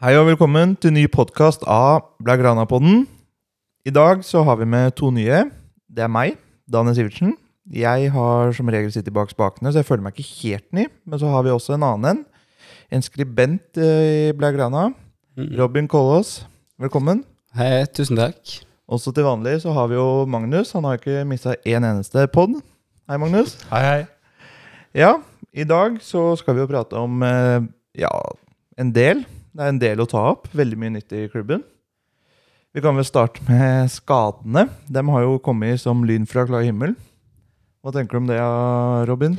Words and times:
Hei 0.00 0.14
og 0.16 0.30
velkommen 0.30 0.70
til 0.80 0.94
ny 0.96 1.02
podkast 1.12 1.60
av 1.68 2.06
Blagrana-podden. 2.24 3.02
I 3.84 3.92
dag 3.92 4.22
så 4.24 4.40
har 4.48 4.56
vi 4.56 4.64
med 4.64 4.94
to 4.96 5.10
nye. 5.12 5.42
Det 5.92 6.00
er 6.00 6.08
meg, 6.08 6.38
Daniel 6.64 6.94
Sivertsen. 6.96 7.34
Jeg 7.68 8.06
har 8.14 8.54
som 8.56 8.70
regel 8.72 8.88
sittet 8.94 9.12
bak 9.12 9.28
spakene, 9.28 9.68
så 9.68 9.82
jeg 9.82 9.88
føler 9.90 10.06
meg 10.06 10.16
ikke 10.16 10.38
helt 10.38 10.64
ny. 10.72 10.86
Men 11.04 11.20
så 11.20 11.28
har 11.28 11.44
vi 11.44 11.52
også 11.52 11.74
en 11.74 11.84
annen 11.84 12.08
en. 12.08 12.22
En 12.96 13.04
skribent 13.04 13.76
eh, 13.76 14.30
i 14.30 14.32
Blagrana. 14.32 14.86
Robin 15.58 15.84
Kollås. 15.84 16.46
Velkommen. 16.80 17.20
Hei, 17.52 17.84
tusen 17.92 18.16
takk. 18.16 18.54
Også 18.88 19.12
til 19.12 19.26
vanlig 19.28 19.58
så 19.66 19.74
har 19.76 19.90
vi 19.92 19.98
jo 19.98 20.24
Magnus. 20.24 20.72
Han 20.78 20.88
har 20.88 20.96
ikke 20.96 21.26
mista 21.28 21.58
én 21.60 21.84
eneste 21.84 22.24
pod. 22.32 22.54
Hei, 23.04 23.18
Magnus. 23.20 23.58
Hei, 23.68 23.82
hei. 23.84 24.48
Ja, 24.96 25.12
i 25.52 25.68
dag 25.68 26.00
så 26.00 26.30
skal 26.40 26.56
vi 26.56 26.64
jo 26.64 26.72
prate 26.72 26.96
om 26.96 27.20
eh, 27.20 27.68
ja, 28.00 28.14
en 28.80 28.94
del. 28.96 29.26
Det 29.50 29.64
er 29.64 29.72
en 29.72 29.82
del 29.82 30.02
å 30.02 30.08
ta 30.10 30.22
opp. 30.32 30.50
Veldig 30.54 30.78
mye 30.78 30.94
nytt 30.98 31.14
i 31.16 31.26
klubben. 31.32 31.64
Vi 32.70 32.82
kan 32.84 32.94
vel 32.94 33.06
starte 33.06 33.42
med 33.48 33.90
skadene. 33.90 34.68
De 34.86 35.02
har 35.08 35.24
jo 35.26 35.40
kommet 35.42 35.80
som 35.82 36.04
lyn 36.06 36.28
fra 36.30 36.44
klar 36.46 36.62
himmel. 36.62 36.94
Hva 37.82 37.94
tenker 37.94 38.14
du 38.14 38.20
om 38.20 38.28
det, 38.30 38.38
Robin? 39.08 39.38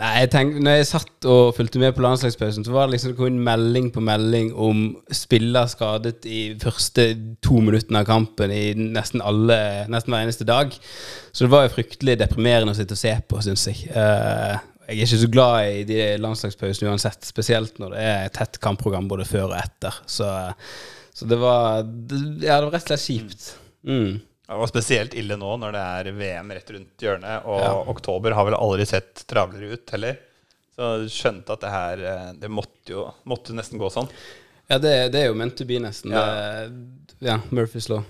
Nei, 0.00 0.10
jeg 0.22 0.30
tenk, 0.32 0.56
når 0.64 0.78
jeg 0.78 0.88
satt 0.88 1.26
og 1.28 1.52
fulgte 1.56 1.80
med 1.82 1.92
på 1.94 2.02
landslagspausen, 2.02 2.64
så 2.64 2.72
var 2.72 2.86
det 2.88 2.94
liksom 2.94 3.12
det 3.12 3.18
kom 3.18 3.38
melding 3.44 3.90
på 3.92 4.02
melding 4.02 4.52
om 4.56 4.84
spiller 5.14 5.68
skadet 5.70 6.24
i 6.26 6.40
første 6.62 7.10
to 7.44 7.60
minuttene 7.62 8.00
av 8.00 8.08
kampen 8.08 8.54
i 8.54 8.72
nesten 8.78 9.22
alle 9.22 9.58
Nesten 9.90 10.14
hver 10.14 10.24
eneste 10.24 10.48
dag. 10.48 10.72
Så 11.30 11.44
det 11.44 11.52
var 11.52 11.66
jo 11.66 11.74
fryktelig 11.74 12.16
deprimerende 12.22 12.72
å 12.74 12.78
sitte 12.78 12.96
og 12.96 13.02
se 13.02 13.14
på, 13.28 13.42
syns 13.44 13.66
jeg. 13.68 13.90
Eh, 13.90 14.56
jeg 14.90 14.98
er 14.98 15.06
ikke 15.06 15.20
så 15.22 15.28
glad 15.30 15.68
i 15.70 15.82
de 15.88 15.98
landslagspausene 16.18 16.90
uansett, 16.90 17.22
spesielt 17.28 17.76
når 17.78 17.94
det 17.94 18.06
er 18.10 18.32
tett 18.34 18.58
kampprogram 18.62 19.06
både 19.10 19.26
før 19.28 19.52
og 19.52 19.58
etter. 19.60 19.94
Så, 20.10 20.26
så 21.14 21.28
det 21.30 21.38
var 21.38 21.84
Ja, 21.84 22.58
det 22.58 22.66
var 22.66 22.72
rett 22.74 22.82
og 22.82 22.90
slett 22.90 23.06
kjipt. 23.06 23.46
Mm. 23.86 24.18
Det 24.50 24.58
var 24.58 24.66
spesielt 24.72 25.14
ille 25.14 25.36
nå 25.38 25.52
når 25.62 25.76
det 25.76 25.82
er 25.94 26.10
VM 26.18 26.50
rett 26.56 26.72
rundt 26.74 27.04
hjørnet, 27.06 27.46
og 27.46 27.60
Ja. 27.62 27.70
oktober 27.94 28.34
har 28.34 28.48
vel 28.48 28.58
aldri 28.58 28.86
sett 28.90 29.22
travlere 29.30 29.76
ut 29.78 29.94
heller. 29.94 30.18
Så 30.74 30.88
du 31.04 31.08
skjønte 31.12 31.54
at 31.54 31.60
det 31.62 31.70
her 31.70 32.02
eh, 32.08 32.28
Det 32.40 32.48
måtte 32.50 32.94
jo 32.94 33.04
måtte 33.28 33.54
nesten 33.54 33.78
gå 33.78 33.90
sånn. 33.92 34.08
Ja, 34.70 34.78
det, 34.78 34.94
det 35.14 35.20
er 35.22 35.26
jo 35.30 35.36
meant 35.38 35.54
to 35.58 35.66
be, 35.68 35.78
nesten. 35.82 36.12
Ja. 36.14 36.24
Det, 36.70 37.14
ja, 37.26 37.38
Murphys 37.50 37.88
law. 37.90 38.02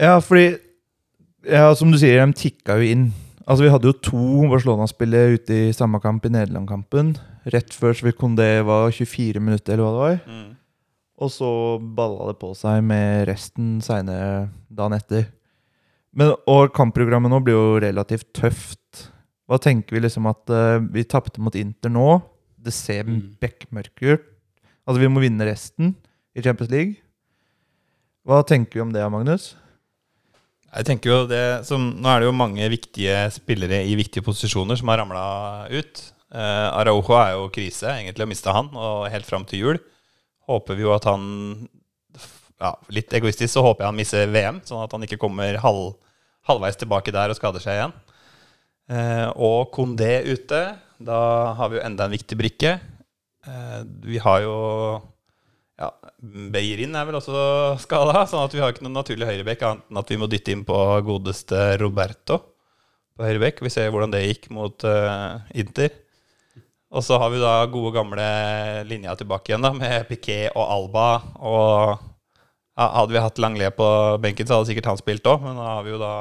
Ja, 0.00 0.18
fordi 0.24 0.56
ja, 1.44 1.68
Som 1.76 1.92
du 1.92 1.98
sier, 2.00 2.20
de 2.24 2.32
tikka 2.38 2.76
jo 2.80 2.88
inn. 2.88 3.06
Altså, 3.44 3.64
Vi 3.66 3.70
hadde 3.72 3.90
jo 3.90 3.96
to 4.00 4.48
Barcelona-spillere 4.48 5.34
ute 5.36 5.56
i 5.68 5.72
samme 5.76 6.00
kamp 6.00 6.24
i 6.24 6.32
Nederland-kampen. 6.32 7.14
Rett 7.52 7.74
før 7.76 7.92
så 7.92 8.06
vi 8.06 8.14
Kondé 8.16 8.48
var 8.64 8.88
24 8.94 9.40
minutter, 9.42 9.74
eller 9.74 9.84
hva 9.84 9.92
det 9.92 10.04
var. 10.04 10.20
Mm. 10.32 10.52
Og 11.24 11.30
så 11.30 11.48
balla 11.94 12.30
det 12.32 12.38
på 12.40 12.54
seg 12.58 12.80
med 12.88 13.26
resten 13.28 13.76
seinere 13.84 14.48
dagen 14.72 14.96
etter. 14.96 15.26
Men, 16.14 16.32
og 16.48 16.72
kampprogrammet 16.74 17.30
nå 17.30 17.42
blir 17.44 17.54
jo 17.58 17.78
relativt 17.84 18.30
tøft. 18.38 19.04
Hva 19.50 19.58
tenker 19.60 19.94
vi 19.98 20.00
liksom 20.06 20.26
at 20.30 20.48
uh, 20.50 20.78
vi 20.94 21.04
tapte 21.04 21.42
mot 21.42 21.54
Inter 21.58 21.92
nå? 21.92 22.22
Det 22.64 22.72
ser 22.72 23.04
Mm. 23.04 23.36
bekmørkt 23.42 24.00
ut. 24.00 24.24
Altså, 24.88 25.00
vi 25.02 25.08
må 25.12 25.20
vinne 25.20 25.44
resten 25.44 25.94
i 26.34 26.40
Champions 26.42 26.70
League. 26.72 26.96
Hva 28.24 28.40
tenker 28.48 28.78
vi 28.80 28.80
om 28.86 28.92
det, 28.94 29.04
Magnus? 29.12 29.50
Jeg 30.74 30.88
tenker 30.88 31.10
jo 31.10 31.18
det 31.30 31.44
som, 31.68 31.86
Nå 32.02 32.10
er 32.10 32.22
det 32.22 32.28
jo 32.28 32.34
mange 32.34 32.66
viktige 32.72 33.18
spillere 33.34 33.84
i 33.86 33.94
viktige 33.98 34.24
posisjoner 34.26 34.78
som 34.80 34.90
har 34.90 34.98
ramla 35.02 35.24
ut. 35.70 36.02
Eh, 36.34 36.68
Araujo 36.80 37.14
er 37.20 37.36
jo 37.36 37.50
krise, 37.54 37.92
egentlig, 37.92 38.26
å 38.26 38.30
miste 38.30 38.54
han, 38.54 38.72
og 38.74 39.06
helt 39.12 39.28
fram 39.28 39.46
til 39.46 39.62
jul. 39.62 39.78
Håper 40.50 40.78
vi 40.78 40.84
jo 40.84 40.94
at 40.96 41.06
han 41.08 41.22
ja, 42.60 42.72
Litt 42.94 43.12
egoistisk 43.14 43.52
så 43.52 43.62
håper 43.64 43.84
jeg 43.84 43.90
han 43.90 43.98
mister 43.98 44.30
VM, 44.30 44.60
sånn 44.66 44.82
at 44.84 44.92
han 44.94 45.04
ikke 45.06 45.18
kommer 45.20 45.58
halv, 45.62 45.94
halvveis 46.48 46.78
tilbake 46.80 47.14
der 47.14 47.32
og 47.32 47.38
skader 47.38 47.62
seg 47.62 47.78
igjen. 47.78 47.94
Eh, 48.90 49.28
og 49.36 49.70
Kondé 49.74 50.18
ute. 50.26 50.62
Da 51.04 51.20
har 51.58 51.70
vi 51.70 51.78
jo 51.78 51.84
enda 51.84 52.06
en 52.06 52.14
viktig 52.14 52.38
brikke. 52.40 52.76
Eh, 53.46 53.80
vi 54.06 54.20
har 54.22 54.42
jo 54.44 54.56
ja, 55.80 55.90
Beirin 56.54 56.94
er 56.94 57.06
vel 57.08 57.18
også 57.18 57.34
skada, 57.82 58.24
sånn 58.30 58.44
at 58.46 58.54
vi 58.54 58.62
har 58.62 58.70
ikke 58.70 58.84
noen 58.86 59.00
naturlig 59.00 59.26
høyrebekk 59.26 59.64
annet 59.66 59.90
enn 59.90 60.00
at 60.04 60.12
vi 60.12 60.18
må 60.20 60.28
dytte 60.30 60.54
inn 60.54 60.62
på 60.66 60.78
godeste 61.06 61.74
Roberto 61.82 62.38
på 63.14 63.26
høyrebekk. 63.26 63.62
Vi 63.66 63.72
ser 63.74 63.90
hvordan 63.94 64.14
det 64.14 64.24
gikk 64.24 64.48
mot 64.54 64.86
uh, 64.86 65.42
Inter. 65.54 65.92
Og 66.94 67.02
så 67.02 67.18
har 67.18 67.30
vi 67.32 67.42
da 67.42 67.56
gode, 67.66 67.90
gamle 67.96 68.26
linja 68.86 69.16
tilbake 69.18 69.50
igjen, 69.50 69.64
da, 69.66 69.72
med 69.74 70.06
Piquet 70.06 70.54
og 70.54 70.62
Alba. 70.62 71.08
Og 71.42 71.96
ja, 72.74 72.86
hadde 73.00 73.16
vi 73.16 73.22
hatt 73.24 73.40
Langlais 73.42 73.74
på 73.74 73.88
benken, 74.22 74.46
så 74.46 74.60
hadde 74.60 74.70
sikkert 74.70 74.92
han 74.92 75.00
spilt 75.00 75.26
òg, 75.26 75.42
men 75.42 75.58
da 75.58 75.72
har 75.72 75.82
vi 75.86 75.94
jo 75.94 75.98
da 75.98 76.12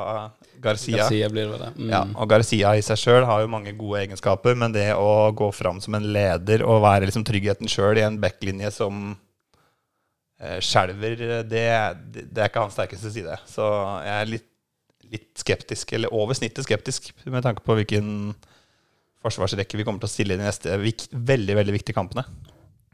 Garcia. 0.64 1.03
Garcia 1.03 1.30
blir 1.30 1.52
det 1.52 1.59
det. 1.62 1.70
Mm. 1.78 1.91
Ja, 1.94 2.02
og 2.09 2.30
Garcia 2.31 2.74
i 2.78 2.85
seg 2.85 3.02
sjøl 3.02 3.28
har 3.30 3.44
jo 3.44 3.52
mange 3.53 3.74
gode 3.78 4.02
egenskaper, 4.02 4.58
men 4.58 4.74
det 4.74 4.90
å 4.97 5.30
gå 5.38 5.52
fram 5.53 5.81
som 5.84 5.97
en 5.97 6.09
leder 6.16 6.66
og 6.66 6.81
være 6.85 7.09
liksom 7.09 7.25
tryggheten 7.28 7.70
sjøl 7.70 8.02
i 8.02 8.06
en 8.08 8.18
backlinje 8.22 8.74
som 8.74 9.14
skjelver, 10.63 11.17
det, 11.19 11.43
det, 11.51 12.23
det 12.29 12.41
er 12.41 12.49
ikke 12.49 12.65
hans 12.65 12.75
sterkeste 12.77 13.11
side. 13.13 13.37
Så 13.49 13.67
jeg 14.05 14.15
er 14.15 14.31
litt, 14.31 14.49
litt 15.13 15.29
skeptisk, 15.39 15.93
eller 15.95 16.13
over 16.15 16.37
snittet 16.37 16.67
skeptisk, 16.67 17.11
med 17.25 17.45
tanke 17.45 17.63
på 17.65 17.77
hvilken 17.79 18.33
forsvarsrekke 19.23 19.79
vi 19.79 19.85
kommer 19.87 20.03
til 20.03 20.09
å 20.09 20.13
stille 20.13 20.35
i 20.35 20.39
de 20.41 20.47
neste 20.47 20.77
veldig, 20.77 21.55
veldig 21.59 21.75
viktige 21.77 21.95
kampene. 21.95 22.25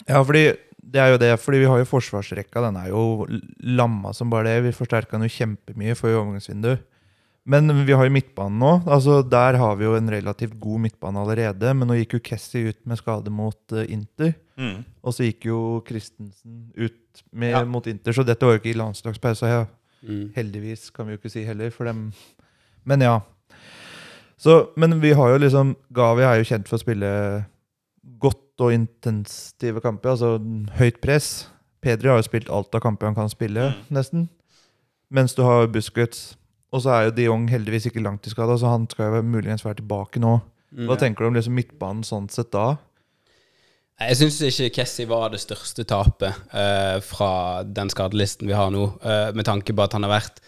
Ja, 0.06 0.22
fordi 0.22 0.52
det 0.80 1.02
er 1.02 1.14
jo 1.14 1.22
det, 1.22 1.32
fordi 1.42 1.62
vi 1.62 1.70
har 1.70 1.82
jo 1.82 1.90
forsvarsrekka. 1.90 2.64
Den 2.66 2.78
er 2.82 2.92
jo 2.92 3.28
lamma 3.78 4.14
som 4.16 4.32
bare 4.32 4.48
det. 4.48 4.70
Vi 4.70 4.78
forsterka 4.78 5.18
den 5.18 5.28
jo 5.28 5.36
kjempemye 5.36 5.98
for 5.98 6.14
overgangsvinduet. 6.14 6.86
Men 7.50 7.72
vi 7.88 7.96
har 7.98 8.06
jo 8.06 8.14
midtbanen 8.14 8.60
nå. 8.62 8.72
altså 8.86 9.24
Der 9.26 9.56
har 9.58 9.76
vi 9.80 9.88
jo 9.88 9.96
en 9.98 10.10
relativt 10.12 10.54
god 10.62 10.84
midtbane 10.84 11.18
allerede. 11.18 11.72
Men 11.74 11.88
nå 11.90 11.96
gikk 11.98 12.14
jo 12.14 12.20
Kessie 12.28 12.70
ut 12.70 12.80
med 12.86 13.00
skade 13.02 13.32
mot 13.34 13.74
uh, 13.74 13.82
Inter. 13.90 14.36
Mm. 14.60 14.84
Og 15.02 15.16
så 15.16 15.26
gikk 15.26 15.48
jo 15.50 15.58
Christensen 15.88 16.68
ut 16.78 17.24
med, 17.34 17.50
Ja. 17.56 17.64
mot 17.66 17.88
Inter, 17.90 18.14
så 18.14 18.24
dette 18.28 18.46
var 18.46 18.54
jo 18.54 18.62
ikke 18.62 18.74
i 18.76 18.78
landslagspausa. 18.78 19.50
Ja. 19.50 19.64
Mm. 20.06 20.30
Heldigvis, 20.36 20.90
kan 20.94 21.08
vi 21.08 21.16
jo 21.16 21.18
ikke 21.24 21.32
si 21.34 21.44
heller, 21.44 21.72
for 21.74 21.90
dem. 21.90 22.12
Men 22.86 23.02
ja. 23.02 23.18
Så, 24.40 24.70
men 24.78 25.00
vi 25.02 25.12
har 25.18 25.30
jo 25.34 25.38
liksom 25.42 25.74
Gavi 25.92 26.22
er 26.24 26.38
jo 26.40 26.48
kjent 26.48 26.70
for 26.70 26.78
å 26.78 26.84
spille 26.84 27.10
godt 28.20 28.62
og 28.64 28.74
intensive 28.76 29.82
kamper, 29.84 30.14
altså 30.14 30.38
høyt 30.80 31.02
press. 31.04 31.48
Pedri 31.82 32.08
har 32.12 32.20
jo 32.20 32.28
spilt 32.28 32.50
alt 32.52 32.76
av 32.76 32.82
kamper 32.84 33.08
han 33.10 33.16
kan 33.16 33.30
spille, 33.32 33.72
Mm. 33.74 33.96
nesten. 33.96 34.30
Mens 35.12 35.34
du 35.36 35.42
har 35.44 35.68
Busquets. 35.68 36.36
Og 36.70 36.84
så 36.84 36.94
er 36.94 37.08
jo 37.08 37.16
de 37.18 37.26
Jong 37.26 37.48
heldigvis 37.50 37.90
ikke 37.90 38.04
langt 38.06 38.28
i 38.30 38.34
skade, 38.34 38.58
så 38.62 38.74
han 38.74 38.86
skal 38.92 39.18
jo 39.18 39.26
muligens 39.26 39.66
være 39.66 39.80
tilbake 39.82 40.22
nå. 40.22 40.38
Mm. 40.70 40.86
Hva 40.90 41.00
tenker 41.02 41.26
du 41.26 41.32
om 41.32 41.38
liksom 41.40 41.56
midtbanen 41.58 42.06
sånn 42.06 42.30
sett 42.30 42.52
da? 42.54 42.76
Jeg 44.00 44.16
syns 44.16 44.38
ikke 44.48 44.72
Kessie 44.78 45.10
var 45.10 45.32
det 45.34 45.42
største 45.44 45.84
tapet 45.90 46.36
uh, 46.54 47.00
fra 47.04 47.32
den 47.68 47.90
skadelisten 47.92 48.48
vi 48.48 48.56
har 48.56 48.70
nå, 48.72 48.86
uh, 49.04 49.32
med 49.36 49.48
tanke 49.50 49.76
på 49.76 49.84
at 49.84 49.98
han 49.98 50.06
har 50.08 50.14
vært 50.14 50.40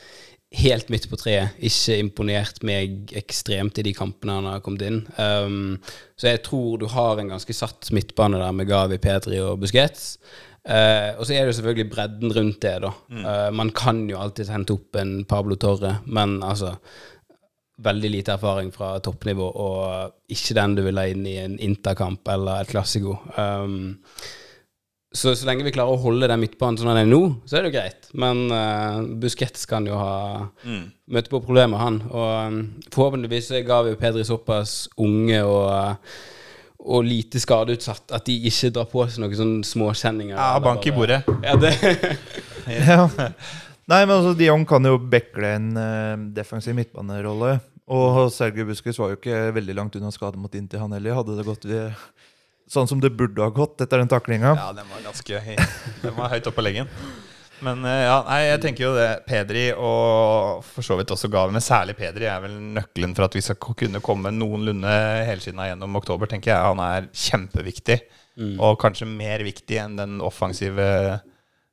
helt 0.62 0.92
midt 0.92 1.08
på 1.12 1.20
treet. 1.20 1.58
Ikke 1.64 1.98
imponert 2.00 2.62
meg 2.68 3.12
ekstremt 3.18 3.80
i 3.80 3.86
de 3.88 3.94
kampene 3.96 4.38
han 4.38 4.50
har 4.52 4.64
kommet 4.64 4.86
inn. 4.88 5.02
Um, 5.18 5.78
så 6.20 6.32
jeg 6.32 6.44
tror 6.48 6.80
du 6.80 6.88
har 6.92 7.20
en 7.20 7.32
ganske 7.34 7.56
satt 7.56 7.92
midtbane 7.96 8.40
der 8.40 8.56
med 8.56 8.70
Gavi, 8.72 9.00
Pedri 9.04 9.40
og 9.44 9.62
Busquets. 9.64 10.16
Eh, 10.62 11.16
og 11.18 11.26
så 11.26 11.34
er 11.34 11.42
det 11.48 11.54
jo 11.54 11.58
selvfølgelig 11.58 11.88
bredden 11.94 12.34
rundt 12.36 12.60
det, 12.62 12.76
da. 12.84 12.92
Eh, 13.10 13.48
man 13.58 13.72
kan 13.74 14.04
jo 14.10 14.20
alltid 14.22 14.52
hente 14.54 14.76
opp 14.78 14.96
en 15.02 15.24
Pablo 15.26 15.56
Torre, 15.58 15.96
men 16.06 16.38
altså 16.46 16.76
veldig 17.82 18.12
lite 18.14 18.36
erfaring 18.36 18.70
fra 18.76 18.92
toppnivå, 19.02 19.48
og 19.58 20.12
ikke 20.30 20.54
den 20.54 20.76
du 20.78 20.84
vil 20.86 21.00
ha 21.02 21.08
inn 21.10 21.24
i 21.26 21.40
en 21.42 21.56
interkamp 21.66 22.28
eller 22.30 22.62
et 22.62 22.70
klassiko. 22.70 23.16
Um, 23.34 23.96
så 25.12 25.34
så 25.36 25.48
lenge 25.50 25.66
vi 25.66 25.74
klarer 25.76 25.98
å 25.98 26.04
holde 26.04 26.30
den 26.30 26.40
midtbanen 26.44 26.78
sånn 26.78 26.92
den 26.94 27.02
er 27.02 27.10
nå, 27.10 27.24
så 27.50 27.58
er 27.58 27.66
det 27.66 27.72
jo 27.72 27.78
greit. 27.80 28.06
Men 28.14 28.44
uh, 28.54 29.02
Busquets 29.20 29.66
kan 29.68 29.90
jo 29.90 29.98
ha 29.98 30.14
Mm. 30.64 30.92
møte 31.10 31.34
på 31.34 31.42
problemer, 31.44 31.82
han. 31.82 31.98
Og 32.14 32.30
um, 32.54 32.62
forhåpentligvis 32.94 33.50
ga 33.66 33.82
og 33.82 33.98
Pedri 34.00 34.24
såpass 34.30 34.86
unge 35.02 35.42
og, 35.42 35.98
og 36.82 37.04
lite 37.06 37.40
skadeutsatt 37.42 38.14
at 38.16 38.26
de 38.26 38.38
ikke 38.50 38.72
drar 38.74 38.88
på 38.90 39.04
seg 39.06 39.22
noen 39.22 39.38
sånne 39.38 39.68
småkjenninger. 39.68 40.34
Ja, 40.34 40.56
eller 40.56 40.66
bank 40.66 40.88
i 40.90 40.94
bordet. 40.96 41.22
Ja, 41.46 41.58
det 41.60 41.76
Ja. 42.88 43.04
Nei, 43.90 44.06
men 44.06 44.16
altså, 44.16 44.34
De 44.38 44.48
Jong 44.48 44.64
kan 44.70 44.86
jo 44.86 44.96
bekle 45.12 45.56
en 45.58 45.72
uh, 45.76 46.16
defensiv 46.34 46.78
midtbanerolle. 46.78 47.58
Og 47.92 48.30
Sergej 48.32 48.66
Busquets 48.70 49.00
var 49.02 49.12
jo 49.12 49.20
ikke 49.20 49.50
veldig 49.58 49.76
langt 49.76 49.98
unna 50.00 50.14
skade 50.14 50.40
mot 50.40 50.54
Inti, 50.56 50.80
han 50.80 50.94
heller. 50.96 51.18
Hadde 51.18 51.36
det 51.36 51.48
gått 51.48 51.66
ved, 51.68 51.98
sånn 52.72 52.88
som 52.88 53.02
det 53.04 53.12
burde 53.18 53.44
ha 53.44 53.52
gått 53.52 53.84
etter 53.84 54.00
den 54.00 54.12
taklinga. 54.12 54.54
Ja, 54.56 54.70
den 54.78 54.88
var 54.94 55.04
ganske. 55.10 55.42
Den 56.06 56.16
var 56.16 56.32
høyt 56.32 56.48
oppe 56.48 56.62
på 56.62 56.66
leggen. 56.70 56.90
Men 57.62 57.84
eh, 57.86 58.04
ja, 58.08 58.16
nei, 58.26 58.40
jeg 58.48 58.62
tenker 58.64 58.86
jo 58.88 58.94
det 58.98 59.10
Pedri 59.28 59.68
og 59.76 60.64
for 60.66 60.86
så 60.86 60.98
vidt 60.98 61.14
også 61.14 61.30
Gavi, 61.32 61.54
men 61.54 61.64
særlig 61.64 61.96
Pedri 62.00 62.26
er 62.30 62.42
vel 62.44 62.56
nøkkelen 62.78 63.14
for 63.18 63.28
at 63.28 63.38
vi 63.38 63.44
skal 63.46 63.60
kunne 63.62 64.02
komme 64.04 64.34
noenlunde 64.34 64.96
helskinna 65.28 65.70
gjennom 65.70 66.00
oktober, 66.02 66.30
tenker 66.32 66.54
jeg. 66.54 66.72
Han 66.72 66.82
er 66.86 67.12
kjempeviktig. 67.14 68.02
Og 68.58 68.80
kanskje 68.82 69.06
mer 69.06 69.44
viktig 69.46 69.78
enn 69.78 70.00
den 70.00 70.22
offensive 70.26 71.20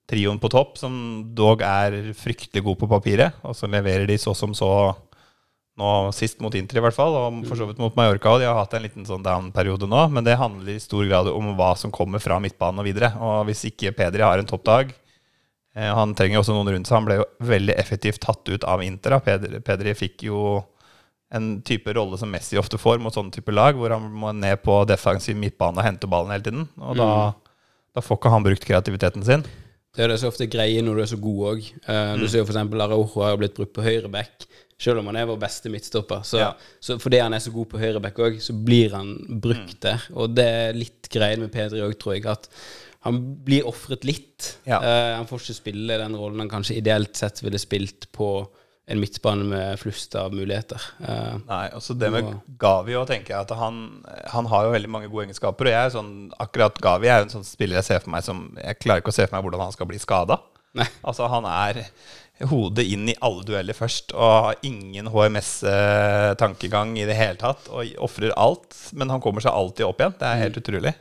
trioen 0.08 0.40
på 0.40 0.50
topp, 0.52 0.76
som 0.80 0.92
dog 1.36 1.62
er 1.64 2.12
fryktelig 2.16 2.64
god 2.66 2.80
på 2.80 2.88
papiret. 2.90 3.38
Og 3.46 3.56
så 3.56 3.68
leverer 3.70 4.08
de 4.08 4.18
så 4.20 4.34
som 4.36 4.52
så 4.56 4.70
nå 5.78 5.90
sist 6.16 6.40
mot 6.42 6.54
Inter, 6.58 6.80
i 6.80 6.82
hvert 6.82 6.96
fall, 6.96 7.14
og 7.14 7.42
for 7.46 7.60
så 7.60 7.68
vidt 7.68 7.78
mot 7.80 7.94
Mallorca. 7.96 8.32
Og 8.34 8.42
de 8.42 8.48
har 8.48 8.58
hatt 8.58 8.74
en 8.74 8.84
liten 8.84 9.06
sånn 9.06 9.24
down-periode 9.24 9.88
nå, 9.88 10.08
men 10.10 10.26
det 10.26 10.38
handler 10.40 10.74
i 10.74 10.82
stor 10.82 11.06
grad 11.06 11.30
om 11.30 11.52
hva 11.58 11.74
som 11.78 11.94
kommer 11.94 12.20
fra 12.22 12.40
midtbanen 12.42 12.82
og 12.82 12.88
videre. 12.88 13.12
Og 13.22 13.46
hvis 13.48 13.68
ikke 13.70 13.94
Pedri 13.96 14.26
har 14.26 14.42
en 14.42 14.48
toppdag 14.48 14.90
Han 15.78 16.14
trenger 16.18 16.40
også 16.40 16.54
noen 16.56 16.72
rundt 16.74 16.88
seg. 16.90 16.96
Han 16.98 17.06
ble 17.06 17.16
jo 17.20 17.26
veldig 17.46 17.74
effektivt 17.78 18.20
tatt 18.24 18.48
ut 18.50 18.64
av 18.66 18.82
Inter. 18.82 19.18
Pedri, 19.24 19.60
Pedri 19.64 19.94
fikk 19.94 20.24
jo 20.26 20.40
en 21.30 21.58
type 21.62 21.92
rolle 21.92 22.16
som 22.18 22.30
Messi 22.32 22.56
ofte 22.58 22.78
får 22.80 22.98
mot 23.04 23.12
sånne 23.14 23.34
type 23.34 23.52
lag, 23.52 23.76
hvor 23.76 23.92
han 23.92 24.06
må 24.10 24.30
ned 24.32 24.62
på 24.64 24.78
defensiv 24.88 25.36
midtbane 25.36 25.76
og 25.76 25.84
hente 25.84 26.08
ballen 26.08 26.32
hele 26.32 26.46
tiden. 26.46 26.68
Og 26.80 26.96
da, 26.96 27.08
da 27.94 28.04
får 28.04 28.16
ikke 28.20 28.32
han 28.32 28.46
brukt 28.46 28.64
kreativiteten 28.64 29.26
sin. 29.28 29.44
Det 29.96 30.04
er 30.06 30.12
det 30.12 30.18
så 30.22 30.30
ofte 30.30 30.46
greie 30.50 30.80
når 30.84 30.96
du 30.98 31.02
er 31.04 31.10
så 31.10 31.18
god 31.20 31.44
òg. 31.52 31.68
Du 32.20 32.24
ser 32.30 32.40
jo 32.42 32.46
f.eks. 32.48 32.58
Araujo 32.62 33.22
har 33.26 33.36
blitt 33.40 33.56
brukt 33.56 33.74
på 33.76 33.84
høyre 33.84 34.08
back, 34.12 34.46
selv 34.80 35.00
om 35.02 35.08
han 35.10 35.16
er 35.20 35.28
vår 35.28 35.40
beste 35.42 35.70
midtstopper. 35.72 36.24
Så, 36.28 36.38
Ja. 36.40 36.50
så 36.80 36.96
fordi 37.02 37.18
han 37.20 37.34
er 37.34 37.42
så 37.44 37.50
god 37.52 37.68
på 37.72 37.80
høyre 37.82 38.00
back 38.04 38.20
òg, 38.24 38.36
så 38.44 38.54
blir 38.54 38.94
han 38.94 39.14
brukt 39.42 39.80
der. 39.84 40.04
Og 40.14 40.32
det 40.36 40.44
er 40.48 40.76
litt 40.80 41.08
greien 41.12 41.42
med 41.44 41.52
Pedri 41.52 41.82
òg, 41.84 41.96
tror 42.00 42.14
jeg, 42.16 42.24
at 42.30 42.48
han 43.06 43.18
blir 43.44 43.66
ofret 43.68 44.06
litt. 44.06 44.54
Ja. 44.66 44.80
Uh, 44.82 45.16
han 45.18 45.28
får 45.28 45.44
ikke 45.44 45.60
spille 45.60 45.98
den 46.00 46.16
rollen 46.18 46.42
han 46.44 46.50
kanskje 46.50 46.78
ideelt 46.80 47.18
sett 47.18 47.42
ville 47.44 47.60
spilt 47.62 48.08
på 48.14 48.32
en 48.88 49.00
midtbane 49.02 49.44
med 49.44 49.80
flust 49.80 50.14
av 50.16 50.32
muligheter. 50.32 50.82
Uh, 51.02 51.36
Nei, 51.44 51.64
også 51.76 51.94
det 51.98 52.08
med 52.14 52.30
Gavi 52.60 52.96
òg, 52.96 53.04
tenker 53.10 53.34
jeg 53.34 53.44
at 53.44 53.52
han, 53.58 53.82
han 54.32 54.48
har 54.48 54.64
jo 54.64 54.72
veldig 54.72 54.92
mange 54.94 55.10
gode 55.12 55.26
egenskaper. 55.26 55.68
Og 55.68 55.74
jeg 55.74 55.88
er 55.90 55.92
sånn, 55.94 56.14
akkurat 56.40 56.80
Gavi 56.82 57.10
er 57.10 57.20
jo 57.20 57.28
en 57.28 57.34
sånn 57.36 57.46
spiller 57.46 57.78
jeg 57.82 57.88
ser 57.90 58.00
for 58.04 58.14
meg 58.14 58.24
som 58.24 58.46
Jeg 58.56 58.80
klarer 58.80 59.04
ikke 59.04 59.12
å 59.12 59.18
se 59.18 59.26
for 59.26 59.36
meg 59.36 59.44
hvordan 59.44 59.66
han 59.66 59.76
skal 59.76 59.90
bli 59.90 60.00
skada. 60.02 60.40
Altså, 61.08 61.26
han 61.26 61.46
er 61.48 61.80
hodet 62.46 62.84
inn 62.86 63.08
i 63.10 63.16
alle 63.24 63.42
dueller 63.42 63.74
først 63.74 64.12
og 64.14 64.22
har 64.22 64.60
ingen 64.66 65.08
HMS-tankegang 65.10 66.92
i 67.00 67.06
det 67.08 67.16
hele 67.18 67.38
tatt. 67.40 67.66
Og 67.72 67.96
ofrer 68.04 68.36
alt, 68.38 68.76
men 68.94 69.10
han 69.10 69.22
kommer 69.24 69.42
seg 69.44 69.56
alltid 69.56 69.88
opp 69.88 70.00
igjen. 70.00 70.16
Det 70.20 70.28
er 70.28 70.42
helt 70.44 70.60
utrolig. 70.60 70.94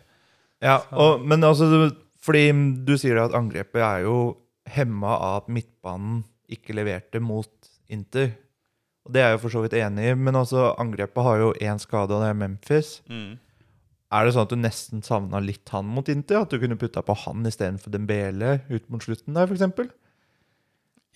Ja, 0.64 0.80
og, 0.90 1.22
men 1.22 1.46
altså 1.46 1.92
Fordi 2.24 2.50
du 2.86 2.96
sier 2.98 3.20
at 3.22 3.36
angrepet 3.38 3.82
er 3.84 4.06
jo 4.08 4.18
hemma 4.68 5.14
av 5.16 5.36
at 5.44 5.52
midtbanen 5.54 6.24
ikke 6.52 6.76
leverte 6.76 7.22
mot 7.24 7.52
Inter. 7.94 8.34
Og 9.08 9.14
Det 9.16 9.22
er 9.22 9.30
jeg 9.30 9.38
jo 9.38 9.44
for 9.46 9.56
så 9.56 9.62
vidt 9.64 9.76
enig 9.80 10.10
i, 10.10 10.16
men 10.20 10.36
altså 10.36 10.74
angrepet 10.82 11.24
har 11.24 11.38
jo 11.40 11.52
én 11.64 11.80
skade, 11.80 12.12
og 12.12 12.24
det 12.24 12.32
er 12.34 12.40
Memphis. 12.42 12.98
Mm. 13.08 13.38
Er 14.12 14.24
det 14.24 14.34
sånn 14.36 14.48
at 14.48 14.52
du 14.52 14.60
nesten 14.60 15.04
savna 15.04 15.40
litt 15.44 15.72
han 15.72 15.88
mot 15.88 16.08
Inter? 16.12 16.44
At 16.44 16.52
du 16.52 16.60
kunne 16.60 16.80
putta 16.80 17.04
på 17.04 17.16
han 17.26 17.48
istedenfor 17.48 17.92
Dembele 17.92 18.58
ut 18.68 18.86
mot 18.92 19.04
slutten 19.04 19.36
der, 19.36 19.48
f.eks.? 19.48 19.96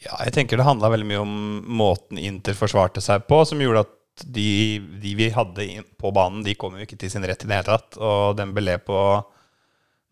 Ja, 0.02 0.16
jeg 0.26 0.34
tenker 0.36 0.58
det 0.58 0.66
handla 0.66 0.90
veldig 0.92 1.08
mye 1.08 1.22
om 1.22 1.34
måten 1.78 2.20
Inter 2.20 2.56
forsvarte 2.58 3.04
seg 3.04 3.28
på, 3.28 3.44
som 3.48 3.60
gjorde 3.64 3.86
at 3.86 3.98
de, 4.26 4.80
de 5.02 5.14
vi 5.18 5.30
hadde 5.34 5.68
på 6.00 6.12
banen, 6.16 6.44
de 6.46 6.56
kom 6.60 6.76
jo 6.78 6.86
ikke 6.86 7.00
til 7.00 7.12
sin 7.14 7.26
rett 7.28 7.46
i 7.46 7.50
det 7.50 7.60
hele 7.60 7.70
tatt. 7.70 8.00
Og 8.02 8.36
Dembélé 8.40 8.78
på 8.84 8.98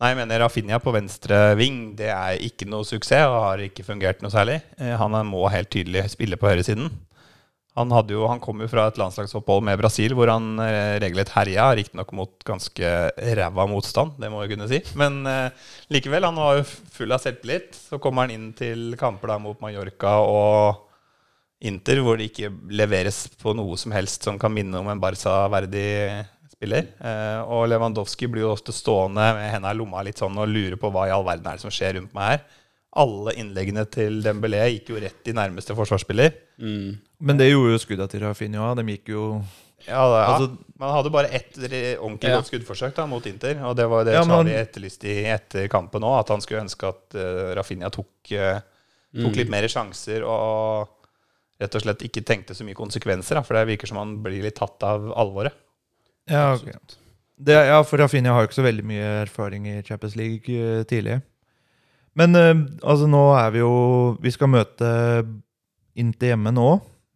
Nei, 0.00 0.14
jeg 0.14 0.16
mener 0.16 0.40
Rafinha 0.40 0.78
på 0.80 0.94
venstre 0.96 1.38
ving, 1.60 1.90
det 1.98 2.06
er 2.08 2.38
ikke 2.40 2.64
noe 2.72 2.86
suksess 2.88 3.26
og 3.28 3.42
har 3.44 3.60
ikke 3.66 3.84
fungert 3.84 4.22
noe 4.24 4.32
særlig. 4.32 4.62
Eh, 4.80 4.94
Han 4.96 5.12
må 5.28 5.42
helt 5.52 5.68
tydelig 5.68 6.06
spille 6.14 6.38
på 6.40 6.48
høyresiden. 6.48 6.88
Han, 7.76 7.92
jo, 8.08 8.24
han 8.26 8.40
kom 8.42 8.58
jo 8.64 8.68
fra 8.68 8.88
et 8.88 8.96
landslagsopphold 8.98 9.62
med 9.68 9.78
Brasil 9.78 10.16
hvor 10.16 10.32
han 10.32 10.56
eh, 10.64 10.96
regelrett 11.04 11.30
herja, 11.36 11.68
riktignok 11.78 12.10
mot 12.16 12.32
ganske 12.48 12.90
ræva 13.38 13.66
motstand, 13.70 14.16
det 14.18 14.32
må 14.32 14.40
jeg 14.42 14.54
kunne 14.54 14.70
si. 14.72 14.80
Men 14.98 15.20
eh, 15.28 15.68
likevel, 15.92 16.26
han 16.26 16.40
var 16.40 16.58
jo 16.58 16.66
full 16.96 17.14
av 17.14 17.22
selvtillit. 17.22 17.76
Så 17.76 18.00
kommer 18.02 18.24
han 18.24 18.34
inn 18.34 18.48
til 18.56 18.96
kamper 19.00 19.34
da 19.34 19.38
mot 19.42 19.60
Mallorca 19.62 20.16
og 20.24 20.89
Inter, 21.60 21.98
hvor 22.00 22.16
det 22.16 22.30
ikke 22.30 22.48
leveres 22.72 23.26
på 23.40 23.52
noe 23.56 23.76
som 23.76 23.92
helst 23.92 24.24
som 24.24 24.38
kan 24.40 24.52
minne 24.54 24.78
om 24.80 24.88
en 24.88 25.00
Barca-verdig 25.02 26.24
spiller. 26.54 26.86
Eh, 27.04 27.40
og 27.44 27.66
Lewandowski 27.68 28.28
blir 28.32 28.46
jo 28.46 28.54
ofte 28.54 28.72
stående 28.72 29.26
med 29.36 29.50
hendene 29.52 29.74
i 29.74 29.78
lomma 29.78 30.02
litt 30.06 30.20
sånn 30.20 30.38
og 30.40 30.48
lure 30.48 30.78
på 30.80 30.90
hva 30.92 31.06
i 31.08 31.12
all 31.14 31.24
verden 31.26 31.46
er 31.50 31.58
det 31.58 31.64
som 31.64 31.72
skjer 31.74 31.98
rundt 31.98 32.14
meg 32.16 32.32
her. 32.34 32.42
Alle 33.00 33.34
innleggene 33.38 33.84
til 33.92 34.18
Dembélé 34.24 34.64
gikk 34.72 34.88
jo 34.94 35.00
rett 35.04 35.28
i 35.30 35.36
nærmeste 35.36 35.76
forsvarsspiller. 35.78 36.32
mm. 36.58 36.98
Men 37.20 37.36
det 37.36 37.50
gjorde 37.50 37.74
jo 37.74 37.78
skudda 37.82 38.06
til 38.08 38.22
Rafinha. 38.24 38.70
De 38.74 38.82
gikk 38.96 39.10
jo 39.12 39.24
Ja, 39.86 40.00
da, 40.08 40.16
ja. 40.20 40.26
Altså- 40.34 40.58
Man 40.78 40.90
hadde 40.94 41.10
bare 41.12 41.28
ett 41.28 41.52
ordentlig 42.00 42.28
Ja. 42.30 42.36
godt 42.40 42.48
skuddforsøk 42.48 42.94
da, 42.94 43.06
mot 43.06 43.24
Inter. 43.26 43.62
Og 43.64 43.76
det 43.76 43.86
var 43.88 44.04
det 44.04 44.14
Ja, 44.14 44.24
Charlie 44.24 44.56
etterlyste 44.56 45.04
i 45.04 45.24
etter 45.28 45.68
kampen 45.68 46.00
òg, 46.02 46.20
at 46.20 46.28
han 46.28 46.40
skulle 46.40 46.62
ønske 46.64 46.88
at 46.88 47.14
uh, 47.14 47.54
Rafinha 47.54 47.90
tok, 47.90 48.08
uh, 48.32 48.60
tok 49.14 49.36
litt 49.36 49.48
mer 49.50 49.62
sjanser 49.68 50.24
og 50.24 50.88
rett 51.60 51.76
og 51.76 51.82
slett 51.84 52.02
ikke 52.06 52.24
tenkte 52.26 52.56
så 52.56 52.64
mye 52.66 52.78
konsekvenser. 52.78 53.38
Da, 53.38 53.44
for 53.46 53.58
det 53.58 53.66
virker 53.68 53.90
som 53.90 54.00
han 54.00 54.16
blir 54.24 54.42
litt 54.44 54.56
tatt 54.58 54.82
av 54.86 55.10
alvoret. 55.18 55.56
Ja, 56.30 56.54
okay. 56.54 56.76
Det, 57.40 57.56
ja, 57.70 57.78
for 57.88 58.00
Rafinha 58.02 58.34
har 58.36 58.44
jo 58.44 58.50
ikke 58.50 58.58
så 58.58 58.66
veldig 58.66 58.84
mye 58.84 59.06
erfaring 59.22 59.66
i 59.70 59.78
Champions 59.86 60.16
League 60.18 60.52
uh, 60.52 60.82
tidlig. 60.88 61.20
Men 62.18 62.36
uh, 62.36 62.52
altså, 62.82 63.06
nå 63.08 63.22
er 63.38 63.52
vi 63.54 63.60
jo 63.62 63.70
Vi 64.20 64.32
skal 64.34 64.50
møte 64.50 64.88
Inter 66.00 66.32
hjemme 66.32 66.52
nå, 66.54 66.66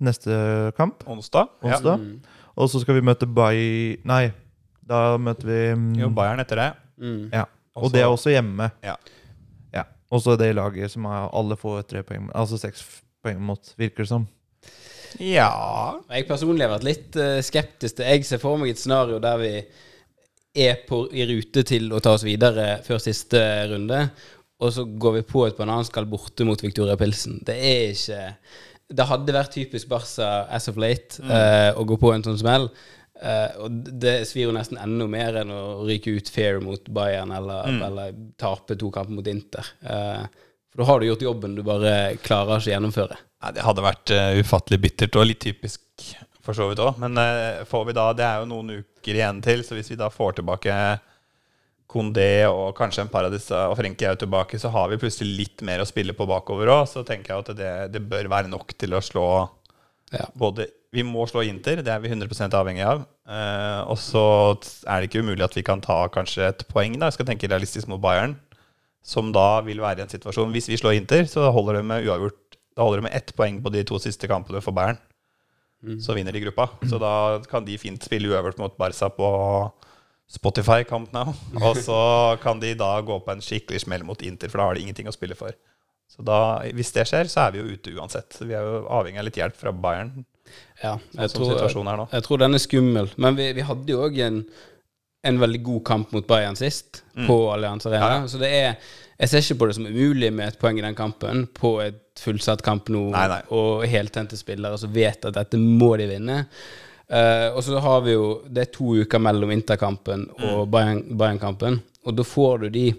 neste 0.04 0.38
kamp. 0.78 1.04
Onsdag. 1.08 1.52
Onsdag. 1.64 2.00
Mm. 2.00 2.40
Og 2.60 2.70
så 2.70 2.80
skal 2.82 2.98
vi 2.98 3.04
møte 3.06 3.26
Bay... 3.26 3.98
Nei, 4.06 4.28
da 4.84 5.16
møter 5.20 5.48
vi 5.48 5.60
um, 5.74 5.86
Jo, 5.98 6.10
Bayern 6.14 6.42
etter 6.42 6.60
det. 6.60 6.70
Mm. 7.00 7.20
Ja. 7.32 7.44
Og 7.74 7.88
Også- 7.88 7.94
det 7.96 8.02
er 8.02 8.10
også 8.12 8.34
hjemme. 8.34 8.70
Ja. 8.84 8.96
Ja. 9.74 9.84
Og 10.10 10.22
så 10.22 10.36
det 10.38 10.52
laget 10.54 10.92
som 10.92 11.06
har 11.10 11.30
alle 11.34 11.56
får 11.58 11.86
tre 11.90 12.04
poeng, 12.06 12.28
altså 12.34 12.58
seks 12.60 12.84
poeng 13.24 13.40
mot, 13.42 13.72
virker 13.80 14.04
det 14.04 14.10
som. 14.12 14.26
Ja 15.22 16.00
Jeg 16.10 16.26
personlig 16.28 16.66
har 16.66 16.74
vært 16.76 16.86
litt 16.88 17.18
eh, 17.20 17.40
skeptisk 17.44 17.98
til 17.98 18.08
Jeg 18.08 18.26
ser 18.28 18.42
for 18.42 18.60
meg 18.60 18.74
et 18.74 18.80
scenario 18.80 19.20
der 19.22 19.40
vi 19.42 19.52
er 20.64 20.84
på, 20.86 21.04
i 21.10 21.26
rute 21.26 21.64
til 21.66 21.88
å 21.90 21.98
ta 22.02 22.12
oss 22.14 22.22
videre 22.22 22.76
før 22.86 23.00
siste 23.02 23.40
runde, 23.72 24.04
og 24.62 24.70
så 24.70 24.84
går 24.86 25.16
vi 25.16 25.22
på 25.26 25.40
et 25.48 25.56
bananskall 25.58 26.06
borte 26.06 26.46
mot 26.46 26.60
Victoria 26.62 26.94
Pilsen. 26.94 27.40
Det 27.42 27.56
er 27.58 27.88
ikke 27.90 28.20
Det 28.94 29.06
hadde 29.08 29.34
vært 29.34 29.56
typisk 29.56 29.90
Barca 29.90 30.28
as 30.46 30.70
of 30.70 30.78
late 30.78 31.18
eh, 31.26 31.72
å 31.74 31.82
gå 31.82 31.98
på 31.98 32.12
en 32.14 32.22
sånn 32.22 32.38
smell. 32.38 32.68
Uh, 33.14 33.50
og 33.62 33.90
det 34.02 34.24
svir 34.26 34.48
jo 34.48 34.54
nesten 34.54 34.78
enda 34.82 35.06
mer 35.08 35.36
enn 35.40 35.52
å 35.54 35.84
ryke 35.86 36.12
ut 36.16 36.28
fair 36.34 36.58
mot 36.60 36.88
Bayern 36.92 37.30
eller, 37.32 37.68
eller 37.86 38.16
tape 38.40 38.74
to 38.78 38.90
kamper 38.94 39.14
mot 39.14 39.28
Inter. 39.30 39.68
Uh, 39.86 40.26
for 40.74 40.82
da 40.82 40.88
har 40.88 41.00
du 41.00 41.06
gjort 41.06 41.22
jobben 41.22 41.54
du 41.54 41.62
bare 41.62 42.16
klarer 42.24 42.58
ikke 42.58 42.72
å 42.72 42.74
gjennomføre. 42.74 43.18
Nei, 43.44 43.52
det 43.52 43.64
hadde 43.66 43.84
vært 43.84 44.10
uh, 44.14 44.38
ufattelig 44.40 44.80
bittert 44.80 45.16
og 45.20 45.26
litt 45.28 45.42
typisk 45.44 45.82
for 46.44 46.56
så 46.56 46.70
vidt 46.70 46.80
òg. 46.80 46.96
Men 47.02 47.18
uh, 47.20 47.64
får 47.68 47.90
vi 47.90 47.96
da 47.96 48.06
Det 48.16 48.24
er 48.24 48.38
jo 48.40 48.48
noen 48.48 48.78
uker 48.78 49.18
igjen 49.18 49.42
til, 49.44 49.64
så 49.66 49.76
hvis 49.76 49.92
vi 49.92 50.00
da 50.00 50.08
får 50.12 50.38
tilbake 50.38 50.76
Kondé 51.94 52.46
og 52.48 52.72
kanskje 52.78 53.04
en 53.04 53.10
par 53.12 53.26
av 53.28 53.34
disse 53.34 53.54
og 53.54 53.76
Frenkie 53.78 54.08
er 54.08 54.16
jo 54.16 54.22
tilbake, 54.24 54.58
så 54.58 54.70
har 54.72 54.88
vi 54.90 54.98
plutselig 54.98 55.36
litt 55.36 55.64
mer 55.66 55.82
å 55.82 55.86
spille 55.86 56.16
på 56.16 56.26
bakover 56.26 56.72
òg. 56.72 56.86
Så 56.90 57.04
tenker 57.06 57.34
jeg 57.34 57.44
at 57.44 57.52
det, 57.58 57.74
det 57.94 58.02
bør 58.08 58.30
være 58.32 58.50
nok 58.50 58.72
til 58.80 58.96
å 58.96 59.04
slå 59.04 59.28
Ja. 60.14 60.28
både 60.34 60.68
Vi 60.94 61.02
må 61.02 61.26
slå 61.26 61.42
Inter, 61.44 61.82
det 61.82 61.90
er 61.90 62.00
vi 62.00 62.08
100 62.08 62.54
avhengig 62.56 62.84
av. 62.86 63.04
Uh, 63.28 63.82
og 63.90 63.98
så 64.00 64.24
er 64.88 65.02
det 65.02 65.10
ikke 65.10 65.24
umulig 65.26 65.44
at 65.44 65.56
vi 65.56 65.66
kan 65.66 65.82
ta 65.84 66.06
kanskje 66.08 66.48
et 66.48 66.64
poeng, 66.70 66.96
da. 66.96 67.10
Jeg 67.10 67.18
skal 67.18 67.28
tenke 67.28 67.50
realistisk 67.50 67.90
mot 67.90 68.00
Bayern. 68.00 68.38
Som 69.04 69.34
da 69.36 69.60
vil 69.60 69.82
være 69.84 70.00
i 70.00 70.04
en 70.06 70.08
situasjon 70.08 70.54
Hvis 70.54 70.70
vi 70.70 70.78
slår 70.80 70.96
Inter, 70.96 71.26
så 71.28 71.50
holder 71.52 71.76
det 71.76 71.84
med 71.84 72.06
uavgjort 72.08 72.44
Da 72.74 72.82
holder 72.82 73.02
det 73.02 73.06
med 73.08 73.16
ett 73.16 73.34
poeng 73.38 73.60
på 73.62 73.70
de 73.74 73.84
to 73.86 73.98
siste 74.02 74.28
kampene 74.30 74.62
for 74.64 74.74
Bayern. 74.76 74.98
Så 76.00 76.14
vinner 76.16 76.32
de 76.32 76.40
gruppa. 76.40 76.68
Så 76.88 76.98
da 76.98 77.42
kan 77.50 77.64
de 77.66 77.76
fint 77.78 78.02
spille 78.02 78.30
uøvert 78.32 78.58
mot 78.58 78.76
Barca 78.80 79.10
på 79.12 79.28
Spotify 80.30 80.84
Camp 80.88 81.12
Now. 81.12 81.34
Og 81.66 81.76
så 81.76 81.98
kan 82.42 82.60
de 82.60 82.72
da 82.78 82.96
gå 83.04 83.18
på 83.20 83.34
en 83.34 83.42
skikkelig 83.44 83.84
smell 83.84 84.04
mot 84.08 84.22
Inter, 84.24 84.48
for 84.48 84.60
da 84.62 84.68
har 84.70 84.78
de 84.78 84.84
ingenting 84.86 85.10
å 85.10 85.14
spille 85.14 85.36
for. 85.38 85.52
Så 86.10 86.22
da, 86.24 86.38
hvis 86.76 86.92
det 86.94 87.06
skjer, 87.08 87.28
så 87.30 87.46
er 87.46 87.54
vi 87.54 87.60
jo 87.62 87.74
ute 87.76 87.92
uansett. 87.98 88.36
Vi 88.44 88.54
er 88.54 88.64
jo 88.64 88.84
avhengig 88.92 89.20
av 89.20 89.28
litt 89.28 89.40
hjelp 89.40 89.56
fra 89.60 89.72
Bayern, 89.72 90.24
Ja, 90.82 90.98
sånn 90.98 91.22
jeg 91.24 91.32
sånn 91.32 91.70
tror, 91.72 91.88
nå. 91.96 92.04
jeg 92.12 92.24
tror 92.26 92.40
den 92.42 92.54
er 92.56 92.62
skummel. 92.62 93.08
Men 93.20 93.36
vi, 93.38 93.48
vi 93.56 93.64
hadde 93.64 93.90
jo 93.94 94.02
òg 94.04 94.18
en, 94.22 94.42
en 95.24 95.40
veldig 95.40 95.60
god 95.64 95.82
kamp 95.88 96.12
mot 96.14 96.26
Bayern 96.28 96.56
sist, 96.60 97.02
på 97.26 97.38
Allianz 97.52 97.88
Arena. 97.88 98.04
Mm. 98.04 98.14
Ja, 98.14 98.20
ja. 98.20 98.30
Så 98.30 98.40
det 98.42 98.52
er 98.52 98.92
Jeg 99.14 99.30
ser 99.30 99.44
ikke 99.44 99.58
på 99.62 99.66
det 99.70 99.76
som 99.76 99.86
umulig 99.86 100.32
med 100.34 100.48
et 100.52 100.58
poeng 100.60 100.78
i 100.78 100.84
den 100.84 100.96
kampen, 100.98 101.46
på 101.54 101.76
et 101.84 102.00
fullsatt 102.20 102.62
kamp 102.62 102.88
nå, 102.88 103.10
Nei, 103.10 103.26
nei. 103.28 103.40
og 103.50 103.84
heltente 103.90 104.36
spillere 104.38 104.78
som 104.78 104.92
vet 104.94 105.24
at 105.24 105.34
dette 105.34 105.58
må 105.60 105.96
de 105.98 106.06
vinne. 106.06 106.44
Uh, 107.10 107.50
og 107.52 107.60
så 107.66 107.80
har 107.84 108.00
vi 108.00 108.14
jo 108.14 108.40
Det 108.48 108.62
er 108.62 108.70
to 108.72 108.94
uker 108.96 109.20
mellom 109.20 109.50
Interkampen 109.52 110.22
Mm. 110.38 110.44
og 110.54 110.70
Bayern- 110.72 111.16
Bayern-kampen, 111.18 111.82
og 112.06 112.16
da 112.16 112.22
får 112.24 112.60
du 112.60 112.68
de 112.70 112.94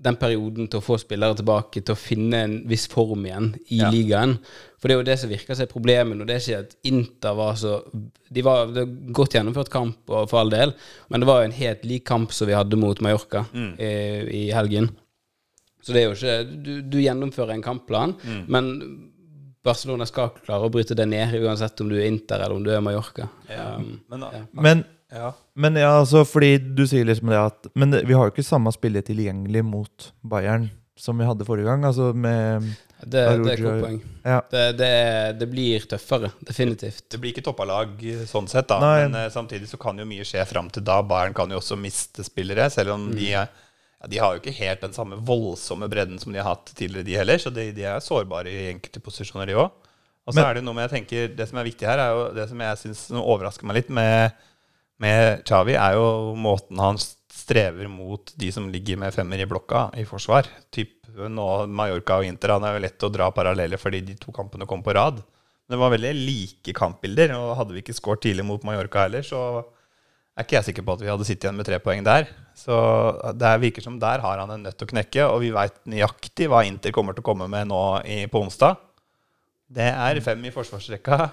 den 0.00 0.16
perioden 0.16 0.66
til 0.70 0.80
å 0.80 0.82
få 0.82 0.96
spillere 0.98 1.34
tilbake, 1.36 1.82
til 1.84 1.92
å 1.94 1.98
finne 1.98 2.34
en 2.44 2.54
viss 2.66 2.86
form 2.88 3.26
igjen 3.26 3.50
i 3.70 3.76
Ja. 3.82 3.90
ligaen. 3.90 4.38
For 4.78 4.88
det 4.88 4.94
er 4.94 4.98
jo 5.00 5.04
det 5.10 5.18
som 5.18 5.28
virker 5.30 5.54
som 5.54 5.62
er 5.64 5.66
problemet 5.66 6.16
nå. 6.16 6.24
Det 6.24 6.36
er 6.36 6.40
ikke 6.40 6.58
at 6.60 6.76
Inter 6.84 7.34
var 7.34 7.54
så 7.54 7.82
De 8.32 8.40
var 8.42 8.66
det 8.66 8.86
var 8.86 9.12
godt 9.12 9.32
gjennomført 9.34 9.68
kamp, 9.68 9.96
for 10.06 10.38
all 10.38 10.48
del, 10.48 10.72
men 11.10 11.20
det 11.20 11.26
var 11.26 11.40
jo 11.42 11.44
en 11.50 11.52
helt 11.58 11.82
lik 11.84 12.04
kamp 12.06 12.32
som 12.32 12.46
vi 12.46 12.54
hadde 12.54 12.76
mot 12.78 12.98
Mallorca 13.00 13.44
i, 13.52 14.46
i 14.46 14.50
helgen. 14.52 14.90
Så 15.82 15.92
det 15.96 16.02
er 16.02 16.08
jo 16.10 16.16
ikke 16.18 16.62
Du, 16.64 16.72
du 16.92 16.98
gjennomfører 17.00 17.54
en 17.56 17.62
kampplan, 17.64 18.14
men 18.48 18.72
Barcelona 19.64 20.06
skal 20.08 20.30
klare 20.40 20.64
å 20.68 20.72
bryte 20.72 20.96
det 20.96 21.04
ned, 21.10 21.34
uansett 21.44 21.80
om 21.84 21.90
du 21.92 21.98
er 21.98 22.06
Inter 22.08 22.40
eller 22.40 22.56
om 22.56 22.64
du 22.64 22.70
er 22.72 22.80
Mallorca. 22.80 23.26
Um, 23.52 24.00
Men, 24.08 24.24
Men, 24.56 24.84
ja. 25.12 25.32
men 25.54 25.76
ja, 25.76 25.90
altså, 26.00 26.22
fordi 26.24 26.54
du 26.76 26.86
sier 26.88 27.04
liksom 27.04 27.28
det 27.28 27.36
at 27.40 27.66
Men 27.74 27.90
det- 27.90 28.04
vi 28.08 28.14
har 28.14 28.24
jo 28.28 28.32
ikke 28.32 28.46
samme 28.46 28.72
spillet 28.72 29.04
tilgjengelig 29.10 29.64
mot 29.64 30.12
Bayern 30.24 30.70
som 30.96 31.16
vi 31.18 31.24
hadde 31.24 31.44
forrige 31.44 31.64
gang. 31.64 31.84
Altså 31.84 32.12
med 32.14 32.62
det, 33.04 33.20
det 33.44 33.52
er 33.52 33.62
godt 33.64 33.84
poeng. 33.84 34.00
Ja. 34.24 34.40
Det, 34.52 34.64
det, 34.76 35.38
det 35.40 35.46
blir 35.50 35.80
tøffere, 35.88 36.28
definitivt. 36.44 37.06
Det 37.08 37.20
blir 37.20 37.32
ikke 37.32 37.44
toppa 37.46 37.64
lag 37.64 37.88
eh, 38.04 38.24
sånn 38.28 38.48
sett, 38.52 38.68
da. 38.68 38.76
Nei. 38.80 39.06
Men 39.08 39.14
eh, 39.22 39.30
samtidig 39.32 39.68
så 39.70 39.78
kan 39.80 39.96
jo 39.96 40.04
mye 40.04 40.24
skje 40.28 40.44
fram 40.48 40.68
til 40.72 40.84
da. 40.84 40.98
Bayern 41.02 41.32
kan 41.36 41.48
jo 41.50 41.56
også 41.60 41.78
miste 41.80 42.24
spillere, 42.26 42.68
selv 42.70 42.92
om 42.98 43.10
de 43.16 43.30
er 43.32 43.48
ja, 44.00 44.08
De 44.08 44.18
har 44.18 44.34
jo 44.34 44.42
ikke 44.42 44.56
helt 44.56 44.82
den 44.84 44.96
samme 44.96 45.20
voldsomme 45.28 45.88
bredden 45.92 46.18
som 46.22 46.32
de 46.32 46.40
har 46.40 46.54
hatt 46.54 46.72
tidligere, 46.74 47.06
de 47.06 47.18
heller. 47.20 47.40
Så 47.42 47.52
de, 47.54 47.70
de 47.76 47.86
er 47.86 48.02
sårbare 48.04 48.50
i 48.50 48.68
enkelte 48.72 49.02
posisjoner, 49.04 49.50
de 49.50 49.58
òg. 49.60 49.88
Og 50.28 50.36
så 50.36 50.44
er 50.44 50.58
det 50.58 50.62
noe 50.62 50.76
med 50.76 50.86
jeg 50.86 50.94
tenker, 50.98 51.32
Det 51.34 51.48
som 51.48 51.58
er 51.58 51.66
viktig 51.66 51.88
her, 51.88 51.98
er 51.98 52.14
jo 52.14 52.26
det 52.36 52.46
som 52.50 52.60
jeg 52.62 52.80
syns 52.84 53.06
overrasker 53.18 53.66
meg 53.66 53.80
litt 53.80 53.90
med, 53.90 54.36
med 55.02 55.42
Xavi, 55.48 55.74
er 55.74 55.96
jo 55.98 56.36
måten 56.38 56.78
han 56.80 57.00
strever 57.00 57.88
mot 57.90 58.32
de 58.38 58.50
som 58.54 58.68
ligger 58.70 58.98
med 59.00 59.14
femmer 59.14 59.42
i 59.42 59.48
blokka 59.48 59.88
i 59.98 60.04
forsvar. 60.06 60.46
Typ 60.70 61.08
nå 61.10 61.48
Mallorca 61.66 62.20
og 62.20 62.28
Inter. 62.28 62.54
Han 62.54 62.66
er 62.68 62.76
jo 62.76 62.84
lett 62.84 63.06
å 63.06 63.10
dra 63.12 63.30
paralleller 63.34 63.80
fordi 63.80 64.02
de 64.06 64.16
to 64.20 64.34
kampene 64.34 64.68
kom 64.70 64.84
på 64.86 64.94
rad. 64.94 65.18
Men 65.18 65.74
det 65.76 65.80
var 65.82 65.92
veldig 65.94 66.12
like 66.18 66.74
kampbilder, 66.76 67.34
og 67.38 67.56
hadde 67.58 67.74
vi 67.74 67.82
ikke 67.84 67.96
skåret 67.96 68.24
tidlig 68.26 68.46
mot 68.46 68.64
Mallorca 68.66 69.04
heller, 69.06 69.26
så 69.26 69.62
er 70.34 70.46
ikke 70.46 70.56
jeg 70.58 70.70
sikker 70.70 70.86
på 70.86 70.96
at 70.96 71.04
vi 71.04 71.10
hadde 71.10 71.26
sittet 71.28 71.46
igjen 71.46 71.58
med 71.58 71.68
tre 71.68 71.78
poeng 71.82 72.02
der. 72.06 72.26
Så 72.60 72.76
det 73.38 73.46
er- 73.48 73.58
virker 73.62 73.82
som 73.82 73.98
der 73.98 74.20
har 74.20 74.38
han 74.42 74.50
en 74.50 74.62
nøtt 74.66 74.82
å 74.84 74.88
knekke, 74.90 75.24
og 75.30 75.40
vi 75.40 75.50
veit 75.54 75.78
nøyaktig 75.88 76.48
hva 76.50 76.64
Inter 76.66 76.92
kommer 76.92 77.14
til 77.16 77.22
å 77.24 77.28
komme 77.30 77.48
med 77.48 77.68
nå 77.68 78.04
i, 78.04 78.26
på 78.26 78.42
onsdag. 78.42 78.76
Det 79.70 79.86
er 79.94 80.18
fem 80.20 80.42
i 80.44 80.50
forsvarsrekka, 80.50 81.30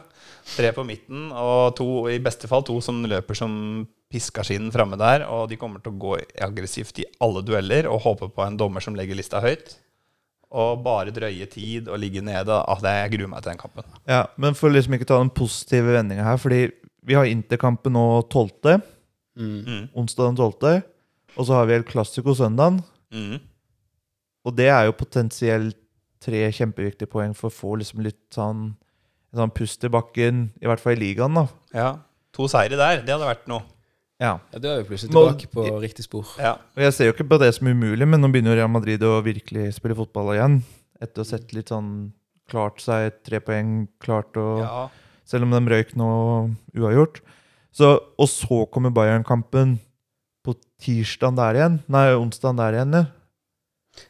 tre 0.55 0.71
på 0.71 0.85
midten, 0.85 1.31
og 1.33 1.75
to, 1.75 2.07
i 2.07 2.19
beste 2.19 2.47
fall 2.47 2.61
to 2.63 2.77
som 2.85 3.01
løper 3.03 3.35
som 3.35 3.87
piskaskinen 4.13 4.71
framme 4.71 4.95
der. 4.97 5.25
Og 5.27 5.49
de 5.49 5.57
kommer 5.57 5.81
til 5.83 5.91
å 5.91 5.97
gå 5.99 6.13
aggressivt 6.45 6.99
i 7.01 7.05
alle 7.19 7.41
dueller 7.43 7.89
og 7.91 8.03
håpe 8.05 8.29
på 8.31 8.45
en 8.45 8.55
dommer 8.55 8.79
som 8.85 8.95
legger 8.95 9.17
lista 9.17 9.41
høyt. 9.41 9.75
Og 10.53 10.83
bare 10.85 11.11
drøye 11.11 11.49
tid 11.51 11.89
og 11.89 11.97
ligge 11.99 12.21
nede. 12.23 12.53
Ah, 12.55 12.77
det, 12.79 12.93
jeg 13.01 13.17
gruer 13.17 13.27
meg 13.33 13.41
til 13.43 13.51
den 13.51 13.59
kampen. 13.59 13.83
Ja, 14.07 14.27
men 14.37 14.53
for 14.55 14.69
liksom 14.71 14.93
ikke 14.95 15.09
ta 15.09 15.17
den 15.19 15.33
positive 15.35 15.97
vendinga 15.97 16.23
her, 16.23 16.37
fordi 16.39 16.71
vi 17.03 17.17
har 17.17 17.25
Interkampen 17.27 17.93
nå 17.97 18.05
12., 18.29 18.81
Mm. 19.37 19.65
Mm. 19.67 19.89
onsdag 19.93 20.29
den 20.31 20.37
12., 20.37 20.83
og 21.37 21.45
så 21.47 21.53
har 21.59 21.67
vi 21.69 21.75
El 21.77 21.85
Clásico 21.87 22.33
søndagen. 22.35 22.81
Mm. 23.13 23.39
Og 24.47 24.55
det 24.57 24.67
er 24.71 24.87
jo 24.87 24.95
potensielt 24.97 25.77
tre 26.23 26.45
kjempeviktige 26.55 27.09
poeng 27.11 27.33
for 27.37 27.51
å 27.51 27.53
få 27.53 27.75
liksom 27.77 28.01
litt 28.05 28.19
sånn, 28.33 28.71
en 29.33 29.41
sånn 29.41 29.53
pust 29.53 29.83
i 29.85 29.91
bakken, 29.93 30.47
i 30.61 30.65
hvert 30.69 30.81
fall 30.81 30.95
i 30.97 31.01
ligaen, 31.01 31.35
da. 31.37 31.45
Ja. 31.75 31.89
To 32.37 32.47
seire 32.51 32.77
der, 32.79 33.03
det 33.05 33.13
hadde 33.13 33.27
vært 33.29 33.47
noe. 33.49 33.63
Ja. 34.17 34.39
Ja, 34.51 34.59
Da 34.59 34.71
er 34.73 34.79
jo 34.81 34.87
plutselig 34.89 35.13
Nå- 35.13 35.25
tilbake 35.37 35.51
på 35.53 35.65
riktig 35.83 36.05
spor. 36.07 36.25
Ja. 36.41 36.55
Og 36.75 36.81
jeg 36.81 36.93
ser 36.93 37.05
jo 37.09 37.13
ikke 37.13 37.27
på 37.29 37.37
det 37.39 37.51
som 37.53 37.67
umulig, 37.69 38.07
men 38.07 38.21
nå 38.21 38.31
begynner 38.33 38.57
Real 38.57 38.71
Madrid 38.71 39.03
å 39.05 39.19
virkelig 39.21 39.75
spille 39.77 39.97
fotball 39.97 40.33
igjen. 40.33 40.63
Etter 40.99 41.21
å 41.21 41.25
ha 41.25 41.29
sett 41.37 41.53
litt 41.53 41.69
sånn 41.69 42.13
klart 42.49 42.81
seg 42.81 43.19
tre 43.27 43.39
poeng, 43.43 43.87
klart 44.01 44.33
å 44.39 44.47
ja. 44.63 44.87
Selv 45.27 45.43
om 45.43 45.51
de 45.51 45.59
røyk 45.69 45.89
nå 45.99 46.07
uavgjort. 46.73 47.19
Så, 47.75 47.89
og 48.17 48.29
så 48.31 48.61
kommer 48.71 48.93
Bayern-kampen 48.95 49.73
på 50.47 50.55
tirsdagen 50.81 51.37
der 51.39 51.59
igjen. 51.61 51.79
Nei, 51.91 52.07
onsdagen 52.15 52.63
der 52.63 52.79
igjen. 52.79 52.97
Ja. 53.01 53.05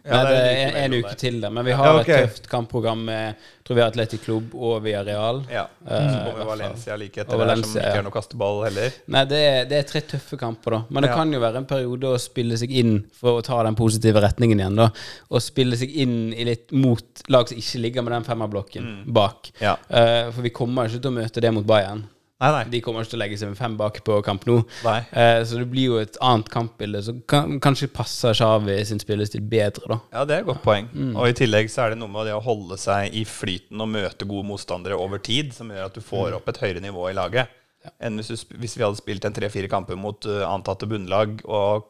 Ja, 0.04 0.18
det 0.28 0.40
er 0.44 0.74
en, 0.82 0.94
uke 1.00 1.14
til 1.16 1.38
det, 1.40 1.48
men 1.56 1.64
vi 1.64 1.72
har 1.72 1.86
Ja, 1.88 2.00
okay. 2.02 2.18
et 2.26 2.28
tøft 2.34 2.50
kampprogram 2.52 3.06
med 3.08 3.38
tror 3.64 3.78
vi 3.78 3.82
har 3.86 3.92
Atletic 3.94 4.20
Klubb 4.26 4.52
og 4.56 4.82
Via 4.84 5.00
Real. 5.08 5.38
Ja. 5.48 5.62
Eh, 5.88 6.10
Så 6.12 6.18
i 6.18 6.26
kommer. 6.26 6.46
Valencia 6.50 6.98
like 7.00 7.22
etter 7.22 7.32
der, 7.32 7.38
som 7.38 7.40
Valencia, 7.46 7.84
ikke 7.86 8.02
er 8.02 8.04
noe 8.04 8.12
kasteball 8.18 8.60
heller. 8.66 8.98
Nei, 9.16 9.22
det 9.32 9.40
er, 9.46 9.62
det 9.70 9.78
er 9.80 9.88
tre 9.88 10.02
tøffe 10.12 10.36
kamper, 10.42 10.76
da. 10.76 10.82
Men 10.90 11.04
det 11.08 11.12
Ja. 11.14 11.16
kan 11.22 11.32
jo 11.32 11.40
være 11.40 11.62
en 11.62 11.70
periode 11.72 12.04
å 12.04 12.20
spille 12.20 12.58
seg 12.60 12.72
inn 12.82 13.06
for 13.16 13.40
å 13.40 13.46
ta 13.48 13.62
den 13.64 13.76
positive 13.80 14.20
retningen 14.28 14.60
igjen, 14.60 14.76
da. 14.76 14.90
Og 15.32 15.40
spille 15.42 15.80
seg 15.80 15.96
inn 16.04 16.34
i 16.36 16.44
litt 16.52 16.72
mot 16.76 17.24
lag 17.32 17.48
som 17.48 17.58
ikke 17.58 17.80
ligger 17.88 18.04
med 18.04 18.12
den 18.18 18.28
femmerblokken 18.28 18.84
Mm. 18.84 19.14
bak. 19.14 19.52
Ja. 19.62 19.78
Eh, 19.90 20.32
for 20.32 20.42
vi 20.42 20.50
kommer 20.50 20.84
ikke 20.92 21.00
til 21.02 21.12
å 21.12 21.16
møte 21.24 21.40
det 21.42 21.54
mot 21.54 21.66
Bayern. 21.66 22.04
Nei, 22.40 22.50
nei. 22.54 22.64
De 22.70 22.80
kommer 22.86 23.02
ikke 23.02 23.16
til 23.16 23.18
å 23.18 23.22
legge 23.24 23.38
seg 23.42 23.50
med 23.50 23.58
fem 23.58 23.76
bak 23.80 23.96
på 24.06 24.20
kamp 24.22 24.44
nå. 24.46 24.60
nei. 24.86 25.00
Eh, 25.10 25.40
så 25.50 25.58
det 25.58 25.66
blir 25.72 25.88
jo 25.88 25.96
et 25.98 26.20
annet 26.22 26.52
kampbilde 26.54 27.00
som 27.08 27.22
kan, 27.26 27.56
kanskje 27.64 27.88
passer 27.90 28.36
Xavi 28.38 28.76
sin 28.86 29.00
spillestil 29.02 29.42
bedre, 29.42 29.88
da. 29.90 29.98
Ja, 30.14 30.26
det 30.30 30.36
er 30.36 30.44
et 30.44 30.50
godt 30.52 30.62
poeng. 30.62 30.86
Mm. 30.94 31.16
Og 31.18 31.32
i 31.32 31.34
tillegg 31.40 31.72
så 31.74 31.88
er 31.88 31.96
det 31.96 32.00
noe 32.04 32.12
med 32.14 32.30
det 32.30 32.36
å 32.38 32.44
holde 32.46 32.78
seg 32.78 33.16
i 33.18 33.24
flyten 33.26 33.82
og 33.82 33.90
møte 33.90 34.28
gode 34.30 34.46
motstandere 34.52 35.00
over 35.02 35.18
tid, 35.26 35.50
som 35.58 35.72
gjør 35.74 35.90
at 35.90 35.98
du 35.98 36.02
får 36.06 36.28
Mm. 36.30 36.36
opp 36.38 36.50
et 36.54 36.62
høyere 36.62 36.84
nivå 36.86 37.10
i 37.10 37.16
laget. 37.18 37.48
ja. 37.84 37.90
Enn 38.06 38.18
hvis, 38.22 38.28
du, 38.46 38.56
hvis 38.62 38.78
vi 38.78 38.84
hadde 38.84 38.98
spilt 39.02 39.26
en 39.26 39.34
tre-fire 39.34 39.68
kamper 39.72 39.96
mot 39.98 40.26
uh, 40.30 40.44
antatte 40.52 40.86
bunnlag, 40.90 41.42
og 41.46 41.86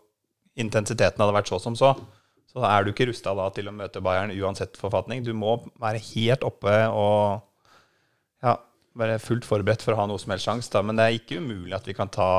intensiteten 0.58 1.20
hadde 1.22 1.36
vært 1.36 1.50
så 1.52 1.60
som 1.62 1.76
så, 1.76 1.92
så 2.48 2.64
er 2.66 2.84
du 2.88 2.92
ikke 2.94 3.08
rusta 3.10 3.34
da 3.38 3.50
til 3.54 3.68
å 3.68 3.74
møte 3.76 4.00
Bayern 4.02 4.32
uansett 4.32 4.78
forfatning. 4.80 5.24
Du 5.26 5.34
må 5.38 5.58
være 5.82 6.00
helt 6.16 6.44
oppe 6.48 6.74
og 6.88 7.44
være 8.98 9.20
fullt 9.24 9.46
forberedt 9.48 9.86
for 9.86 9.96
å 9.96 10.02
ha 10.02 10.08
noe 10.10 10.22
som 10.22 10.34
helst 10.34 10.50
sjanse. 10.50 10.82
Men 10.86 11.00
det 11.00 11.06
er 11.06 11.20
ikke 11.20 11.42
umulig 11.44 11.78
at 11.78 11.88
vi 11.88 11.96
kan 11.98 12.12
ta 12.14 12.32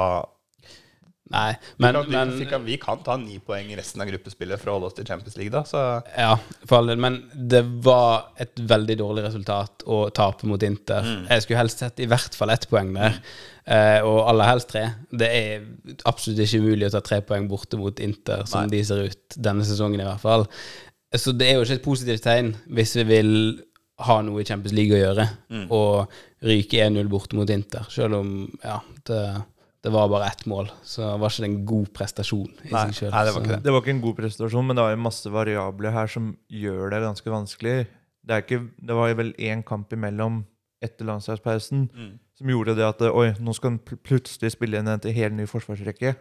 Nei, 1.28 1.52
vi, 1.76 1.84
kan, 1.84 2.06
men 2.08 2.30
vi, 2.38 2.44
kan, 2.48 2.62
vi 2.64 2.76
kan 2.80 3.02
ta 3.04 3.18
ni 3.20 3.36
poeng 3.44 3.68
i 3.68 3.76
resten 3.76 4.00
av 4.00 4.08
gruppespillet 4.08 4.60
for 4.60 4.70
å 4.70 4.76
holde 4.78 4.88
oss 4.88 4.96
til 4.96 5.04
Champions 5.08 5.36
League, 5.36 5.52
da. 5.52 5.60
Så 5.68 5.82
Ja, 6.16 6.38
for 6.62 6.78
all 6.78 6.88
del. 6.88 7.00
Men 7.04 7.18
det 7.34 7.60
var 7.84 8.30
et 8.40 8.56
veldig 8.56 8.96
dårlig 9.02 9.26
resultat 9.26 9.84
å 9.84 10.06
tape 10.16 10.48
mot 10.48 10.62
Inter. 10.64 11.04
Mm. 11.04 11.26
Jeg 11.28 11.44
skulle 11.44 11.60
helst 11.60 11.84
sett 11.84 12.00
i 12.00 12.08
hvert 12.08 12.38
fall 12.38 12.54
ett 12.54 12.64
poeng 12.70 12.94
der, 12.96 13.20
eh, 13.68 13.98
og 14.08 14.22
aller 14.32 14.48
helst 14.54 14.72
tre. 14.72 14.86
Det 15.12 15.28
er 15.28 15.68
absolutt 16.08 16.40
ikke 16.46 16.62
umulig 16.64 16.88
å 16.88 16.94
ta 16.96 17.04
tre 17.04 17.20
poeng 17.28 17.48
borte 17.50 17.80
mot 17.80 18.00
Inter, 18.00 18.46
som 18.48 18.64
Nei. 18.64 18.78
de 18.78 18.84
ser 18.88 19.10
ut 19.10 19.40
denne 19.50 19.68
sesongen 19.68 20.00
i 20.00 20.08
hvert 20.08 20.24
fall. 20.24 20.48
Så 21.16 21.36
det 21.36 21.50
er 21.50 21.56
jo 21.56 21.64
ikke 21.64 21.78
et 21.78 21.84
positivt 21.84 22.24
tegn 22.24 22.54
hvis 22.72 22.96
vi 22.98 23.04
vil 23.08 23.30
ha 24.06 24.16
noe 24.22 24.42
i 24.42 24.46
Champions 24.46 24.74
League 24.76 24.94
å 24.94 25.00
gjøre, 25.00 25.28
Mm. 25.50 25.64
og 25.74 26.12
ryke 26.46 26.78
1-0 26.84 27.08
borte 27.10 27.34
mot 27.38 27.50
Inter, 27.50 27.86
selv 27.90 28.14
om 28.20 28.28
ja, 28.62 28.76
det, 29.08 29.22
det 29.82 29.90
var 29.94 30.08
bare 30.12 30.28
ett 30.30 30.44
mål, 30.46 30.68
så 30.86 31.16
var 31.18 31.32
ikke 31.32 31.42
det 31.44 31.48
en 31.50 31.64
god 31.66 31.88
prestasjon 31.96 32.52
i 32.68 32.70
Nei, 32.70 32.84
seg 32.92 32.94
selv. 33.00 33.12
nei, 33.16 33.24
det 33.26 33.32
var 33.34 33.42
ikke 33.42 33.54
det. 33.56 33.62
Det 33.64 33.72
var 33.74 33.82
ikke 33.82 33.94
en 33.96 34.04
god 34.04 34.16
prestasjon, 34.20 34.66
men 34.68 34.76
det 34.78 34.84
var 34.86 34.94
jo 34.94 35.00
masse 35.08 35.32
variabler 35.34 35.96
her 35.96 36.06
som 36.14 36.30
gjør 36.50 36.90
det 36.94 37.02
ganske 37.02 37.34
vanskelig. 37.34 37.76
Det, 38.28 38.36
er 38.36 38.44
ikke, 38.46 38.60
det 38.86 38.94
var 39.00 39.08
jo 39.10 39.18
vel 39.22 39.34
én 39.50 39.64
kamp 39.66 39.92
imellom 39.96 40.44
etter 40.84 41.08
landslagspausen 41.08 41.88
mm. 41.90 42.10
som 42.38 42.50
gjorde 42.52 42.76
det 42.78 42.84
at 42.86 43.00
Oi, 43.10 43.32
nå 43.42 43.50
skal 43.56 43.72
han 43.72 43.78
pl 43.82 43.96
plutselig 43.98 44.52
spille 44.54 44.78
inn 44.78 44.86
en 44.86 45.00
til 45.02 45.10
helt 45.16 45.34
ny 45.34 45.46
forsvarsrekke. 45.50 46.12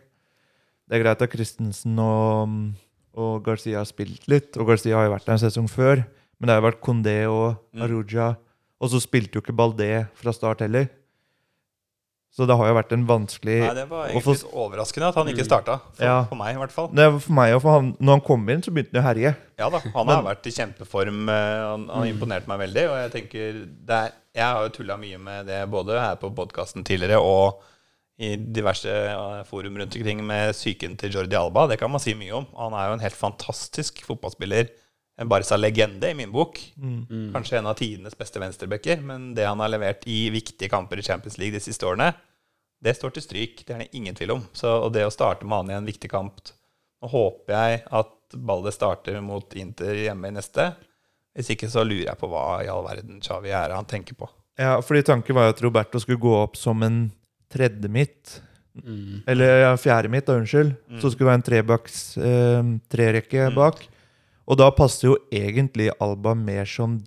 Det 0.88 0.96
er 0.98 1.04
greit 1.04 1.22
at 1.22 1.30
Christensen 1.34 2.00
og, 2.02 2.54
og 3.14 3.44
Garcia 3.46 3.84
har 3.84 3.90
spilt 3.90 4.26
litt, 4.32 4.56
og 4.58 4.70
Garcia 4.72 4.96
har 4.98 5.06
jo 5.10 5.14
vært 5.14 5.28
der 5.28 5.36
en 5.36 5.44
sesong 5.46 5.68
før, 5.70 6.06
men 6.40 6.48
det 6.48 6.54
har 6.56 6.62
jo 6.62 6.68
vært 6.70 6.82
Condé 6.86 7.18
og 7.30 7.58
Mm. 7.74 8.36
Og 8.80 8.90
så 8.94 9.00
spilte 9.02 9.34
jo 9.34 9.42
ikke 9.42 9.56
Baldé 9.58 10.08
fra 10.14 10.30
start 10.32 10.60
heller. 10.62 10.88
Så 12.30 12.46
det 12.46 12.54
har 12.60 12.68
jo 12.70 12.76
vært 12.78 12.92
en 12.94 13.06
vanskelig 13.10 13.56
Nei, 13.64 13.72
det 13.74 13.86
var 13.90 14.04
egentlig 14.12 14.22
få... 14.28 14.34
litt 14.36 14.52
overraskende 14.62 15.08
at 15.10 15.16
han 15.18 15.30
ikke 15.32 15.46
starta. 15.48 15.78
For, 15.96 16.04
Ja. 16.06 16.18
for 16.30 16.38
meg, 16.38 16.54
i 16.54 16.60
hvert 16.60 16.74
fall. 16.76 16.90
Det 16.94 17.08
var 17.10 17.20
for 17.24 17.34
meg 17.34 17.54
og 17.56 17.62
for 17.64 17.72
han, 17.80 17.88
Når 17.98 18.12
han 18.14 18.22
kom 18.28 18.44
inn, 18.54 18.62
så 18.62 18.74
begynte 18.76 18.94
han 18.94 19.02
å 19.02 19.08
herje. 19.08 19.32
Ja 19.58 19.70
da, 19.74 19.80
Han 19.96 20.12
har 20.12 20.22
vært 20.28 20.46
i 20.46 20.54
kjempeform. 20.54 21.24
eh, 21.34 21.64
Han 21.72 21.88
han 21.90 22.04
har 22.04 22.06
imponert 22.12 22.46
meg 22.52 22.60
veldig. 22.60 22.84
Og 22.92 22.98
jeg 23.02 23.12
tenker 23.16 23.58
er, 23.90 24.12
Jeg 24.36 24.44
har 24.46 24.62
jo 24.68 24.70
tulla 24.70 24.98
mye 25.02 25.18
med 25.18 25.48
det 25.48 25.64
både 25.72 25.98
her 26.00 26.16
på 26.22 26.30
podkasten 26.36 26.84
tidligere 26.86 27.18
og 27.18 27.64
i 28.20 28.36
diverse 28.36 28.86
eh, 28.86 29.44
forum 29.50 29.78
rundt 29.78 29.96
omkring 29.98 30.22
med 30.26 30.54
psyken 30.54 30.96
til 30.98 31.10
Jordi 31.18 31.34
Alba. 31.36 31.66
Det 31.68 31.80
kan 31.80 31.90
man 31.90 32.00
si 32.00 32.14
mye 32.14 32.34
om. 32.38 32.46
Han 32.58 32.74
er 32.78 32.90
jo 32.90 32.94
en 33.00 33.06
helt 33.08 33.18
fantastisk 33.18 34.04
fotballspiller. 34.06 34.70
En 35.18 35.30
Barca-legende 35.32 36.12
i 36.12 36.14
min 36.18 36.32
bok. 36.32 36.60
Kanskje 37.34 37.58
en 37.58 37.68
av 37.72 37.74
tidenes 37.80 38.14
beste 38.18 38.40
venstrebacker. 38.40 39.00
Men 39.02 39.32
det 39.38 39.48
han 39.48 39.60
har 39.64 39.72
levert 39.74 40.04
i 40.06 40.28
viktige 40.34 40.70
kamper 40.70 41.00
i 41.02 41.06
Champions 41.06 41.38
League 41.42 41.58
de 41.58 41.64
siste 41.64 41.86
årene, 41.90 42.12
det 42.84 42.94
står 42.94 43.16
til 43.16 43.24
stryk. 43.26 43.64
Det 43.66 43.74
er 43.74 43.80
det 43.86 43.90
ingen 43.98 44.14
tvil 44.16 44.36
om. 44.36 44.44
Så, 44.54 44.70
og 44.86 44.92
det 44.94 45.08
å 45.08 45.14
starte 45.14 45.46
med 45.50 45.58
han 45.58 45.72
i 45.74 45.78
en 45.80 45.88
viktig 45.90 46.12
kamp 46.14 46.54
Nå 46.98 47.10
håper 47.12 47.54
jeg 47.54 47.82
at 47.94 48.14
ballet 48.42 48.74
starter 48.74 49.20
mot 49.22 49.52
Inter 49.54 49.94
hjemme 50.02 50.32
i 50.32 50.34
neste. 50.34 50.64
Hvis 51.38 51.52
ikke 51.54 51.68
så 51.70 51.84
lurer 51.86 52.08
jeg 52.08 52.18
på 52.18 52.30
hva 52.32 52.46
i 52.66 52.70
all 52.74 52.82
verden 52.88 53.20
Xavi 53.22 53.52
er 53.54 53.70
han 53.76 53.86
tenker 53.86 54.18
på. 54.18 54.26
Ja, 54.58 54.80
fordi 54.82 55.04
tanken 55.06 55.38
var 55.38 55.46
jo 55.46 55.54
at 55.54 55.62
Roberto 55.62 56.02
skulle 56.02 56.18
gå 56.24 56.32
opp 56.40 56.58
som 56.58 56.82
en 56.82 57.12
tredje 57.54 57.86
midt. 57.94 58.40
Mm. 58.82 59.22
Eller 59.30 59.62
ja, 59.62 59.76
fjerde 59.78 60.10
midt, 60.10 60.26
da, 60.26 60.40
unnskyld. 60.42 60.74
Mm. 60.90 60.98
Så 61.02 61.12
skulle 61.14 61.28
det 61.28 61.30
være 61.30 61.40
en 61.44 61.46
trebaks 61.52 62.00
eh, 62.18 62.72
trerekke 62.90 63.46
Mm. 63.52 63.56
bak. 63.62 63.86
Og 64.48 64.60
da 64.60 64.70
passer 64.72 65.10
jo 65.10 65.18
egentlig 65.34 65.90
Alba 66.04 66.34
mer 66.38 66.68
som 66.70 66.98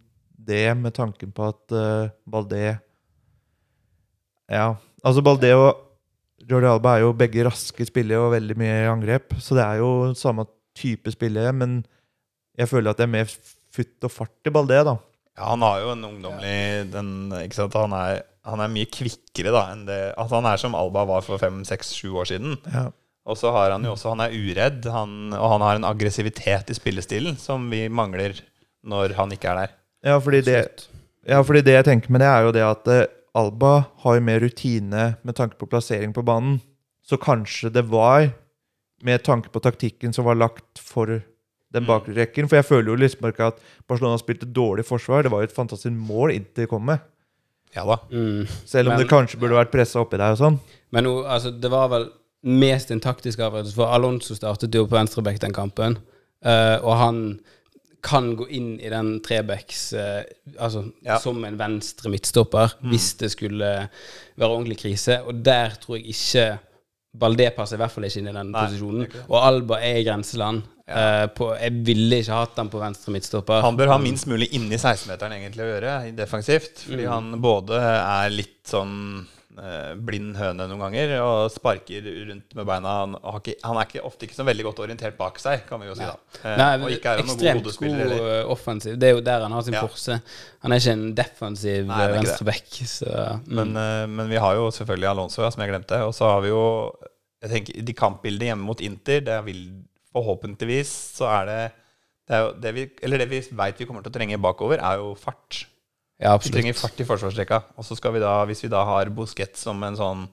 det, 0.50 0.76
med 0.76 0.94
tanken 0.96 1.32
på 1.32 1.46
at 1.50 1.74
uh, 1.76 2.12
Baldé 2.28 2.78
Ja, 4.50 4.74
altså 5.04 5.22
Baldé 5.24 5.52
og 5.54 5.86
Jordi 6.50 6.66
Alba 6.66 6.96
er 6.96 7.04
jo 7.04 7.14
begge 7.16 7.44
raske 7.46 7.84
spillere 7.86 8.24
og 8.24 8.34
veldig 8.34 8.56
mye 8.58 8.78
i 8.80 8.88
angrep, 8.90 9.36
så 9.38 9.54
det 9.58 9.62
er 9.62 9.82
jo 9.82 9.90
samme 10.18 10.46
type 10.76 11.12
spillere, 11.12 11.52
men 11.52 11.82
jeg 12.58 12.70
føler 12.70 12.90
at 12.90 12.98
det 12.98 13.06
er 13.06 13.12
mer 13.12 13.28
futt 13.70 14.08
og 14.08 14.12
fart 14.12 14.48
i 14.48 14.52
Baldé, 14.52 14.80
da. 14.86 14.96
Ja, 15.38 15.52
han 15.52 15.62
har 15.62 15.78
jo 15.84 15.92
en 15.94 16.08
ungdommelig 16.08 16.88
den, 16.92 17.12
ikke 17.44 17.60
sant? 17.60 17.76
Han, 17.78 17.94
er, 17.96 18.24
han 18.48 18.64
er 18.64 18.72
mye 18.72 18.88
kvikkere 18.90 19.52
da 19.54 19.62
enn 19.72 19.86
det 19.88 20.00
At 20.18 20.32
han 20.34 20.48
er 20.48 20.60
som 20.60 20.74
Alba 20.76 21.06
var 21.08 21.22
for 21.24 21.40
fem, 21.40 21.62
seks, 21.68 21.94
sju 21.96 22.10
år 22.20 22.28
siden. 22.32 22.58
Ja. 22.66 22.88
Og 23.30 23.38
så 23.38 23.52
har 23.54 23.70
han 23.74 23.84
jo 23.86 23.94
også 23.94 24.14
Han 24.14 24.24
er 24.24 24.34
uredd, 24.34 24.86
han, 24.90 25.32
og 25.36 25.52
han 25.54 25.64
har 25.64 25.78
en 25.78 25.88
aggressivitet 25.88 26.72
i 26.72 26.76
spillestilen 26.76 27.38
som 27.38 27.68
vi 27.70 27.84
mangler 27.88 28.34
når 28.82 29.14
han 29.18 29.32
ikke 29.34 29.50
er 29.52 29.62
der. 29.62 29.74
Ja, 30.10 30.16
fordi 30.24 30.40
det, 30.46 30.58
ja, 31.28 31.42
fordi 31.44 31.62
det 31.66 31.74
jeg 31.76 31.86
tenker 31.90 32.12
med 32.14 32.22
det, 32.24 32.30
er 32.32 32.46
jo 32.46 32.52
det 32.56 32.64
at 32.64 32.88
uh, 32.88 33.00
Alba 33.36 33.72
har 34.02 34.16
jo 34.16 34.24
mer 34.26 34.40
rutine 34.42 35.02
med 35.22 35.36
tanke 35.36 35.58
på 35.60 35.68
plassering 35.70 36.14
på 36.16 36.24
banen. 36.26 36.58
Så 37.06 37.18
kanskje 37.20 37.70
det 37.72 37.84
var 37.92 38.30
med 39.04 39.22
tanke 39.24 39.52
på 39.52 39.60
taktikken 39.62 40.14
som 40.16 40.26
var 40.26 40.38
lagt 40.40 40.80
for 40.80 41.20
den 41.70 41.86
bakre 41.86 42.16
rekken. 42.16 42.48
For 42.48 42.58
jeg 42.58 42.66
føler 42.66 42.90
jo 42.90 42.98
liksom 43.04 43.28
ikke 43.28 43.52
at 43.52 43.60
Barcelona 43.88 44.18
spilte 44.20 44.48
dårlig 44.48 44.86
forsvar. 44.88 45.22
Det 45.22 45.32
var 45.32 45.44
jo 45.44 45.50
et 45.50 45.56
fantastisk 45.56 45.94
mål 45.94 46.34
inntil 46.34 46.64
de 46.64 46.70
kom 46.72 46.88
med. 46.88 47.04
Ja 47.76 47.84
da. 47.86 48.00
Mm. 48.10 48.48
Selv 48.66 48.88
om 48.88 48.96
Men- 48.96 49.04
det 49.04 49.10
kanskje 49.12 49.38
burde 49.38 49.54
vært 49.60 49.70
pressa 49.70 50.00
oppi 50.00 50.18
der 50.18 50.34
og 50.34 50.40
sånn. 50.40 50.58
Men 50.90 51.06
altså, 51.06 51.52
det 51.54 51.70
var 51.70 51.88
vel 51.92 52.08
mest 52.42 52.90
en 52.90 53.00
taktisk 53.04 53.38
avgjørelse, 53.44 53.74
for 53.76 53.92
Alonso 53.92 54.34
startet 54.34 54.74
jo 54.74 54.86
på 54.86 54.96
venstreback 54.96 55.40
den 55.42 55.52
kampen. 55.52 55.98
uh, 56.46 56.78
og 56.82 56.94
han 56.96 57.18
kan 58.02 58.30
gå 58.36 58.46
inn 58.48 58.78
i 58.80 58.88
den 58.88 59.18
trebacks 59.20 59.92
uh, 59.92 60.22
altså, 60.58 60.86
Ja. 61.04 61.18
som 61.20 61.42
en 61.44 61.58
venstre 61.60 62.08
midtstopper 62.08 62.78
hvis 62.88 63.10
det 63.20 63.28
skulle 63.34 63.88
være 64.40 64.48
ordentlig 64.48 64.78
krise. 64.80 65.18
Og 65.28 65.42
der 65.44 65.76
tror 65.82 65.98
jeg 65.98 66.14
ikke 66.14 66.46
Balde 67.20 67.50
passer 67.56 67.74
i 67.76 67.80
hvert 67.82 67.90
fall 67.92 68.04
ikke 68.06 68.20
inn 68.22 68.28
i 68.30 68.32
den 68.32 68.52
Nei, 68.54 68.60
posisjonen. 68.68 69.06
Og 69.28 69.36
Alba 69.42 69.80
er 69.82 69.96
i 69.98 70.04
grenseland. 70.06 70.62
Eh, 70.86 71.26
på, 71.34 71.48
jeg 71.58 71.72
ville 71.84 72.20
ikke 72.22 72.36
hatt 72.38 72.56
han 72.62 72.70
på 72.70 72.78
venstre 72.80 73.10
midtstopper. 73.12 73.60
Han 73.66 73.76
bør 73.76 73.90
ha 73.90 73.96
minst 73.98 74.28
mulig 74.30 74.46
inni 74.54 74.78
16-meteren 74.78 75.34
egentlig 75.36 75.64
å 75.66 75.68
gjøre, 75.72 75.96
defensivt. 76.14 76.84
Fordi 76.86 77.04
Mm. 77.04 77.10
han 77.10 77.40
både 77.42 77.80
er 77.82 78.30
litt 78.30 78.62
sånn 78.70 79.26
blind 80.06 80.36
høne 80.38 80.66
noen 80.70 80.80
ganger 80.84 81.12
og 81.24 81.50
sparker 81.52 82.04
rundt 82.28 82.54
med 82.56 82.68
beina. 82.68 82.92
Han, 83.02 83.16
har 83.18 83.40
ikke, 83.40 83.56
han 83.64 83.80
er 83.80 83.88
ikke, 83.88 84.02
ofte 84.06 84.26
ikke 84.28 84.36
så 84.38 84.46
veldig 84.46 84.66
godt 84.68 84.82
orientert 84.84 85.16
bak 85.18 85.40
seg, 85.42 85.64
kan 85.68 85.82
vi 85.82 85.88
jo 85.90 85.96
si. 85.98 86.06
da. 86.06 86.14
Eh, 86.44 86.54
Nei, 86.60 86.68
og 86.78 86.94
ikke 86.94 87.14
er 87.14 87.22
han 87.22 87.32
ekstremt 87.32 87.68
god 87.82 88.14
eh, 88.16 88.52
offensiv. 88.54 88.96
Det 89.00 89.10
er 89.10 89.16
jo 89.16 89.24
der 89.26 89.44
han 89.46 89.56
har 89.56 89.66
sin 89.66 89.76
Ja. 89.76 89.82
forse. 89.84 90.20
Han 90.62 90.72
er 90.72 90.82
ikke 90.82 90.94
en 90.96 91.14
defensiv 91.18 91.90
Nei, 91.90 92.06
venstreback. 92.14 92.70
Mm. 93.02 93.50
Men, 93.58 93.76
eh, 93.76 94.06
men 94.06 94.30
vi 94.30 94.40
har 94.40 94.54
jo 94.60 94.70
selvfølgelig 94.76 95.10
Alonso, 95.10 95.42
som 95.50 95.64
jeg 95.64 95.72
glemte. 95.74 96.00
Og 96.06 96.14
så 96.16 96.30
har 96.30 96.40
vi 96.46 96.54
jo 96.54 96.64
jeg 97.40 97.50
tenker, 97.50 97.82
De 97.88 97.92
kampbildene 97.96 98.52
hjemme 98.52 98.66
mot 98.68 98.80
Inter, 98.84 99.20
det 99.24 99.38
vil 99.46 99.62
forhåpentligvis 100.14 100.90
så 101.16 101.28
er 101.40 101.44
det 101.48 101.60
det, 102.30 102.36
er 102.36 102.42
jo 102.44 102.50
det 102.62 102.72
vi, 102.76 102.82
eller 103.02 103.18
det 103.18 103.28
vi 103.30 103.40
veit 103.58 103.78
vi 103.80 103.86
kommer 103.88 104.04
til 104.04 104.12
å 104.12 104.14
trenge 104.14 104.38
bakover, 104.38 104.78
er 104.78 105.00
jo 105.00 105.14
fart. 105.18 105.64
Ja, 106.20 106.34
Vi 106.36 106.52
trenger 106.52 106.76
fart 106.76 107.00
i 107.00 107.06
forsvarsrekka. 107.08 107.62
Og 107.80 107.86
så 107.86 107.96
skal 107.98 108.14
vi 108.16 108.22
da, 108.22 108.34
hvis 108.48 108.64
vi 108.64 108.72
da 108.72 108.82
har 108.86 109.12
Busquets 109.14 109.64
som 109.66 109.80
en 109.86 109.96
sånn 109.98 110.26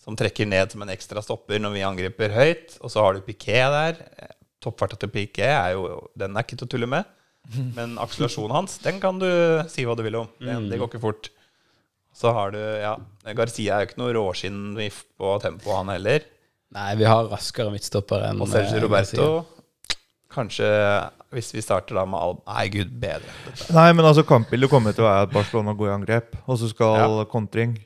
som 0.00 0.16
trekker 0.16 0.48
ned 0.48 0.72
som 0.72 0.80
en 0.84 0.92
ekstra 0.92 1.20
stopper 1.20 1.60
når 1.60 1.74
vi 1.74 1.82
angriper 1.84 2.32
høyt, 2.32 2.78
og 2.80 2.92
så 2.92 3.02
har 3.04 3.16
du 3.16 3.24
Piquet 3.24 3.74
der 3.74 3.98
Toppfarta 4.60 4.96
til 5.00 5.10
Piquet 5.12 5.48
er 5.48 5.74
jo 5.74 6.06
Den 6.16 6.36
er 6.36 6.44
ikke 6.44 6.56
til 6.60 6.68
å 6.68 6.72
tulle 6.74 6.88
med. 6.90 7.08
Men 7.76 7.96
akselerasjonen 8.00 8.56
hans, 8.58 8.78
den 8.84 9.00
kan 9.02 9.20
du 9.20 9.28
si 9.72 9.86
hva 9.88 9.96
du 9.96 10.04
vil 10.04 10.18
om. 10.22 10.28
Det, 10.40 10.56
det 10.70 10.80
går 10.80 10.90
ikke 10.92 11.04
fort. 11.04 11.30
Så 12.16 12.32
har 12.36 12.52
du 12.52 12.60
Ja, 12.60 12.96
Garcia 13.36 13.76
er 13.76 13.84
jo 13.84 13.90
ikke 13.90 14.02
noe 14.02 14.14
råskinn 14.16 14.60
på 14.76 15.32
tempo, 15.44 15.72
han 15.76 15.92
heller. 15.92 16.26
Nei, 16.74 16.90
vi 17.00 17.06
har 17.08 17.28
raskere 17.30 17.72
midtstoppere 17.74 18.28
enn 18.30 18.42
Og 18.44 18.50
Sergio 18.50 18.76
eh, 18.78 18.84
Roberto 18.84 19.24
Kanskje 20.30 20.68
hvis 21.32 21.52
vi 21.54 21.62
starter 21.62 21.94
da 21.94 22.04
med 22.04 22.18
Alba 22.18 22.54
Nei, 22.56 22.68
gud 22.68 22.90
bedre. 23.00 23.30
Nei, 23.76 23.92
men 23.92 24.04
altså 24.04 24.24
kampbildet 24.26 24.70
kommer 24.72 24.92
til 24.96 25.04
å 25.04 25.08
være 25.10 25.28
at 25.28 25.34
Barcelona 25.34 25.74
går 25.78 25.88
i 25.90 25.94
angrep, 25.94 26.36
og 26.46 26.58
så 26.58 26.68
skal 26.72 27.24
kontring. 27.30 27.76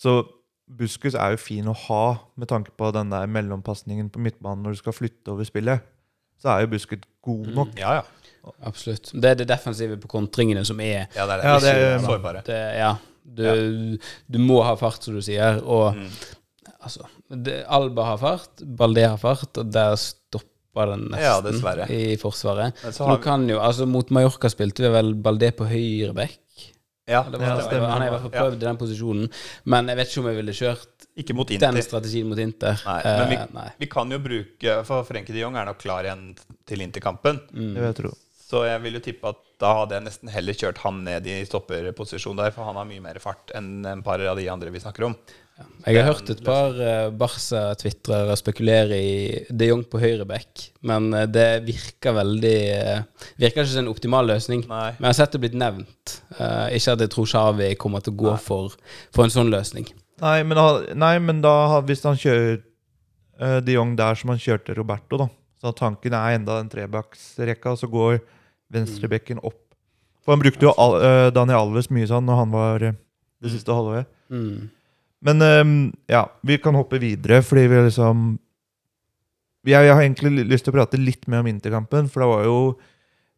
Så 0.00 0.22
Buskus 0.64 1.14
er 1.14 1.34
jo 1.34 1.36
fin 1.42 1.66
å 1.68 1.74
ha 1.76 2.16
med 2.40 2.48
tanke 2.48 2.72
på 2.72 2.88
den 2.96 3.10
der 3.12 3.26
mellompasningen 3.28 4.08
på 4.10 4.22
midtbanen 4.24 4.62
når 4.64 4.76
du 4.78 4.80
skal 4.80 4.96
flytte 4.96 5.28
over 5.34 5.44
spillet. 5.44 5.84
Så 6.40 6.48
er 6.54 6.64
jo 6.64 6.70
Buskus 6.72 7.04
god 7.22 7.50
nok. 7.54 7.74
Ja, 7.78 7.98
ja. 8.00 8.04
Absolutt. 8.64 9.10
Det 9.16 9.30
er 9.30 9.34
det 9.40 9.46
defensive 9.48 9.96
på 10.00 10.08
kontringene 10.08 10.64
som 10.68 10.80
er 10.80 11.06
Ja, 11.16 11.26
det 11.28 11.36
er 11.36 11.36
det. 11.36 11.44
Ja, 11.44 11.58
det 11.60 11.74
er- 11.74 11.98
sårbare. 12.06 12.42
det, 12.44 12.62
Ja. 12.78 12.94
Du, 13.24 13.98
du 14.28 14.38
må 14.38 14.62
ha 14.62 14.74
fart, 14.76 15.02
som 15.02 15.14
du 15.14 15.20
sier. 15.22 15.62
Og 15.64 15.94
Mm. 15.96 16.10
altså 16.84 17.06
det, 17.30 17.64
Alba 17.68 18.04
har 18.04 18.18
fart, 18.18 18.60
Balde 18.76 19.06
har 19.08 19.16
fart, 19.16 19.56
og 19.58 19.70
der 19.72 19.96
stopper 19.96 20.48
den 20.74 21.08
nesten 21.12 21.22
Ja, 21.22 21.40
dessverre. 21.40 21.86
i 21.90 22.16
forsvaret. 22.20 22.74
Men 22.82 22.92
så 22.92 23.06
vi, 23.10 23.22
kan 23.22 23.48
jo, 23.48 23.58
altså 23.62 23.86
Mot 23.86 24.10
Mallorca 24.10 24.48
spilte 24.50 24.82
vi 24.82 24.90
vel 24.94 25.14
Baldé 25.14 25.52
på 25.54 25.64
høyre 25.70 26.14
back. 26.14 26.38
ja, 27.06 27.22
Det 27.22 27.38
var, 27.38 27.46
Ja, 27.46 27.60
stemmer. 27.60 27.88
han 27.90 28.00
har 28.02 28.08
i 28.08 28.10
hvert 28.10 28.22
fall 28.22 28.30
prøvd 28.30 28.54
i 28.62 28.64
den 28.66 28.76
posisjonen. 28.80 29.30
Men 29.64 29.86
jeg 29.88 29.96
vet 29.96 30.08
ikke 30.08 30.20
om 30.20 30.26
jeg 30.32 30.36
ville 30.36 30.52
kjørt 30.52 31.06
Ikke 31.16 31.34
mot 31.34 31.50
Inter. 31.50 31.70
den 31.72 31.82
strategien 31.82 32.26
mot 32.28 32.38
Inter. 32.38 32.74
Nei, 32.84 33.00
men 33.04 33.28
vi, 33.28 33.34
Eh, 33.36 33.46
nei. 33.54 33.68
vi 33.78 33.86
kan 33.86 34.10
jo 34.10 34.18
bruke 34.18 34.84
For 34.84 35.04
Frenkie 35.04 35.32
de 35.32 35.40
Jong 35.40 35.56
er 35.56 35.64
nok 35.66 35.78
klar 35.78 36.02
igjen 36.02 36.34
til 36.66 36.80
Inter-kampen. 36.80 37.40
Mm. 37.54 37.74
Det 37.74 37.80
vil 37.82 37.92
jeg 37.92 37.98
tro. 38.02 38.10
Så 38.44 38.64
jeg 38.66 38.82
vil 38.82 38.92
jo 38.94 39.00
tippe 39.00 39.28
at 39.28 39.36
da 39.58 39.70
hadde 39.80 39.94
jeg 39.94 40.02
nesten 40.04 40.28
heller 40.30 40.52
kjørt 40.52 40.78
han 40.78 41.04
ned 41.04 41.26
i 41.26 41.44
stopperposisjon 41.46 42.36
der, 42.36 42.50
for 42.50 42.64
han 42.64 42.74
har 42.76 42.84
mye 42.84 43.00
mer 43.00 43.14
fart 43.22 43.50
enn 43.54 43.84
en 43.86 44.02
par 44.02 44.20
av 44.20 44.36
de 44.36 44.48
andre 44.48 44.70
vi 44.70 44.78
snakker 44.80 45.04
om. 45.06 45.14
Jeg 45.84 46.00
har 46.00 46.08
hørt 46.08 46.30
et 46.32 46.40
par 46.42 46.72
uh, 46.74 47.12
Barca-tvitrere 47.14 48.34
spekulere 48.40 48.96
i 48.98 49.16
de 49.52 49.68
Jong 49.68 49.84
på 49.86 50.00
høyre 50.02 50.24
back, 50.26 50.64
men 50.82 51.10
eh, 51.14 51.28
det 51.30 51.46
virker 51.66 52.16
veldig 52.16 52.58
uh, 52.74 53.26
Virker 53.38 53.62
ikke 53.62 53.70
som 53.70 53.84
en 53.84 53.90
optimal 53.92 54.26
løsning. 54.32 54.64
Nei. 54.70 54.88
Men 54.96 55.06
jeg 55.06 55.12
har 55.12 55.18
sett 55.20 55.36
det 55.36 55.42
blitt 55.44 55.58
nevnt. 55.60 56.16
Eh, 56.38 56.74
ikke 56.78 56.96
at 56.96 57.04
jeg 57.04 57.12
tror 57.12 57.28
Xavi 57.30 57.68
kommer 57.78 58.02
til 58.02 58.16
å 58.16 58.20
gå 58.24 58.34
for, 58.42 58.74
for 59.14 59.26
en 59.26 59.34
sånn 59.34 59.52
løsning. 59.52 59.86
Nei, 60.24 60.38
men, 60.46 60.58
da, 60.58 60.94
nei, 60.96 61.14
men 61.22 61.42
da 61.44 61.54
hvis 61.86 62.04
han 62.06 62.18
kjører 62.18 62.58
uh, 63.42 63.58
de 63.64 63.76
Jong 63.76 63.94
der 63.98 64.18
som 64.18 64.32
han 64.32 64.42
kjørte 64.42 64.76
Roberto, 64.78 65.20
da 65.20 65.28
Så 65.62 65.74
tanken 65.76 66.16
er 66.16 66.38
enda 66.38 66.58
den 66.58 66.70
trebacksrekka, 66.72 67.74
og 67.74 67.80
så 67.80 67.90
går 67.92 68.18
venstrebekken 68.74 69.42
opp. 69.42 69.60
For 70.24 70.34
han 70.34 70.40
brukte 70.40 70.64
jo 70.66 70.72
eh, 70.98 71.28
Daniel 71.36 71.66
Alves 71.66 71.90
mye 71.92 72.08
sånn 72.08 72.24
når 72.24 72.40
han 72.40 72.54
var 72.54 72.86
uh, 72.88 72.96
det 73.44 73.52
siste 73.52 73.76
halvåret. 73.76 74.08
Mm. 74.32 74.70
Men 75.24 75.42
ehm, 75.42 75.76
ja, 76.10 76.26
vi 76.44 76.58
kan 76.60 76.76
hoppe 76.76 77.00
videre, 77.00 77.40
fordi 77.44 77.68
vi 77.70 77.84
liksom 77.86 78.34
jeg, 79.64 79.86
jeg 79.86 79.94
har 79.96 80.02
egentlig 80.02 80.44
lyst 80.44 80.66
til 80.66 80.74
å 80.74 80.76
prate 80.76 81.00
litt 81.00 81.24
mer 81.30 81.40
om 81.40 81.48
Interkampen, 81.48 82.10
for 82.12 82.20
det 82.20 82.28
var 82.32 82.44
jo 82.48 82.58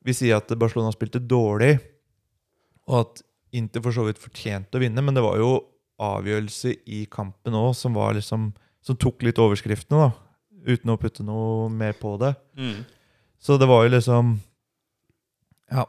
Vi 0.06 0.14
sier 0.14 0.38
at 0.38 0.52
Barcelona 0.58 0.92
spilte 0.94 1.18
dårlig, 1.18 1.78
og 2.86 3.00
at 3.00 3.22
Inter 3.56 3.82
for 3.82 3.94
så 3.94 4.04
vidt 4.06 4.20
fortjente 4.20 4.78
å 4.78 4.82
vinne, 4.82 5.02
men 5.02 5.14
det 5.14 5.22
var 5.24 5.38
jo 5.40 5.50
avgjørelse 6.02 6.74
i 6.92 7.06
kampen 7.10 7.54
òg 7.56 7.72
som 7.78 7.94
var 7.96 8.16
liksom 8.18 8.50
Som 8.82 8.98
tok 8.98 9.22
litt 9.26 9.38
overskriftene, 9.42 10.06
da. 10.06 10.10
Uten 10.66 10.90
å 10.90 10.98
putte 10.98 11.22
noe 11.26 11.68
mer 11.70 11.94
på 11.94 12.16
det. 12.18 12.32
Mm. 12.58 12.82
Så 13.38 13.58
det 13.58 13.70
var 13.70 13.86
jo 13.86 13.94
liksom 13.94 14.36
Ja. 15.70 15.86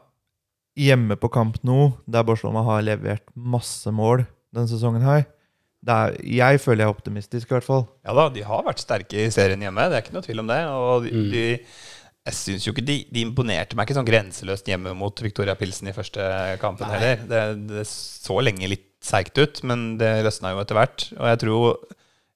Hjemme 0.78 1.18
på 1.18 1.30
kamp 1.34 1.58
nå, 1.66 1.98
der 2.06 2.22
Barcelona 2.22 2.62
har 2.62 2.86
levert 2.86 3.26
masse 3.34 3.90
mål 3.90 4.22
denne 4.54 4.70
sesongen 4.70 5.02
her 5.02 5.26
er, 5.86 6.16
Jeg 6.24 6.60
føler 6.60 6.82
jeg 6.84 6.88
er 6.90 6.94
optimistisk, 6.96 7.46
i 7.50 7.54
hvert 7.54 7.64
fall. 7.64 7.86
Ja 8.04 8.12
da, 8.14 8.28
de 8.34 8.42
har 8.42 8.64
vært 8.66 8.80
sterke 8.82 9.14
i 9.26 9.30
serien 9.30 9.60
hjemme, 9.62 9.88
det 9.88 9.96
er 9.96 10.02
ikke 10.02 10.16
noe 10.16 10.22
tvil 10.26 10.40
om 10.40 10.46
det. 10.50 10.58
Og 10.66 11.04
de, 11.04 11.10
Mm. 11.14 11.30
de 11.30 11.44
jeg 12.28 12.34
synes 12.34 12.64
jo 12.66 12.72
ikke 12.74 12.84
de, 12.84 12.96
de 13.14 13.20
imponerte 13.24 13.74
meg 13.78 13.86
ikke 13.88 13.94
sånn 13.96 14.04
grenseløst 14.08 14.66
hjemme 14.68 14.92
mot 14.94 15.16
Victoria 15.22 15.54
Pilsen 15.56 15.88
i 15.88 15.92
første 15.96 16.20
kampen 16.60 16.86
Nei. 16.90 16.98
heller. 16.98 17.22
Det, 17.30 17.68
det 17.70 17.86
så 17.88 18.36
lenge 18.42 18.68
litt 18.68 18.84
seigt 19.00 19.38
ut, 19.38 19.62
men 19.64 19.96
det 19.96 20.24
løsna 20.26 20.50
jo 20.52 20.60
etter 20.60 20.74
hvert. 20.76 21.06
Og 21.16 21.24
jeg 21.30 21.38
tror 21.46 21.78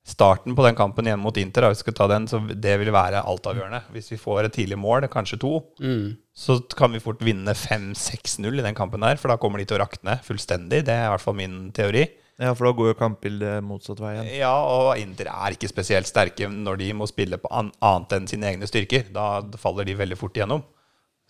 starten 0.06 0.56
på 0.56 0.64
den 0.64 0.74
kampen 0.78 1.04
hjemme 1.06 1.22
mot 1.22 1.36
Inter, 1.36 1.62
da, 1.66 1.68
vi 1.74 1.78
skal 1.78 1.94
ta 1.94 2.06
den, 2.10 2.24
så 2.30 2.40
det 2.48 2.78
vil 2.80 2.90
være 2.94 3.20
altavgjørende. 3.22 3.82
Hvis 3.92 4.08
vi 4.14 4.18
får 4.22 4.46
et 4.48 4.56
tidlig 4.56 4.78
mål, 4.80 5.06
kanskje 5.12 5.38
to, 5.42 5.52
Mm. 5.82 6.16
så 6.34 6.56
kan 6.74 6.90
vi 6.92 6.98
fort 7.02 7.20
vinne 7.20 7.52
5-6-0 7.54 8.58
i 8.58 8.62
den 8.64 8.74
kampen 8.74 9.00
der, 9.04 9.16
for 9.20 9.28
da 9.28 9.36
kommer 9.36 9.58
de 9.58 9.66
til 9.66 9.76
å 9.78 9.84
rakne 9.84 10.16
fullstendig. 10.24 10.84
Det 10.86 10.94
er 10.94 11.06
i 11.06 11.12
hvert 11.12 11.20
fall 11.20 11.34
min 11.38 11.70
teori. 11.72 12.08
Ja, 12.42 12.52
For 12.58 12.66
da 12.66 12.74
går 12.74 12.90
jo 12.90 12.98
kampbildet 12.98 13.62
motsatt 13.64 14.00
vei 14.02 14.16
igjen. 14.16 14.30
Ja, 14.40 14.52
og 14.66 14.98
Inter 14.98 15.30
er 15.30 15.54
ikke 15.54 15.70
spesielt 15.70 16.10
sterke 16.10 16.48
når 16.50 16.80
de 16.80 16.88
må 16.98 17.06
spille 17.10 17.38
på 17.38 17.50
an 17.54 17.70
annet 17.84 18.16
enn 18.16 18.28
sine 18.30 18.48
egne 18.50 18.68
styrker. 18.68 19.06
Da 19.14 19.44
faller 19.62 19.86
de 19.86 19.94
veldig 19.98 20.18
fort 20.18 20.38
igjennom. 20.38 20.64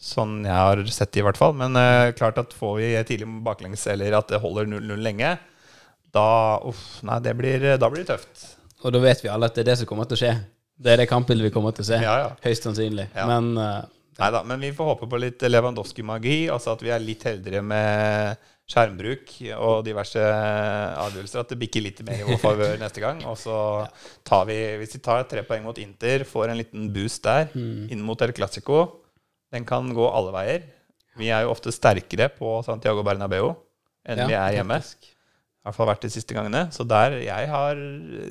Sånn 0.03 0.41
jeg 0.47 0.57
har 0.57 0.81
sett 0.91 1.13
det, 1.13 1.21
i 1.21 1.27
hvert 1.27 1.39
fall. 1.39 1.53
Men 1.59 1.77
uh, 1.79 2.11
klart 2.17 2.41
at 2.41 2.57
får 2.57 2.75
vi 2.81 2.91
tidlig 3.07 3.29
baklengs, 3.45 3.85
eller 3.93 4.17
at 4.19 4.33
det 4.33 4.41
holder 4.43 4.71
0-0 4.73 5.05
lenge, 5.05 5.37
da, 6.13 6.27
uff, 6.69 7.01
nei, 7.07 7.21
det 7.25 7.37
blir, 7.39 7.69
da 7.81 7.89
blir 7.93 8.03
det 8.03 8.11
tøft. 8.17 8.49
Og 8.83 8.93
da 8.93 9.01
vet 9.05 9.23
vi 9.23 9.31
alle 9.33 9.49
at 9.49 9.57
det 9.57 9.63
er 9.63 9.73
det 9.73 9.79
som 9.81 9.89
kommer 9.89 10.09
til 10.09 10.19
å 10.19 10.23
skje. 10.25 10.33
Det 10.83 10.95
er 10.95 11.03
det 11.03 11.11
kampbildet 11.11 11.47
vi 11.47 11.55
kommer 11.55 11.77
til 11.77 11.85
å 11.85 11.91
se. 11.93 12.01
Ja, 12.03 12.17
ja. 12.25 12.33
Høyst 12.43 12.67
sannsynlig. 12.67 13.07
Ja. 13.15 13.29
Men 13.31 13.53
uh, 13.61 13.85
Nei 14.19 14.29
da, 14.35 14.43
men 14.45 14.61
vi 14.61 14.73
får 14.77 14.89
håpe 14.91 15.07
på 15.09 15.19
litt 15.21 15.41
Lewandowski-magi. 15.47 16.45
Altså 16.53 16.75
at 16.75 16.83
vi 16.85 16.91
er 16.93 17.03
litt 17.03 17.25
heldigere 17.27 17.63
med 17.65 18.43
skjermbruk 18.73 19.33
og 19.59 19.83
diverse 19.87 20.23
avgjørelser. 20.23 21.43
At 21.45 21.53
det 21.53 21.59
bikker 21.61 21.85
litt 21.85 22.01
mer 22.07 22.23
i 22.23 22.27
vår 22.29 22.41
favør 22.43 22.79
neste 22.81 23.03
gang. 23.05 23.21
Og 23.29 23.37
så 23.41 23.57
tar 24.29 24.47
vi, 24.49 24.59
hvis 24.81 24.97
vi 24.97 25.03
tar 25.05 25.27
tre 25.31 25.45
poeng 25.47 25.65
mot 25.67 25.79
Inter, 25.83 26.25
får 26.29 26.53
en 26.53 26.59
liten 26.61 26.89
boost 26.95 27.23
der, 27.29 27.53
inn 27.55 28.03
mot 28.05 28.21
El 28.25 28.35
Clásico 28.37 28.83
Den 29.53 29.67
kan 29.69 29.91
gå 29.93 30.07
alle 30.09 30.33
veier. 30.33 30.63
Vi 31.21 31.29
er 31.29 31.45
jo 31.45 31.53
ofte 31.53 31.73
sterkere 31.75 32.31
på 32.33 32.63
Santiago 32.65 33.03
Bernabeu 33.05 33.51
enn 34.09 34.23
Ja, 34.23 34.27
vi 34.27 34.35
er 34.39 34.55
hjemme. 34.57 34.79
faktisk. 34.81 35.11
I 35.63 35.69
hvert 35.69 35.77
fall 35.77 35.87
vært 35.93 36.03
de 36.03 36.11
siste 36.11 36.35
gangene. 36.35 36.65
Så 36.75 36.83
der 36.89 37.21
jeg, 37.23 37.49
har, 37.53 37.79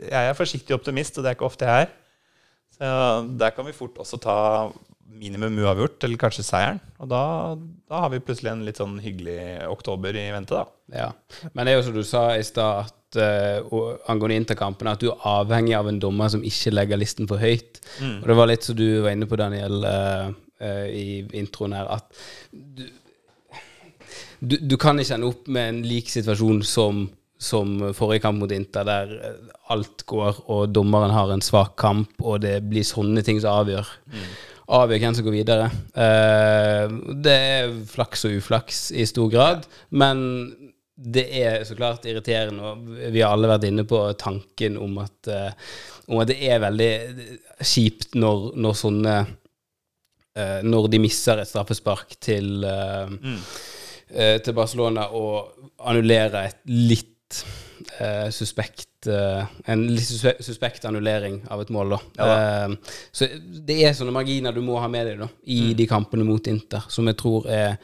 jeg 0.04 0.30
er 0.32 0.34
forsiktig 0.36 0.76
optimist, 0.76 1.16
og 1.16 1.24
det 1.24 1.30
er 1.32 1.38
ikke 1.38 1.48
ofte 1.48 1.70
jeg 1.70 1.86
er. 1.86 1.94
Så 2.76 2.90
der 3.40 3.54
kan 3.56 3.68
vi 3.70 3.76
fort 3.78 4.02
også 4.02 4.18
ta 4.20 4.36
minimum 5.22 5.60
uavgjort, 5.62 6.04
eller 6.06 6.20
kanskje 6.22 6.46
seieren. 6.46 6.80
Og 7.02 7.10
da, 7.12 7.22
da 7.90 8.06
har 8.06 8.14
vi 8.14 8.22
plutselig 8.24 8.52
en 8.54 8.64
litt 8.68 8.80
sånn 8.82 8.98
hyggelig 9.04 9.38
oktober 9.70 10.18
i 10.18 10.30
vente, 10.34 10.58
da. 10.58 10.66
Ja. 10.96 11.10
Men 11.54 11.68
det 11.68 11.74
er 11.74 11.80
jo 11.80 11.86
som 11.90 11.98
du 11.98 12.04
sa 12.08 12.24
i 12.38 12.46
stad, 12.46 12.94
eh, 13.20 13.60
angående 14.12 14.40
interkampene, 14.42 14.96
at 14.96 15.04
du 15.04 15.12
er 15.12 15.28
avhengig 15.34 15.76
av 15.78 15.92
en 15.92 16.02
dommer 16.02 16.32
som 16.34 16.46
ikke 16.48 16.74
legger 16.74 17.02
listen 17.02 17.30
for 17.30 17.42
høyt. 17.42 17.82
Og 18.22 18.32
det 18.32 18.40
var 18.40 18.52
litt 18.52 18.68
som 18.68 18.80
du 18.80 18.88
var 19.04 19.14
inne 19.16 19.30
på, 19.30 19.40
Daniel, 19.40 19.86
uh, 19.86 20.34
uh, 20.64 20.88
i 20.90 21.22
introen 21.38 21.78
her, 21.78 21.90
at 22.00 22.22
du, 22.52 22.86
du, 24.40 24.56
du 24.58 24.78
kan 24.82 25.00
ikke 25.00 25.20
ende 25.20 25.32
opp 25.32 25.50
med 25.52 25.74
en 25.74 25.84
lik 25.88 26.14
situasjon 26.14 26.64
som 26.68 27.10
som 27.42 27.80
forrige 27.98 28.22
kamp 28.22 28.38
mot 28.38 28.52
Inter, 28.54 28.86
der 28.86 29.14
alt 29.74 30.04
går, 30.06 30.44
og 30.46 30.70
dommeren 30.70 31.10
har 31.10 31.32
en 31.34 31.42
svak 31.42 31.74
kamp, 31.82 32.12
og 32.22 32.44
det 32.44 32.60
blir 32.70 32.86
sånne 32.86 33.24
ting 33.26 33.40
som 33.42 33.64
avgjør. 33.64 33.88
Avgjør 34.72 35.02
hvem 35.04 35.16
som 35.18 35.26
går 35.26 35.36
videre. 35.36 35.68
Eh, 36.00 36.94
det 37.24 37.34
er 37.36 37.74
flaks 37.92 38.24
og 38.28 38.38
uflaks 38.40 38.86
i 38.96 39.04
stor 39.10 39.28
grad, 39.32 39.66
men 39.92 40.22
det 40.96 41.26
er 41.42 41.66
så 41.68 41.76
klart 41.76 42.06
irriterende, 42.08 42.72
og 42.72 43.12
vi 43.12 43.24
har 43.24 43.34
alle 43.34 43.50
vært 43.50 43.66
inne 43.68 43.84
på 43.90 44.00
tanken 44.22 44.78
om 44.80 45.00
at, 45.02 45.32
eh, 45.32 45.52
om 46.08 46.22
at 46.22 46.30
det 46.30 46.38
er 46.46 46.64
veldig 46.64 46.92
kjipt 47.68 48.16
når, 48.22 48.52
når 48.62 48.78
sånne 48.78 49.16
eh, 49.22 50.60
Når 50.64 50.88
de 50.94 51.02
misser 51.04 51.42
et 51.42 51.50
straffespark 51.50 52.16
til 52.22 52.62
mm. 52.64 53.40
til 54.44 54.56
Barcelona 54.56 55.08
og 55.16 55.72
annullerer 55.88 56.50
et 56.50 56.64
litt 56.68 57.42
suspekt 58.34 59.08
eh, 59.10 59.42
En 59.72 59.84
litt 59.90 60.08
suspekt 60.44 60.86
annullering 60.88 61.42
av 61.52 61.64
et 61.64 61.72
mål, 61.74 61.96
da. 61.96 62.00
Eh, 62.26 62.98
så 63.14 63.28
det 63.40 63.80
er 63.86 63.96
sånne 63.98 64.16
marginer 64.16 64.56
du 64.56 64.62
må 64.66 64.80
ha 64.82 64.90
med 64.92 65.10
deg 65.10 65.24
da, 65.24 65.30
i 65.46 65.74
de 65.78 65.88
kampene 65.90 66.26
mot 66.28 66.52
Inter, 66.52 66.86
som 66.92 67.10
jeg 67.10 67.20
tror 67.22 67.50
er, 67.52 67.78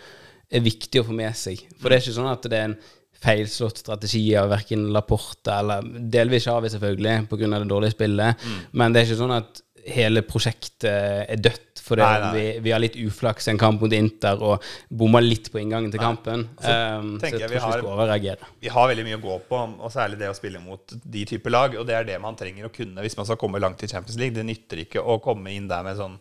er 0.47 0.65
viktig 0.65 1.01
å 1.01 1.07
få 1.07 1.17
med 1.17 1.35
seg. 1.37 1.63
For 1.77 1.89
det 1.89 1.99
er 1.99 2.05
ikke 2.05 2.17
sånn 2.19 2.31
at 2.31 2.47
det 2.49 2.59
er 2.59 2.69
en 2.71 2.79
feilslått 3.17 3.81
strategi 3.81 4.25
av 4.37 4.51
verken 4.51 4.89
Laporte 4.93 5.53
eller 5.53 5.85
Delvis 6.13 6.45
Xavi, 6.45 6.69
selvfølgelig, 6.69 7.15
pga. 7.31 7.53
det 7.55 7.69
dårlige 7.71 7.95
spillet, 7.95 8.43
men 8.77 8.93
det 8.93 9.01
er 9.01 9.09
ikke 9.09 9.23
sånn 9.23 9.37
at 9.39 9.63
hele 9.87 10.23
prosjektet 10.27 10.87
er 10.89 11.39
dødt 11.41 11.81
fordi 11.87 12.03
Nei, 12.03 12.19
nei. 12.19 12.31
vi, 12.35 12.45
vi 12.65 12.71
har 12.73 12.81
litt 12.83 12.97
uflaks 12.99 13.47
i 13.47 13.53
en 13.53 13.59
kamp 13.61 13.83
mot 13.83 13.93
Inter 13.95 14.41
og 14.43 14.65
bomma 14.91 15.21
litt 15.23 15.47
på 15.53 15.61
inngangen 15.61 15.93
til 15.93 16.01
kampen. 16.01 16.43
Um, 16.59 17.13
så 17.21 17.29
jeg 17.29 17.37
jeg 17.37 17.37
tror 17.37 17.37
vi 17.37 17.37
ikke 17.37 17.51
vi 17.53 17.61
skal 17.61 17.91
overreagere. 17.93 18.49
Vi 18.65 18.71
har 18.73 18.89
veldig 18.91 19.05
mye 19.07 19.19
å 19.19 19.23
gå 19.23 19.37
på, 19.47 19.61
og 19.79 19.93
særlig 19.93 20.19
det 20.19 20.31
å 20.31 20.35
spille 20.35 20.59
mot 20.63 20.97
de 21.15 21.23
typer 21.29 21.53
lag. 21.53 21.77
Og 21.79 21.87
det 21.87 21.95
er 21.95 22.09
det 22.09 22.17
man 22.23 22.35
trenger 22.39 22.67
å 22.67 22.73
kunne 22.73 23.05
hvis 23.05 23.15
man 23.19 23.29
skal 23.29 23.39
komme 23.39 23.61
langt 23.63 23.85
i 23.85 23.91
Champions 23.91 24.19
League. 24.19 24.35
Det 24.35 24.43
nytter 24.47 24.83
ikke 24.83 25.03
å 25.03 25.19
komme 25.23 25.53
inn 25.55 25.69
der 25.71 25.85
med 25.87 25.99
sånn 25.99 26.19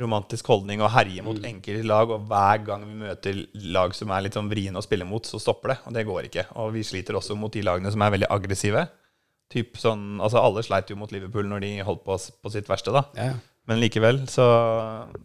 romantisk 0.00 0.48
holdning 0.48 0.80
og 0.80 0.92
herje 0.94 1.22
mot 1.22 1.38
enkelte 1.44 1.84
lag, 1.86 2.10
og 2.14 2.24
hver 2.30 2.62
gang 2.64 2.86
vi 2.88 3.00
møter 3.02 3.40
lag 3.74 3.94
som 3.96 4.12
er 4.14 4.24
litt 4.24 4.38
sånn 4.38 4.48
vriene 4.50 4.80
å 4.80 4.84
spille 4.84 5.06
mot, 5.06 5.26
så 5.26 5.38
stopper 5.42 5.74
det. 5.74 5.78
Og 5.86 5.96
det 5.96 6.06
går 6.08 6.30
ikke. 6.30 6.46
Og 6.62 6.72
vi 6.74 6.86
sliter 6.86 7.18
også 7.18 7.36
mot 7.38 7.52
de 7.52 7.62
lagene 7.66 7.92
som 7.92 8.02
er 8.02 8.14
veldig 8.16 8.30
aggressive. 8.32 8.86
Typ 9.50 9.78
sånn, 9.82 10.20
altså 10.22 10.38
Alle 10.44 10.62
sleit 10.62 10.90
jo 10.92 10.98
mot 11.00 11.10
Liverpool 11.10 11.48
når 11.50 11.64
de 11.64 11.70
holdt 11.86 12.04
på, 12.06 12.16
på 12.16 12.52
sitt 12.54 12.70
verste, 12.70 12.94
da. 12.94 13.04
Ja. 13.18 13.32
Men 13.70 13.82
likevel, 13.82 14.22
så 14.30 14.46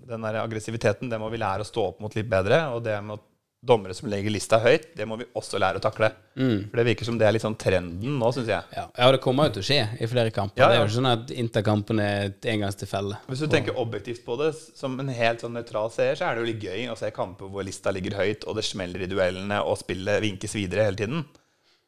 den 0.05 0.25
der 0.25 0.41
aggressiviteten, 0.41 1.09
det 1.09 1.17
må 1.21 1.31
vi 1.33 1.39
lære 1.41 1.63
å 1.63 1.67
stå 1.67 1.87
opp 1.91 2.03
mot 2.03 2.13
litt 2.17 2.27
bedre. 2.29 2.59
Og 2.75 2.83
det 2.85 2.97
med 3.05 3.21
dommere 3.65 3.95
som 3.97 4.09
legger 4.11 4.29
lista 4.29 4.59
høyt, 4.61 4.91
det 4.97 5.07
må 5.09 5.17
vi 5.17 5.25
også 5.37 5.57
lære 5.61 5.79
å 5.79 5.83
takle. 5.83 6.11
For 6.35 6.77
det 6.77 6.85
virker 6.91 7.07
som 7.07 7.17
det 7.17 7.25
er 7.25 7.33
litt 7.33 7.45
sånn 7.45 7.57
trenden 7.57 8.19
nå, 8.19 8.29
syns 8.35 8.51
jeg. 8.51 8.67
Ja. 8.75 8.83
ja, 8.85 9.07
og 9.07 9.15
det 9.15 9.21
kommer 9.23 9.49
jo 9.49 9.55
til 9.55 9.63
å 9.63 9.67
skje 9.69 9.79
i 9.97 10.09
flere 10.11 10.33
kamper. 10.35 10.61
Ja, 10.61 10.67
Det 10.69 10.77
er 10.77 10.83
jo 10.83 10.89
ikke 10.89 10.97
sånn 10.99 11.09
at 11.11 11.33
Interkampen 11.33 12.01
er 12.03 12.27
et 12.29 12.49
engangstilfelle. 12.53 13.21
Hvis 13.31 13.41
du 13.41 13.47
tenker 13.51 13.79
objektivt 13.81 14.21
på 14.27 14.37
det, 14.41 14.51
som 14.77 14.99
en 15.01 15.09
helt 15.09 15.41
sånn 15.41 15.57
nøytral 15.57 15.89
seer, 15.95 16.19
så 16.19 16.27
er 16.27 16.35
det 16.35 16.43
jo 16.43 16.51
litt 16.51 16.67
gøy 16.67 16.91
å 16.93 16.99
se 16.99 17.09
kamper 17.15 17.49
hvor 17.49 17.65
lista 17.65 17.93
ligger 17.95 18.19
høyt, 18.19 18.45
og 18.45 18.59
det 18.59 18.67
smeller 18.67 19.07
i 19.07 19.09
duellene, 19.09 19.63
og 19.65 19.79
spillet 19.81 20.21
vinkes 20.27 20.53
videre 20.59 20.85
hele 20.89 21.01
tiden. 21.01 21.25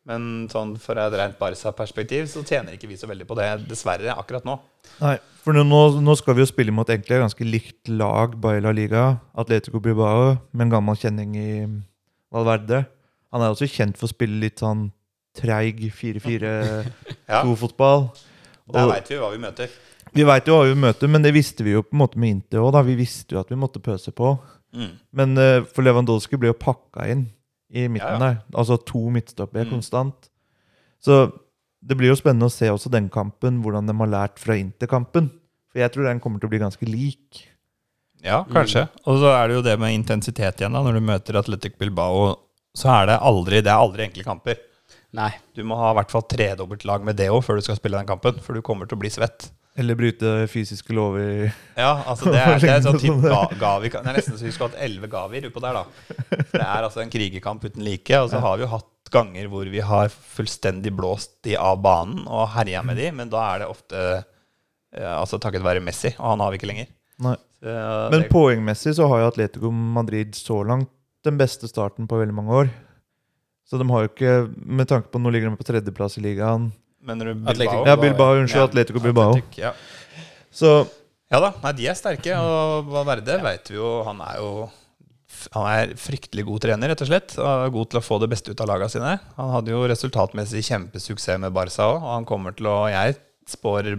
Men 0.07 0.45
sånn 0.51 0.75
for 0.79 0.95
et 1.01 1.13
rent 1.19 1.35
Barca-perspektiv 1.39 2.27
så 2.31 2.39
tjener 2.47 2.73
ikke 2.77 2.87
vi 2.87 2.95
så 2.99 3.07
veldig 3.09 3.25
på 3.27 3.35
det, 3.35 3.47
dessverre, 3.67 4.13
akkurat 4.15 4.45
nå. 4.47 4.55
Nei, 5.01 5.17
for 5.43 5.51
nå, 5.57 5.63
nå 5.99 6.13
skal 6.15 6.37
vi 6.37 6.41
jo 6.45 6.47
spille 6.47 6.71
mot 6.71 6.87
egentlig 6.87 7.19
ganske 7.19 7.43
likt 7.47 7.89
lag 7.91 8.37
Baila 8.39 8.69
La 8.69 8.73
Liga. 8.77 9.03
Atletico 9.35 9.79
Bilbao, 9.83 10.37
med 10.53 10.63
en 10.67 10.73
gammel 10.77 10.95
kjenning 10.99 11.35
i 11.35 11.49
Valverde. 12.31 12.85
Han 13.35 13.43
er 13.43 13.51
også 13.51 13.67
kjent 13.67 13.97
for 13.99 14.07
å 14.07 14.13
spille 14.13 14.39
litt 14.45 14.59
sånn 14.63 14.87
treig 15.37 15.77
4-4-2-fotball. 15.99 18.07
Der 18.71 18.83
Og- 18.83 18.93
veit 18.95 19.07
vi 19.11 19.19
hva 19.19 19.29
vi 19.35 19.43
møter. 19.43 19.67
Vi 20.15 20.23
veit 20.25 20.47
jo 20.47 20.53
hva 20.55 20.65
vi 20.69 20.75
møter, 20.79 21.07
men 21.11 21.21
det 21.23 21.33
visste 21.35 21.63
vi 21.67 21.71
jo 21.75 21.81
på 21.83 21.91
en 21.93 21.99
måte 22.01 22.19
med 22.19 22.29
Inter 22.31 22.59
òg. 22.63 22.77
Vi 22.87 22.95
visste 22.99 23.35
jo 23.35 23.39
at 23.43 23.49
vi 23.51 23.57
måtte 23.59 23.83
pøse 23.83 24.11
på. 24.15 24.27
Mm. 24.75 24.91
Men 25.15 25.29
uh, 25.39 25.63
for 25.67 25.81
Lewandowski 25.83 26.37
ble 26.39 26.47
jo 26.51 26.57
pakka 26.59 27.07
inn 27.11 27.25
i 27.71 27.87
midten 27.87 28.07
Ja, 28.07 28.13
ja. 28.13 28.19
der. 28.19 28.37
Altså 28.55 28.77
to 28.85 29.09
midtstoppere 29.11 29.65
Mm. 29.65 29.71
konstant. 29.77 30.29
Så 31.03 31.31
det 31.85 31.97
blir 31.97 32.09
jo 32.09 32.15
spennende 32.15 32.47
å 32.47 32.51
se 32.51 32.67
også 32.69 32.89
den 32.91 33.09
kampen, 33.09 33.61
hvordan 33.63 33.85
de 33.87 33.93
har 33.97 34.07
lært 34.07 34.39
fra 34.39 34.55
Inter-kampen. 34.55 35.29
For 35.71 35.79
jeg 35.79 35.91
tror 35.93 36.07
den 36.07 36.19
kommer 36.19 36.39
til 36.39 36.47
å 36.47 36.53
bli 36.55 36.59
ganske 36.59 36.87
lik. 36.87 37.43
Ja, 38.23 38.43
kanskje. 38.49 38.87
Og 39.05 39.19
så 39.21 39.29
er 39.35 39.47
det 39.47 39.55
jo 39.55 39.61
det 39.61 39.79
med 39.79 39.93
intensitet 39.93 40.57
igjen, 40.57 40.73
da. 40.73 40.81
Når 40.81 40.93
du 40.93 41.01
møter 41.05 41.37
Atletic 41.37 41.77
Bilbao, 41.77 42.35
så 42.75 42.89
er 43.03 43.05
det 43.11 43.19
aldri, 43.21 43.61
det 43.61 43.67
er 43.71 43.77
aldri 43.77 44.07
enkle 44.07 44.23
kamper. 44.25 44.57
Nei. 45.13 45.31
Du 45.55 45.63
må 45.63 45.77
ha 45.77 45.91
i 45.91 45.95
hvert 45.95 46.11
fall 46.11 46.23
tredobbelt 46.23 46.83
lag 46.85 47.03
med 47.05 47.15
det 47.17 47.29
òg 47.29 47.43
før 47.45 47.55
du 47.57 47.61
skal 47.61 47.75
spille 47.77 47.97
den 47.97 48.07
kampen, 48.09 48.39
for 48.41 48.53
du 48.53 48.61
kommer 48.61 48.87
til 48.87 48.97
å 48.97 49.01
bli 49.01 49.09
svett. 49.09 49.51
Eller 49.77 49.97
bryte 49.99 50.31
fysiske 50.49 50.93
lover. 50.97 51.51
Ja, 51.77 51.91
altså 52.09 52.29
det 52.33 52.39
er, 52.41 52.55
det 52.63 52.69
er 52.73 52.83
sånn 52.85 52.97
type 52.97 53.19
Sånn, 53.21 53.29
ga, 53.29 53.41
Gavi 53.61 53.91
Det 53.93 53.99
er 54.01 54.15
nesten 54.17 54.37
så 54.39 54.47
vi 54.47 54.53
skulle 54.55 54.71
hatt 54.71 54.83
elleve 54.87 55.09
Gavier 55.11 55.45
utpå 55.51 55.61
der, 55.61 55.77
da. 55.77 56.13
For 56.17 56.55
Det 56.57 56.63
er 56.65 56.87
altså 56.87 57.03
en 57.03 57.11
krigerkamp 57.13 57.67
uten 57.67 57.85
like. 57.85 58.17
Og 58.23 58.31
så 58.33 58.41
har 58.41 58.57
vi 58.57 58.65
jo 58.65 58.71
hatt 58.73 59.11
ganger 59.13 59.47
hvor 59.51 59.69
vi 59.71 59.79
har 59.85 60.09
fullstendig 60.11 60.91
blåst 60.97 61.37
de 61.47 61.53
av 61.61 61.77
banen 61.85 62.25
og 62.27 62.49
herja 62.57 62.81
med 62.83 62.97
de, 62.99 63.05
men 63.15 63.29
da 63.31 63.43
er 63.53 63.61
det 63.63 63.69
ofte 63.71 64.01
eh, 64.17 65.13
altså 65.13 65.39
takket 65.39 65.63
være 65.63 65.79
Messi, 65.85 66.11
og 66.17 66.33
han 66.33 66.43
har 66.43 66.51
vi 66.51 66.59
ikke 66.59 66.71
lenger. 66.73 66.89
Nei. 67.23 67.37
Så, 67.61 67.77
Men 68.11 68.25
det- 68.25 68.31
poengmessig 68.33 68.97
så 68.97 69.07
har 69.07 69.21
jo 69.21 69.29
Atletico 69.31 69.71
Madrid 69.71 70.35
så 70.35 70.59
langt 70.67 70.91
den 71.25 71.37
beste 71.39 71.69
starten 71.69 72.09
på 72.09 72.19
veldig 72.19 72.35
mange 72.35 72.57
år. 72.63 72.73
Så 73.67 73.79
de 73.79 73.87
har 73.89 74.03
jo 74.05 74.11
ikke, 74.11 74.33
med 74.57 74.87
tanke 74.91 75.09
på 75.11 75.19
nå 75.19 75.31
ligger 75.33 75.51
de 75.51 75.59
på 75.59 75.65
tredjeplass 75.67 76.17
i 76.19 76.25
ligaen 76.27 76.69
Mener 77.01 77.31
du 77.31 77.33
Bilbao? 77.45 77.85
Ja, 77.87 77.95
Bilbao, 77.99 78.39
unnskyld, 78.41 78.61
Ja, 78.63 78.67
Atletico 78.69 78.99
Bilbao. 79.03 79.35
Atletic, 79.37 79.61
ja. 79.61 79.73
Så 80.51 80.73
Ja 81.31 81.41
da, 81.43 81.51
nei, 81.63 81.73
de 81.75 81.87
er 81.91 81.97
sterke, 81.99 82.35
og 82.39 82.87
Valverde 82.87 83.35
vet 83.43 83.67
vi 83.69 83.75
jo 83.75 84.01
Han 84.07 84.21
er 84.23 84.37
jo 84.41 84.51
han 85.53 85.67
er 85.69 85.91
fryktelig 85.99 86.45
god 86.47 86.63
trener, 86.63 86.89
rett 86.89 87.01
og 87.03 87.09
slett. 87.11 87.35
Og 87.37 87.45
er 87.45 87.73
god 87.75 87.89
til 87.91 87.99
å 87.99 88.03
få 88.03 88.17
det 88.23 88.29
beste 88.31 88.51
ut 88.51 88.61
av 88.63 88.69
lagene 88.71 88.89
sine. 88.89 89.11
Han 89.37 89.51
hadde 89.53 89.73
jo 89.73 89.83
resultatmessig 89.91 90.63
kjempesuksess 90.65 91.37
med 91.43 91.53
Barca 91.55 91.85
òg, 91.85 91.99
og 91.99 92.13
han 92.15 92.27
kommer 92.27 92.55
til 92.57 92.69
å 92.71 92.77
Jeg 92.89 93.19
spår 93.47 93.93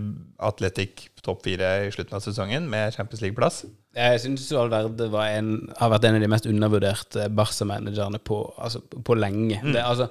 Atletic 0.45 1.07
topp 1.25 1.45
fire 1.47 1.69
i 1.87 1.93
slutten 1.93 2.17
av 2.19 2.25
sesongen 2.25 2.67
med 2.69 2.93
Champions 2.97 3.23
League-plass. 3.25 3.63
Jeg 3.97 4.21
syns 4.23 4.45
Valverde 4.55 5.09
var 5.13 5.31
en, 5.39 5.53
har 5.79 5.93
vært 5.93 6.09
en 6.09 6.19
av 6.19 6.25
de 6.25 6.31
mest 6.31 6.49
undervurderte 6.49 7.29
Barca-managerne 7.35 8.21
på, 8.21 8.43
altså, 8.57 8.83
på 8.85 9.17
lenge. 9.19 9.61
Det, 9.65 9.81
altså, 9.83 10.11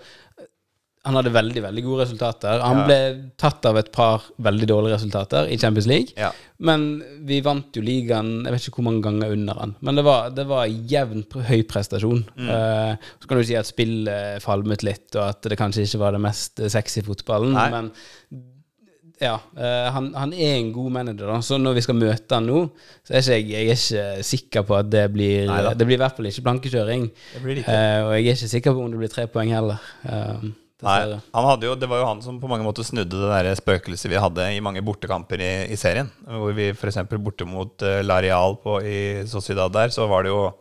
han 1.08 1.16
hadde 1.16 1.32
veldig 1.32 1.64
veldig 1.64 1.84
gode 1.86 2.04
resultater. 2.04 2.60
Han 2.64 2.84
ble 2.88 2.98
tatt 3.40 3.64
av 3.70 3.80
et 3.80 3.90
par 3.96 4.26
veldig 4.44 4.68
dårlige 4.70 4.98
resultater 4.98 5.48
i 5.48 5.58
Champions 5.60 5.88
League. 5.88 6.16
Ja. 6.20 6.34
Men 6.68 6.88
vi 7.28 7.40
vant 7.46 7.76
jo 7.78 7.84
ligaen 7.86 8.44
jeg 8.44 8.54
vet 8.54 8.68
ikke 8.68 8.82
hvor 8.82 8.88
mange 8.90 9.06
ganger 9.06 9.32
under 9.36 9.62
han. 9.62 9.76
Men 9.86 10.00
det 10.00 10.04
var, 10.08 10.34
det 10.36 10.48
var 10.50 10.68
jevn 10.68 11.24
høy 11.48 11.64
prestasjon. 11.70 12.26
Eh, 12.36 13.10
så 13.22 13.30
kan 13.30 13.40
du 13.40 13.48
si 13.48 13.58
at 13.60 13.70
spillet 13.70 14.44
falmet 14.44 14.84
litt, 14.86 15.08
og 15.16 15.24
at 15.30 15.48
det 15.48 15.60
kanskje 15.60 15.88
ikke 15.88 16.04
var 16.04 16.18
det 16.18 16.24
mest 16.28 16.62
eh, 16.62 16.72
sexy 16.74 17.06
fotballen. 17.08 17.56
Nei. 17.56 17.70
Men 17.74 17.92
ja, 19.18 19.40
eh, 19.58 19.88
han, 19.94 20.12
han 20.14 20.34
er 20.34 20.60
en 20.60 20.70
god 20.76 20.92
manager, 21.00 21.26
da. 21.32 21.40
så 21.42 21.58
når 21.58 21.80
vi 21.80 21.88
skal 21.88 21.98
møte 21.98 22.38
han 22.38 22.46
nå, 22.46 22.68
så 23.08 23.18
er 23.18 23.26
jeg, 23.34 23.48
jeg 23.50 23.64
er 23.64 23.74
ikke 23.74 24.28
sikker 24.28 24.68
på 24.68 24.78
at 24.78 24.92
det 24.94 25.08
blir 25.14 25.48
Neida. 25.50 25.74
Det 25.74 25.88
blir 25.90 25.98
i 25.98 26.04
hvert 26.04 26.20
fall 26.20 26.30
ikke 26.30 26.46
plankekjøring. 26.46 27.10
Og 27.42 27.50
jeg 27.56 28.22
er 28.22 28.36
ikke 28.36 28.54
sikker 28.54 28.76
på 28.78 28.86
om 28.86 28.94
det 28.94 29.02
blir 29.02 29.14
tre 29.14 29.26
poeng 29.32 29.54
heller. 29.56 29.82
Eh, 30.06 30.50
Nei, 30.86 31.18
jo, 31.66 31.74
Det 31.74 31.88
var 31.90 32.04
jo 32.04 32.06
han 32.06 32.20
som 32.22 32.38
på 32.38 32.50
mange 32.50 32.66
måter 32.66 32.86
snudde 32.86 33.18
det 33.18 33.30
der 33.32 33.58
spøkelset 33.58 34.12
vi 34.12 34.20
hadde 34.22 34.46
i 34.54 34.62
mange 34.62 34.84
bortekamper 34.86 35.42
i, 35.42 35.52
i 35.74 35.78
serien. 35.80 36.12
Hvor 36.28 36.54
vi 36.54 36.70
f.eks. 36.70 37.00
borte 37.18 37.48
mot 37.50 37.82
uh, 37.82 38.04
Lareal 38.06 38.60
på, 38.62 38.78
i 38.86 39.00
Sociedad 39.30 39.74
der, 39.74 39.90
så 39.94 40.06
var 40.10 40.28
det 40.28 40.36
jo 40.36 40.52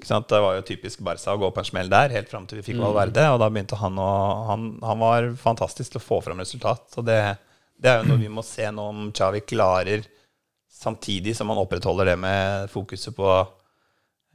Det 0.00 0.38
var 0.40 0.54
jo 0.54 0.62
typisk 0.68 1.02
Barca 1.02 1.34
å 1.34 1.40
gå 1.40 1.50
på 1.50 1.60
en 1.60 1.66
smell 1.66 1.90
der, 1.90 2.14
helt 2.14 2.30
fram 2.30 2.46
til 2.46 2.60
vi 2.60 2.68
fikk 2.70 2.78
Valverde. 2.78 3.26
Og 3.34 3.40
da 3.42 3.50
begynte 3.50 3.80
han 3.80 3.98
å 3.98 4.10
han, 4.52 4.70
han 4.86 5.02
var 5.02 5.32
fantastisk 5.34 5.96
til 5.96 6.00
å 6.00 6.06
få 6.06 6.20
fram 6.22 6.38
resultat. 6.38 6.86
Så 6.94 7.02
det, 7.02 7.18
det 7.74 7.90
er 7.90 8.00
jo 8.00 8.12
noe 8.12 8.22
vi 8.22 8.30
må 8.30 8.46
se 8.46 8.70
nå 8.70 8.86
om 8.94 9.10
Chavi 9.10 9.42
klarer, 9.42 10.06
samtidig 10.70 11.34
som 11.36 11.50
han 11.50 11.58
opprettholder 11.60 12.12
det 12.12 12.20
med 12.22 12.70
fokuset 12.70 13.18
på 13.18 13.34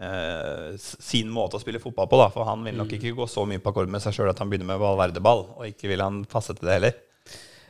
eh, 0.01 0.75
sin 0.79 1.29
måte 1.33 1.57
å 1.57 1.63
spille 1.63 1.81
fotball 1.83 2.09
på. 2.11 2.19
da 2.19 2.29
For 2.33 2.47
han 2.49 2.63
vil 2.65 2.77
nok 2.79 2.95
ikke 2.97 3.15
gå 3.17 3.27
så 3.31 3.45
mye 3.49 3.61
på 3.63 3.73
akkord 3.73 3.91
med 3.91 4.03
seg 4.03 4.15
sjøl 4.17 4.31
at 4.31 4.41
han 4.41 4.51
begynner 4.51 4.73
med 4.73 4.81
Valverde-ball, 4.81 5.45
og 5.57 5.67
ikke 5.69 5.91
vil 5.91 6.03
han 6.03 6.23
passe 6.29 6.55
til 6.55 6.67
det 6.67 6.77
heller. 6.79 6.97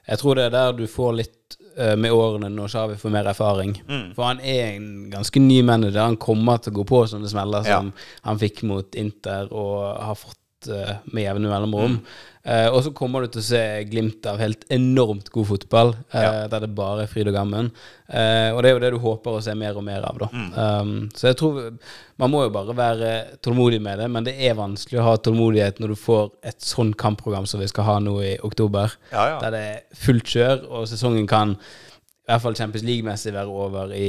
Jeg 0.06 0.22
tror 0.22 0.38
det 0.38 0.48
er 0.50 0.54
der 0.54 0.76
du 0.78 0.86
får 0.90 1.16
litt 1.18 1.58
uh, 1.80 1.96
med 1.98 2.14
årene 2.14 2.52
når 2.54 2.70
Shawi 2.70 2.98
får 3.02 3.14
mer 3.16 3.30
erfaring. 3.32 3.72
Mm. 3.88 4.08
For 4.18 4.28
han 4.28 4.42
er 4.46 4.76
en 4.76 4.90
ganske 5.10 5.42
ny 5.42 5.64
manager. 5.66 6.04
Han 6.04 6.20
kommer 6.22 6.62
til 6.62 6.76
å 6.76 6.80
gå 6.82 6.86
på 6.94 7.04
sånne 7.10 7.30
smeller 7.32 7.66
Ja. 7.66 7.80
som 7.80 7.92
han 8.28 8.42
fikk 8.42 8.62
mot 8.70 8.96
Inter 9.02 9.50
og 9.50 9.80
har 10.06 10.20
fått 10.20 10.70
uh, 10.70 10.98
med 11.10 11.26
jevne 11.26 11.50
mellomrom. 11.50 11.98
Mm. 11.98 12.22
Eh, 12.46 12.68
og 12.70 12.84
så 12.86 12.92
kommer 12.94 13.26
du 13.26 13.32
til 13.34 13.42
å 13.42 13.46
se 13.48 13.60
glimt 13.90 14.26
av 14.30 14.38
helt 14.38 14.68
enormt 14.70 15.32
god 15.34 15.48
fotball, 15.50 15.96
uh, 16.14 16.18
Ja. 16.22 16.48
der 16.48 16.60
det 16.62 16.76
bare 16.78 17.04
er 17.04 17.10
fryd 17.10 17.28
og 17.32 17.34
gammen. 17.34 17.72
Uh, 18.06 18.54
og 18.54 18.60
det 18.62 18.70
er 18.70 18.76
jo 18.76 18.82
det 18.84 18.92
du 18.94 19.00
håper 19.02 19.34
å 19.34 19.42
se 19.42 19.56
mer 19.58 19.78
og 19.80 19.84
mer 19.88 20.06
av, 20.06 20.20
da. 20.22 20.28
Mm. 20.30 20.52
Um, 20.54 21.10
så 21.18 21.32
jeg 21.32 21.40
tror 21.42 21.74
Man 22.18 22.32
må 22.32 22.44
jo 22.46 22.52
bare 22.54 22.72
være 22.78 23.40
tålmodig 23.44 23.82
med 23.82 24.00
det, 24.00 24.06
men 24.08 24.24
det 24.24 24.36
er 24.40 24.54
vanskelig 24.56 25.02
å 25.02 25.08
ha 25.10 25.16
tålmodighet 25.18 25.82
når 25.82 25.92
du 25.92 25.96
får 26.00 26.30
et 26.48 26.62
sånn 26.64 26.94
kampprogram 26.94 27.44
som 27.50 27.60
vi 27.60 27.68
skal 27.68 27.84
ha 27.90 27.96
nå 28.00 28.14
i 28.24 28.38
oktober 28.40 28.94
Ja, 29.12 29.26
ja. 29.34 29.40
der 29.42 29.52
det 29.52 29.64
er 29.74 29.82
fullt 30.00 30.30
kjør, 30.32 30.64
og 30.70 30.88
sesongen 30.88 31.28
kan 31.28 31.58
i 31.58 32.32
hvert 32.32 32.42
fall 32.42 32.56
Champions 32.56 32.86
League-messig 32.88 33.34
være 33.36 33.52
over 33.52 33.92
i 33.94 34.08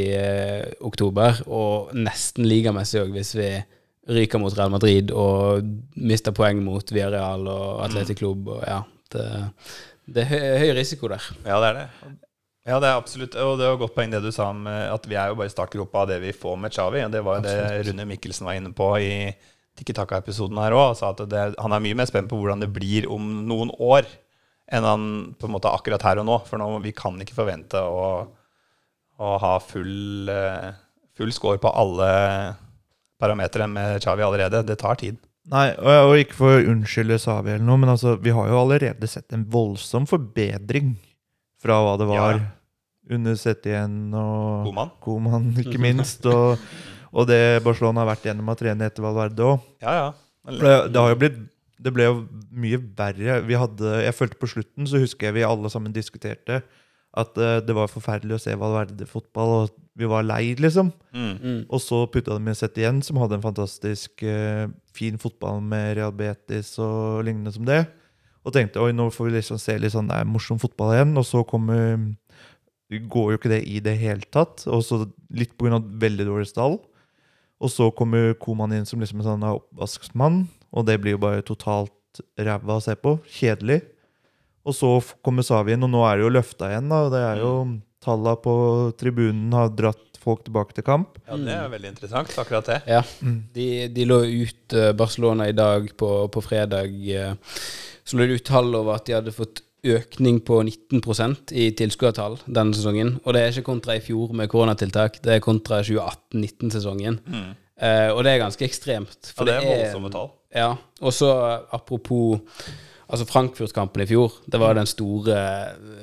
oktober, 0.86 1.42
og 1.48 1.90
nesten 1.98 2.46
ligamessig 2.48 3.02
òg, 3.02 3.10
hvis 3.16 3.34
vi 3.36 3.50
ryker 4.06 4.38
mot 4.38 4.54
Real 4.54 4.70
Madrid 4.70 5.10
og 5.14 5.66
mister 5.98 6.34
poeng 6.36 6.60
mot 6.64 6.92
Villarreal 6.92 7.48
og 7.50 7.82
Atletic 7.86 8.20
Club. 8.20 8.52
Og, 8.54 8.62
ja, 8.66 8.80
det, 9.14 9.26
det 10.06 10.24
er 10.24 10.30
høy, 10.30 10.46
høy 10.62 10.70
risiko 10.78 11.10
der. 11.10 11.26
Ja, 11.46 11.58
det 11.62 11.72
er 11.72 11.80
det. 11.80 12.14
Ja, 12.66 12.80
det 12.82 12.88
er 12.88 12.98
absolutt. 12.98 13.36
Og 13.38 13.58
det 13.60 13.68
var 13.70 13.78
godt 13.78 13.94
poeng 13.94 14.10
det 14.10 14.22
du 14.24 14.32
sa 14.34 14.48
om 14.50 14.64
eh, 14.66 14.88
at 14.90 15.04
vi 15.06 15.18
er 15.18 15.30
jo 15.30 15.38
bare 15.38 15.50
i 15.50 15.54
startgropa 15.54 16.02
av 16.02 16.10
det 16.10 16.18
vi 16.24 16.34
får 16.34 16.56
med 16.58 16.74
Xavi. 16.74 17.04
Og 17.06 17.12
det 17.14 17.22
var 17.26 17.38
jo 17.38 17.46
det 17.46 17.58
Rune 17.86 18.08
Mikkelsen 18.10 18.48
var 18.48 18.58
inne 18.58 18.72
på 18.74 18.90
i 18.98 19.12
Tikki 19.78 19.94
Taka-episoden 19.94 20.58
her 20.58 20.74
òg. 20.74 20.96
Sa 20.98 21.12
at 21.14 21.22
det, 21.30 21.44
han 21.62 21.76
er 21.76 21.84
mye 21.84 21.98
mer 21.98 22.10
spent 22.10 22.30
på 22.30 22.38
hvordan 22.40 22.64
det 22.64 22.72
blir 22.74 23.06
om 23.12 23.28
noen 23.46 23.70
år, 23.78 24.08
enn 24.66 24.86
han 24.86 25.06
på 25.38 25.46
en 25.46 25.54
måte 25.54 25.70
akkurat 25.70 26.02
her 26.08 26.22
og 26.22 26.26
nå. 26.26 26.40
For 26.48 26.58
nå, 26.58 26.72
vi 26.82 26.94
kan 26.96 27.18
ikke 27.22 27.38
forvente 27.38 27.78
å, 27.78 28.08
å 29.22 29.34
ha 29.46 29.54
full, 29.62 30.30
eh, 30.32 30.70
full 31.14 31.34
score 31.36 31.62
på 31.62 31.70
alle 31.70 32.10
parametere 33.22 33.66
med 33.70 34.00
Xavi 34.04 34.24
allerede. 34.26 34.62
Det 34.68 34.76
tar 34.80 34.98
tid. 35.00 35.16
Nei, 35.52 35.68
og, 35.78 36.10
og 36.10 36.16
ikke 36.18 36.34
for 36.40 36.56
å 36.56 36.64
unnskylde 36.72 37.20
Savi 37.22 37.52
eller 37.54 37.64
noe, 37.68 37.78
men 37.78 37.92
altså, 37.92 38.16
vi 38.18 38.32
har 38.34 38.48
jo 38.50 38.58
allerede 38.64 39.06
sett 39.08 39.30
en 39.36 39.44
voldsom 39.52 40.08
forbedring 40.10 40.96
fra 41.62 41.78
hva 41.84 41.92
det 42.00 42.08
var 42.10 42.40
Ja. 42.40 42.46
under 43.14 43.36
Setien 43.38 43.94
og 44.18 44.66
Koman. 44.66 44.90
Koman, 45.04 45.46
ikke 45.62 45.78
minst. 45.82 46.26
Og, 46.26 46.58
og 47.14 47.28
det 47.30 47.62
Barcelona 47.64 48.02
har 48.02 48.10
vært 48.10 48.26
gjennom 48.26 48.50
av 48.50 48.58
trene 48.58 48.88
etter 48.90 49.06
Valverde 49.06 49.46
òg. 49.52 49.68
Ja, 49.86 49.94
ja. 50.00 50.08
Det, 50.50 50.74
det 50.94 51.00
har 51.02 51.10
jo 51.10 51.18
blitt 51.18 51.38
Det 51.82 51.90
ble 51.94 52.04
jo 52.06 52.18
mye 52.54 52.78
verre. 52.98 53.40
Vi 53.46 53.56
hadde, 53.58 53.94
jeg 54.04 54.14
følte 54.18 54.38
på 54.40 54.48
slutten, 54.50 54.86
så 54.88 54.98
husker 55.02 55.28
jeg 55.28 55.34
vi 55.38 55.46
alle 55.46 55.70
sammen 55.70 55.94
diskuterte 55.94 56.60
at 57.16 57.38
uh, 57.40 57.58
det 57.64 57.74
var 57.76 57.88
forferdelig 57.92 58.36
å 58.36 58.42
se 58.42 58.54
Valverde-fotball, 58.58 59.52
og 59.62 59.74
vi 59.96 60.08
var 60.10 60.26
lei, 60.26 60.54
liksom. 60.60 60.90
Mm. 61.16 61.62
Og 61.72 61.80
så 61.80 62.02
putta 62.12 62.36
de 62.36 62.54
Sett 62.56 62.76
igjen, 62.76 63.00
som 63.04 63.16
hadde 63.20 63.38
en 63.38 63.44
fantastisk 63.44 64.22
uh, 64.26 64.68
fin 64.92 65.16
fotball 65.20 65.62
med 65.64 65.96
Real 65.96 66.12
Betis 66.12 66.74
og 66.82 67.24
lignende 67.24 67.54
som 67.54 67.64
det. 67.68 67.86
Og 68.46 68.54
tenkte 68.54 68.82
oi, 68.84 68.92
nå 68.94 69.08
får 69.10 69.30
vi 69.30 69.38
liksom 69.38 69.58
se 69.58 69.74
litt 69.80 69.94
sånn 69.94 70.10
det 70.10 70.20
er 70.20 70.28
morsom 70.28 70.60
fotball 70.62 70.92
igjen. 70.94 71.16
Og 71.18 71.24
så 71.26 71.42
kommer 71.48 71.96
det 72.86 73.00
går 73.10 73.32
jo 73.32 73.38
ikke 73.40 73.50
det 73.50 73.62
i 73.66 73.80
det 73.82 73.96
hele 73.98 74.28
tatt. 74.30 74.66
Og 74.70 74.84
så 74.86 75.00
litt 75.34 75.56
pga. 75.58 75.80
veldig 75.80 76.28
dårlig 76.28 76.50
stall. 76.52 76.78
Og 77.56 77.72
så 77.72 77.88
kommer 77.96 78.36
Koman 78.38 78.74
inn 78.76 78.86
som 78.86 79.00
liksom 79.00 79.22
en 79.22 79.30
sånn 79.30 79.44
oppvaskmann, 79.48 80.42
og 80.76 80.84
det 80.84 80.98
blir 81.00 81.16
jo 81.16 81.22
bare 81.22 81.44
totalt 81.46 82.20
ræva 82.36 82.76
å 82.76 82.84
se 82.84 82.92
på. 83.00 83.16
Kjedelig. 83.32 83.80
Og 84.66 84.76
så 84.76 84.90
kommer 85.24 85.46
Savi 85.46 85.72
inn, 85.72 85.84
og 85.86 85.92
nå 85.92 86.02
er 86.04 86.18
det 86.18 86.26
jo 86.26 86.34
løfta 86.34 86.68
igjen. 86.68 86.90
da, 86.90 87.00
og 87.06 87.14
det 87.14 87.22
er 87.22 87.40
jo 87.40 87.52
Talla 88.06 88.36
på 88.38 88.54
tribunen 89.00 89.52
har 89.56 89.72
dratt 89.74 90.02
folk 90.22 90.44
tilbake 90.46 90.74
til 90.74 90.86
kamp. 90.86 91.18
ja, 91.26 91.36
det 91.38 91.52
er 91.54 91.68
veldig 91.70 91.90
interessant, 91.92 92.32
akkurat 92.38 92.66
det. 92.70 92.80
Ja, 92.90 93.02
de, 93.54 93.66
de 93.94 94.06
lå 94.08 94.20
ut 94.26 94.74
eh, 94.74 94.92
Barcelona 94.98 95.46
i 95.50 95.54
dag 95.54 95.90
på, 95.98 96.10
på 96.34 96.42
fredag. 96.42 96.90
eh, 97.10 97.34
Så 98.06 98.18
lå 98.18 98.26
det 98.26 98.40
ut 98.40 98.46
tall 98.48 98.74
over 98.74 98.96
at 98.98 99.06
de 99.06 99.14
hadde 99.18 99.34
fått 99.34 99.62
økning 99.86 100.40
på 100.42 100.56
19% 100.66 101.52
i 101.54 101.68
tilskuertall 101.78 102.40
denne 102.46 102.74
sesongen. 102.74 103.12
Og 103.22 103.36
det 103.36 103.42
er 103.44 103.52
ikke 103.54 103.68
kontra 103.68 103.94
i 103.94 104.02
fjor 104.02 104.32
med 104.34 104.50
koronatiltak, 104.50 105.20
det 105.22 105.36
er 105.36 105.44
kontra 105.44 105.78
2018-19-sesongen. 105.86 107.20
Eh, 107.76 108.08
og 108.10 108.24
det 108.26 108.32
er 108.34 108.42
ganske 108.42 108.66
ekstremt. 108.66 109.30
Ja, 109.36 109.46
det 109.46 109.54
er 109.60 109.66
voldsomme 109.68 110.10
tall. 110.14 110.30
Ja, 110.56 110.72
og 111.04 111.12
så 111.14 111.30
apropos 111.76 112.40
Altså 113.08 113.26
Frankfurt-kampen 113.30 114.02
i 114.02 114.06
fjor, 114.10 114.32
det 114.50 114.58
var 114.60 114.74
den 114.74 114.86
store 114.90 115.36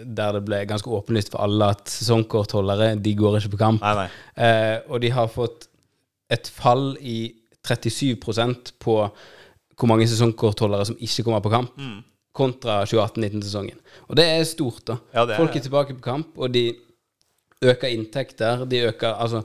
der 0.06 0.32
det 0.38 0.44
ble 0.48 0.62
ganske 0.70 0.88
åpenlyst 0.88 1.32
for 1.34 1.44
alle 1.44 1.68
at 1.76 1.90
sesongkortholdere 1.92 2.94
de 3.04 3.16
går 3.20 3.38
ikke 3.42 3.52
på 3.58 3.60
kamp. 3.60 3.82
Nei, 3.84 3.94
nei. 3.96 4.08
Eh, 4.46 4.78
og 4.88 5.02
de 5.04 5.10
har 5.12 5.28
fått 5.28 5.68
et 6.32 6.48
fall 6.48 6.94
i 7.02 7.34
37% 7.68 8.72
på 8.80 8.96
hvor 9.76 9.90
mange 9.90 10.08
sesongkortholdere 10.08 10.86
som 10.88 10.96
ikke 11.02 11.24
kommer 11.28 11.44
på 11.44 11.52
kamp, 11.52 11.76
kontra 12.34 12.80
2018-19-sesongen. 12.90 13.78
Og 14.08 14.16
det 14.18 14.26
er 14.26 14.44
stort, 14.48 14.80
da. 14.88 14.96
Ja, 15.14 15.26
er- 15.26 15.38
Folk 15.38 15.56
er 15.56 15.60
tilbake 15.66 15.94
på 15.98 16.02
kamp, 16.02 16.28
og 16.38 16.54
de 16.54 16.74
øker 17.64 17.88
inntekter. 17.94 18.66
De 18.66 18.80
øker 18.88 19.14
Altså, 19.20 19.42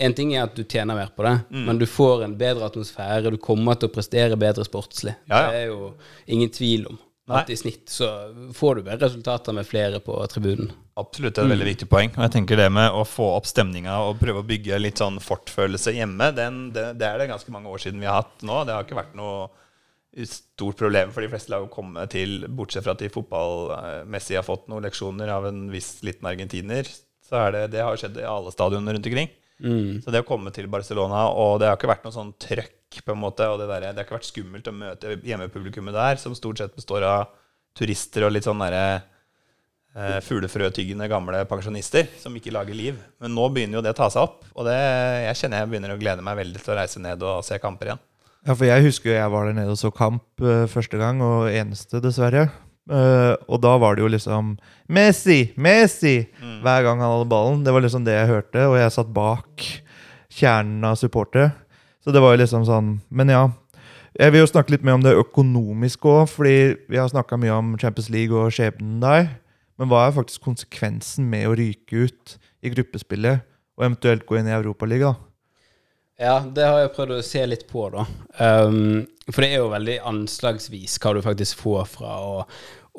en 0.00 0.14
ting 0.16 0.32
er 0.34 0.46
at 0.46 0.54
du 0.56 0.62
tjener 0.64 0.96
mer 0.96 1.10
på 1.16 1.22
det, 1.26 1.34
Mm. 1.50 1.64
men 1.66 1.78
du 1.78 1.86
får 1.86 2.24
en 2.24 2.34
bedre 2.40 2.66
atmosfære. 2.70 3.30
Du 3.34 3.36
kommer 3.42 3.76
til 3.78 3.88
å 3.90 3.92
prestere 3.92 4.36
bedre 4.40 4.64
sportslig. 4.64 5.14
Ja, 5.28 5.42
ja. 5.44 5.50
Det 5.50 5.60
er 5.60 5.66
jo 5.74 5.94
ingen 6.26 6.50
tvil 6.50 6.86
om. 6.90 6.98
Nei. 7.30 7.42
At 7.44 7.50
i 7.52 7.54
snitt 7.60 7.86
så 7.92 8.08
får 8.56 8.76
du 8.80 8.82
bedre 8.88 9.06
resultater 9.06 9.54
med 9.54 9.66
flere 9.68 10.00
på 10.02 10.16
tribunen. 10.32 10.72
Absolutt 10.98 11.36
det 11.36 11.42
er 11.44 11.46
et 11.46 11.52
veldig 11.52 11.68
viktig 11.68 11.88
poeng. 11.88 12.10
Og 12.16 12.24
jeg 12.24 12.32
tenker 12.34 12.56
det 12.58 12.66
med 12.74 12.90
å 12.90 13.04
få 13.06 13.28
opp 13.36 13.46
stemninga 13.46 14.00
og 14.08 14.18
prøve 14.18 14.42
å 14.42 14.46
bygge 14.48 14.80
litt 14.80 14.98
sånn 14.98 15.20
fortfølelse 15.22 15.94
hjemme, 15.94 16.32
den, 16.34 16.72
det, 16.74 16.88
det 16.98 17.06
er 17.06 17.18
det 17.22 17.28
ganske 17.30 17.52
mange 17.54 17.70
år 17.70 17.78
siden 17.84 18.00
vi 18.02 18.08
har 18.10 18.22
hatt 18.24 18.42
nå. 18.42 18.64
Det 18.66 18.74
har 18.74 18.82
ikke 18.88 18.98
vært 18.98 19.14
noe 19.20 19.46
stort 20.26 20.76
problem 20.80 21.12
for 21.14 21.22
de 21.22 21.28
fleste 21.30 21.52
lag 21.52 21.62
å 21.62 21.70
komme 21.70 22.02
til, 22.10 22.48
bortsett 22.50 22.82
fra 22.82 22.96
at 22.96 23.04
de 23.04 23.08
fotballmessig 23.14 24.36
har 24.40 24.42
fått 24.46 24.66
noen 24.68 24.82
leksjoner 24.88 25.30
av 25.30 25.46
en 25.52 25.68
viss 25.70 26.00
liten 26.02 26.26
argentiner. 26.26 26.88
Så 27.22 27.38
er 27.46 27.52
det, 27.54 27.62
det 27.76 27.84
har 27.86 27.94
skjedd 28.00 28.18
i 28.18 28.26
alle 28.26 28.50
stadionene 28.50 28.96
rundt 28.96 29.06
omkring. 29.06 29.30
Så 30.04 30.12
det 30.12 30.22
å 30.22 30.28
komme 30.28 30.52
til 30.54 30.68
Barcelona, 30.72 31.26
og 31.36 31.58
det 31.60 31.68
har 31.68 31.78
ikke 31.78 31.90
vært 31.90 32.06
noe 32.06 32.16
sånn 32.16 32.32
trøkk, 32.40 32.76
på 33.06 33.14
en 33.14 33.20
måte, 33.22 33.46
og 33.46 33.60
det, 33.60 33.68
der, 33.70 33.90
det 33.92 34.00
har 34.00 34.06
ikke 34.06 34.16
vært 34.16 34.30
skummelt 34.30 34.66
å 34.66 34.74
møte 34.74 35.14
hjemmepublikummet 35.22 35.94
der, 35.94 36.18
som 36.18 36.34
stort 36.34 36.58
sett 36.58 36.74
består 36.74 37.06
av 37.06 37.28
turister 37.78 38.26
og 38.26 38.32
litt 38.34 38.48
sånn 38.48 38.62
derre 38.64 38.84
eh, 39.94 40.18
fuglefrøtyggende 40.26 41.06
gamle 41.10 41.44
pensjonister 41.50 42.08
som 42.18 42.34
ikke 42.36 42.54
lager 42.54 42.74
liv. 42.74 42.98
Men 43.22 43.36
nå 43.36 43.46
begynner 43.54 43.78
jo 43.78 43.84
det 43.86 43.94
å 43.94 43.98
ta 44.00 44.08
seg 44.10 44.26
opp, 44.26 44.42
og 44.54 44.66
det, 44.66 44.78
jeg 45.28 45.42
kjenner 45.42 45.62
jeg 45.62 45.70
begynner 45.74 45.94
å 45.94 46.00
glede 46.00 46.24
meg 46.26 46.40
veldig 46.40 46.64
til 46.64 46.74
å 46.74 46.78
reise 46.80 47.04
ned 47.04 47.22
og 47.26 47.44
se 47.46 47.60
kamper 47.62 47.92
igjen. 47.92 48.02
Ja, 48.40 48.54
for 48.56 48.64
jeg 48.64 48.86
husker 48.86 49.12
jeg 49.12 49.32
var 49.34 49.46
der 49.46 49.56
nede 49.58 49.74
og 49.74 49.78
så 49.78 49.92
kamp 49.92 50.42
eh, 50.42 50.66
første 50.72 51.00
gang, 51.00 51.20
og 51.24 51.50
eneste, 51.52 52.00
dessverre. 52.02 52.48
Eh, 52.90 53.34
og 53.46 53.60
da 53.62 53.76
var 53.78 53.96
det 53.96 54.04
jo 54.04 54.10
liksom 54.10 54.54
Messi! 54.90 55.52
Messi! 55.60 56.16
Hver 56.64 56.86
gang 56.86 57.02
han 57.02 57.12
hadde 57.12 57.30
ballen. 57.30 57.64
Det 57.66 57.74
var 57.74 57.84
liksom 57.84 58.06
det 58.06 58.16
jeg 58.16 58.30
hørte, 58.32 58.66
og 58.66 58.78
jeg 58.80 58.94
satt 58.96 59.12
bak 59.14 59.66
kjernen 60.30 60.86
av 60.86 60.98
supportere. 61.00 61.52
Så 62.00 62.14
det 62.14 62.22
var 62.24 62.32
jo 62.34 62.42
liksom 62.42 62.64
sånn 62.64 62.94
Men 63.12 63.32
ja. 63.32 63.44
Jeg 64.18 64.32
vil 64.32 64.42
jo 64.42 64.50
snakke 64.50 64.74
litt 64.74 64.84
mer 64.84 64.96
om 64.98 65.04
det 65.04 65.14
økonomiske 65.14 66.08
òg, 66.10 66.24
fordi 66.32 66.56
vi 66.90 66.98
har 66.98 67.06
snakka 67.12 67.38
mye 67.38 67.54
om 67.54 67.76
Champions 67.78 68.10
League 68.10 68.34
og 68.34 68.50
skjebnen 68.52 68.98
der. 69.02 69.28
Men 69.78 69.88
hva 69.88 70.02
er 70.08 70.16
faktisk 70.16 70.42
konsekvensen 70.44 71.28
med 71.30 71.46
å 71.46 71.54
ryke 71.56 72.08
ut 72.08 72.34
i 72.60 72.72
gruppespillet, 72.74 73.46
og 73.78 73.86
eventuelt 73.86 74.26
gå 74.26 74.40
inn 74.40 74.50
i 74.50 74.56
Europaligaen? 74.56 75.29
Ja, 76.20 76.34
det 76.44 76.66
har 76.66 76.82
jeg 76.82 76.92
prøvd 76.96 77.14
å 77.16 77.22
se 77.24 77.44
litt 77.48 77.64
på, 77.70 77.86
da. 77.94 78.04
Um, 78.36 79.06
for 79.30 79.40
det 79.40 79.54
er 79.54 79.62
jo 79.62 79.70
veldig 79.72 79.96
anslagsvis 80.10 80.98
hva 81.00 81.14
du 81.16 81.22
faktisk 81.24 81.62
får 81.62 81.86
fra 81.94 82.18
å, 82.20 82.42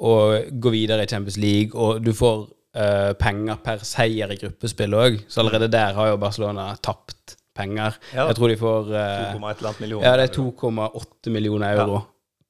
å 0.01 0.15
gå 0.51 0.73
videre 0.73 1.05
i 1.05 1.11
Champions 1.11 1.37
League, 1.41 1.75
og 1.77 2.01
du 2.01 2.11
får 2.17 2.47
uh, 2.47 3.11
penger 3.21 3.61
per 3.61 3.85
seier 3.85 4.33
i 4.33 4.39
gruppespill 4.41 4.97
òg, 4.97 5.19
så 5.29 5.43
allerede 5.43 5.69
der 5.71 5.93
har 5.97 6.13
jo 6.13 6.21
Barcelona 6.21 6.71
tapt 6.81 7.37
penger. 7.57 7.99
Ja. 8.15 8.25
Jeg 8.31 8.39
tror 8.39 8.49
de 8.49 8.59
får 8.61 8.93
uh, 8.95 9.03
2,1 9.37 9.51
eller 9.51 9.83
millioner. 9.83 10.07
Ja, 10.07 10.15
det 10.17 10.29
er 10.29 10.37
2,8 10.39 11.35
millioner 11.35 11.77
euro 11.77 12.01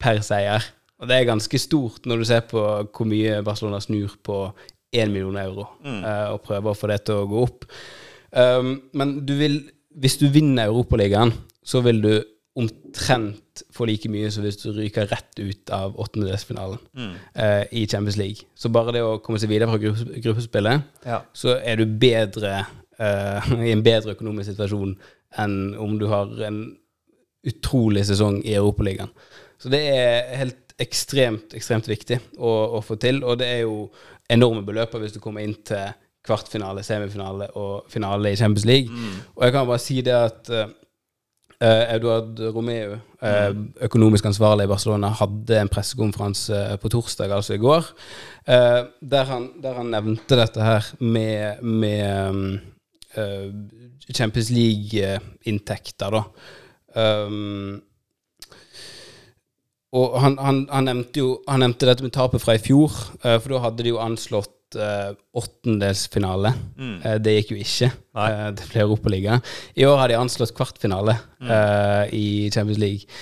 per 0.01 0.21
seier. 0.25 0.71
Og 1.01 1.09
det 1.09 1.17
er 1.17 1.31
ganske 1.31 1.59
stort 1.59 2.05
når 2.09 2.21
du 2.21 2.29
ser 2.29 2.45
på 2.49 2.61
hvor 2.61 3.09
mye 3.09 3.41
Barcelona 3.45 3.81
snur 3.81 4.13
på 4.23 4.43
1 4.91 5.09
million 5.09 5.37
euro 5.39 5.65
eh, 5.87 6.27
og 6.33 6.41
prøver 6.45 6.73
å 6.73 6.77
få 6.77 6.89
det 6.91 6.99
til 7.07 7.23
å 7.23 7.29
gå 7.29 7.45
opp. 7.47 7.65
Um, 8.31 8.73
men 8.97 9.15
du 9.27 9.33
vil, 9.39 9.55
hvis 9.99 10.17
du 10.21 10.27
vinner 10.31 10.69
Europaligaen, 10.71 11.33
så 11.63 11.81
vil 11.85 12.01
du 12.03 12.13
omtrent 12.59 13.61
få 13.71 13.85
like 13.87 14.09
mye 14.11 14.27
som 14.31 14.43
hvis 14.43 14.59
du 14.59 14.71
ryker 14.75 15.07
rett 15.07 15.39
ut 15.39 15.71
av 15.71 15.93
åttendedelsfinalen 16.03 16.79
eh, 17.33 17.63
i 17.71 17.85
Champions 17.87 18.17
League. 18.19 18.47
Så 18.55 18.69
bare 18.69 18.91
det 18.95 19.03
å 19.05 19.19
komme 19.23 19.39
seg 19.39 19.51
videre 19.53 19.69
fra 19.71 19.79
gruppe, 19.79 20.19
gruppespillet, 20.23 20.83
Ja. 21.07 21.21
så 21.33 21.55
er 21.63 21.79
du 21.79 21.85
bedre 21.85 22.65
uh, 22.99 23.51
i 23.67 23.71
en 23.71 23.83
bedre 23.83 24.17
økonomisk 24.17 24.51
situasjon 24.51 24.97
enn 25.39 25.75
om 25.79 25.95
du 25.99 26.09
har 26.11 26.27
en 26.43 26.63
utrolig 27.47 28.03
sesong 28.09 28.41
i 28.43 28.57
Europaligaen. 28.59 29.09
Så 29.61 29.71
det 29.71 29.81
er 29.87 30.35
helt 30.41 30.75
ekstremt, 30.81 31.53
ekstremt 31.55 31.87
viktig 31.87 32.19
å, 32.37 32.51
å 32.77 32.81
få 32.83 32.97
til, 32.99 33.23
og 33.23 33.39
det 33.39 33.47
er 33.47 33.63
jo 33.63 33.85
enorme 34.31 34.63
beløper 34.65 35.01
hvis 35.01 35.15
du 35.15 35.21
kommer 35.23 35.45
inn 35.45 35.55
til 35.67 35.93
kvartfinale, 36.25 36.83
semifinale 36.85 37.47
og 37.57 37.89
finale 37.89 38.31
i 38.31 38.37
Champions 38.39 38.65
League. 38.65 38.89
Og 39.35 39.45
jeg 39.45 39.55
kan 39.55 39.67
bare 39.67 39.81
si 39.81 40.01
det 40.05 40.13
at 40.13 40.49
eh, 40.53 40.69
Eh, 41.61 41.93
Eduard 41.93 42.39
Romeo, 42.55 42.95
uh, 43.21 43.51
økonomisk 43.85 44.25
ansvarlig 44.25 44.65
i 44.65 44.69
Barcelona, 44.71 45.11
hadde 45.13 45.59
en 45.61 45.69
pressekonferanse 45.69 46.57
eh, 46.57 46.77
på 46.81 46.89
torsdag, 46.89 47.29
altså 47.35 47.53
i 47.53 47.61
går, 47.61 47.85
uh, 48.49 48.79
der, 49.11 49.27
han, 49.29 49.45
der 49.61 49.77
han 49.77 49.91
nevnte 49.93 50.39
dette 50.39 50.63
her 50.65 50.87
med, 51.05 51.61
med 51.61 52.31
um, 52.31 52.41
eh, 53.13 53.53
Champions 54.09 54.49
League-inntekter, 54.49 56.17
da. 56.17 56.23
Um, 56.97 57.77
og 59.93 60.17
han, 60.23 60.39
han, 60.41 60.65
han 60.67 60.87
nevnte 60.89 61.21
jo 61.21 61.29
Han 61.47 61.61
nevnte 61.63 61.87
dette 61.87 62.03
med 62.03 62.11
tapet 62.15 62.43
fra 62.43 62.57
i 62.57 62.63
fjor, 62.63 62.91
eh, 63.21 63.37
for 63.37 63.53
da 63.53 63.61
hadde 63.67 63.85
de 63.85 63.93
jo 63.93 64.01
anslått 64.01 64.55
uh, 64.79 65.11
åttendelsfinale. 65.37 66.53
Eh, 66.79 67.15
det 67.23 67.35
gikk 67.37 67.53
jo 67.53 67.59
ikke. 67.61 67.91
Uh, 68.17 68.49
det 68.55 68.67
ble 68.71 68.83
Europaliga. 68.85 69.39
I 69.75 69.87
år 69.89 70.01
har 70.01 70.11
de 70.11 70.19
anslått 70.19 70.55
kvartfinale 70.57 71.17
mm. 71.41 71.53
i 72.17 72.27
Champions 72.53 72.81
League. 72.81 73.21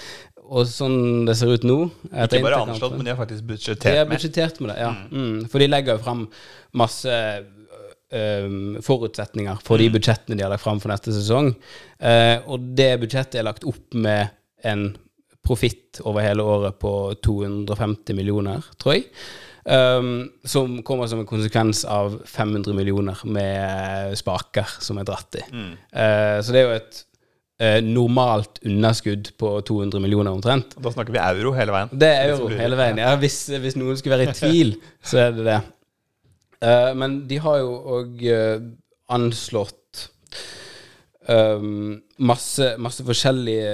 Og 0.49 0.65
sånn 0.65 1.27
det 1.27 1.35
ser 1.37 1.51
ut 1.53 1.65
nå 1.67 1.77
Ikke 2.09 2.41
bare 2.41 2.63
anslått, 2.63 2.95
men 2.97 3.05
de 3.05 3.13
har 3.13 3.19
faktisk 3.19 3.43
de 3.43 3.45
har 3.45 3.53
budsjettert 3.53 3.99
med. 3.99 4.09
budsjettert 4.15 4.63
med 4.63 4.71
det, 4.73 4.79
ja. 4.81 4.89
Mm. 5.13 5.43
For 5.51 5.61
de 5.61 5.69
legger 5.69 5.97
jo 5.97 6.03
fram 6.07 6.27
masse 6.77 7.21
Um, 8.09 8.79
forutsetninger 8.81 9.59
for 9.61 9.77
de 9.77 9.85
budsjettene 9.93 10.33
de 10.33 10.41
har 10.41 10.49
lagt 10.49 10.63
fram 10.63 10.79
for 10.81 10.89
neste 10.89 11.11
sesong. 11.13 11.51
Uh, 12.01 12.41
og 12.49 12.71
det 12.73 12.95
budsjettet 13.03 13.37
er 13.37 13.45
lagt 13.45 13.67
opp 13.69 13.93
med 13.93 14.31
en 14.65 14.87
profitt 15.45 15.99
over 16.05 16.25
hele 16.25 16.41
året 16.41 16.79
på 16.81 16.93
250 17.25 18.17
millioner, 18.17 18.65
tror 18.81 18.97
jeg. 18.97 19.07
Um, 19.65 20.29
som 20.47 20.79
kommer 20.87 21.09
som 21.11 21.19
en 21.19 21.27
konsekvens 21.27 21.83
av 21.85 22.21
500 22.25 22.73
millioner 22.73 23.19
med 23.27 24.15
spaker 24.17 24.77
som 24.79 24.97
er 25.01 25.07
dratt 25.09 25.39
i. 25.39 25.43
Eh, 25.43 26.37
så 26.41 26.55
det 26.55 26.61
er 26.61 26.65
jo 26.65 26.77
et 26.77 27.01
uh, 27.63 27.79
normalt 27.85 28.61
underskudd 28.65 29.33
på 29.41 29.51
200 29.67 29.99
millioner 30.03 30.31
omtrent. 30.31 30.77
Da 30.79 30.93
snakker 30.95 31.15
vi 31.15 31.21
euro 31.23 31.51
hele 31.57 31.75
veien. 31.75 31.91
Det 31.91 32.11
er 32.13 32.31
euro 32.33 32.47
hele 32.53 32.79
veien. 32.79 33.01
Ja, 33.03 33.11
hvis, 33.19 33.41
hvis 33.51 33.75
noen 33.79 33.99
skulle 33.99 34.15
være 34.15 34.31
i 34.31 34.37
tvil, 34.37 34.77
så 35.03 35.25
er 35.25 35.35
det 35.35 35.49
det. 35.49 35.59
Uh, 36.63 36.91
men 36.99 37.21
de 37.27 37.41
har 37.43 37.59
jo 37.61 37.75
òg 37.99 38.23
anslått 39.09 40.07
um, 41.29 41.99
masse, 42.17 42.73
masse 42.81 43.05
forskjellige 43.05 43.73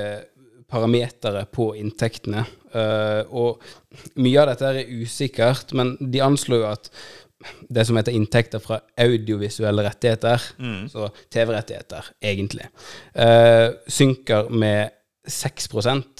parametere 0.72 1.46
på 1.52 1.72
inntektene. 1.80 2.46
Eh, 2.76 3.22
og 3.30 3.62
mye 4.20 4.42
av 4.42 4.52
dette 4.52 4.72
er 4.72 4.98
usikkert, 5.04 5.76
men 5.78 5.96
de 6.00 6.24
anslår 6.26 6.62
jo 6.62 6.72
at 6.72 6.92
det 7.70 7.84
som 7.86 7.98
heter 8.00 8.16
inntekter 8.16 8.62
fra 8.64 8.80
audiovisuelle 8.98 9.84
rettigheter, 9.86 10.42
så 10.90 11.10
TV-rettigheter, 11.34 12.08
egentlig, 12.24 12.66
eh, 13.14 13.68
synker 13.86 14.50
med 14.50 14.95
6 15.28 15.68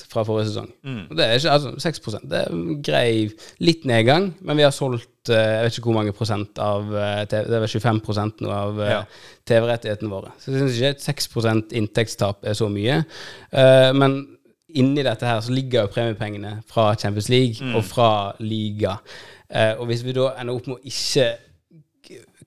fra 0.10 0.24
forrige 0.26 0.50
sesong. 0.50 0.70
Mm. 0.84 1.02
det 1.18 1.26
er 1.26 1.38
ikke, 1.40 1.52
altså 1.52 1.72
6% 1.78 2.30
det 2.32 2.42
er 2.42 2.60
grei 2.86 3.10
litt 3.64 3.86
nedgang, 3.86 4.32
men 4.42 4.58
vi 4.58 4.66
har 4.66 4.74
solgt 4.76 5.30
eh, 5.30 5.36
jeg 5.56 5.66
vet 5.66 5.78
ikke 5.80 5.90
hvor 5.90 5.98
mange 6.00 6.16
prosent 6.16 6.62
av 6.62 6.90
eh, 6.94 7.24
Det 7.30 7.44
er 7.46 7.64
vel 7.64 7.70
25% 7.70 8.44
nå 8.46 8.52
av 8.54 8.82
eh, 8.82 8.94
Ja. 8.96 9.02
TV-rettighetene 9.46 10.10
våre. 10.10 10.32
Så 10.42 10.52
jeg 10.52 10.64
syns 10.64 10.80
ikke 10.80 10.94
et 10.96 11.06
6 11.06 11.74
inntektstap 11.78 12.46
er 12.50 12.56
så 12.58 12.66
mye. 12.72 13.04
Men 13.94 14.16
inni 14.74 15.04
dette 15.06 15.28
her 15.28 15.44
så 15.46 15.54
ligger 15.54 15.86
jo 15.86 15.92
premiepengene 15.94 16.64
fra 16.66 16.96
Champions 16.98 17.30
League 17.30 17.76
og 17.78 17.84
fra 17.86 18.34
liga. 18.42 18.96
Og 19.78 19.86
hvis 19.86 20.02
vi 20.02 20.16
da 20.18 20.32
ender 20.42 20.58
opp 20.58 20.66
med 20.72 20.80
å 20.80 20.90
ikke 20.90 21.28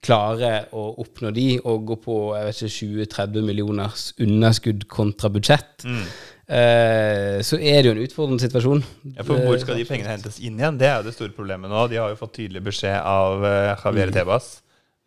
klare 0.05 0.51
å 0.77 0.85
oppnå 1.03 1.31
de 1.35 1.47
og 1.67 1.87
gå 1.91 1.97
på 2.05 2.17
jeg 2.37 2.49
vet 2.49 2.61
ikke, 2.63 2.75
20-30 3.09 3.47
millioners 3.47 4.05
underskudd 4.23 4.87
kontra 4.91 5.31
budsjett, 5.35 5.85
eh, 5.87 6.11
så 6.49 7.59
er 7.61 7.83
det 7.83 7.91
jo 7.91 7.93
en 7.93 8.01
utfordrende 8.07 8.41
situasjon. 8.41 8.81
Ja, 9.13 9.27
for 9.27 9.45
hvor 9.45 9.59
skal 9.61 9.77
de 9.77 9.85
pengene 9.89 10.15
hentes 10.15 10.41
inn 10.41 10.57
igjen? 10.57 10.79
Det 10.81 10.89
er 10.89 11.03
jo 11.03 11.11
det 11.11 11.13
store 11.19 11.35
problemet 11.37 11.69
nå. 11.69 11.85
De 11.93 12.01
har 12.01 12.15
jo 12.15 12.17
fått 12.21 12.39
tydelig 12.41 12.65
beskjed 12.71 12.97
av 12.97 13.45
Javier 13.45 13.85
Javier 13.85 14.17
Tebas, 14.17 14.51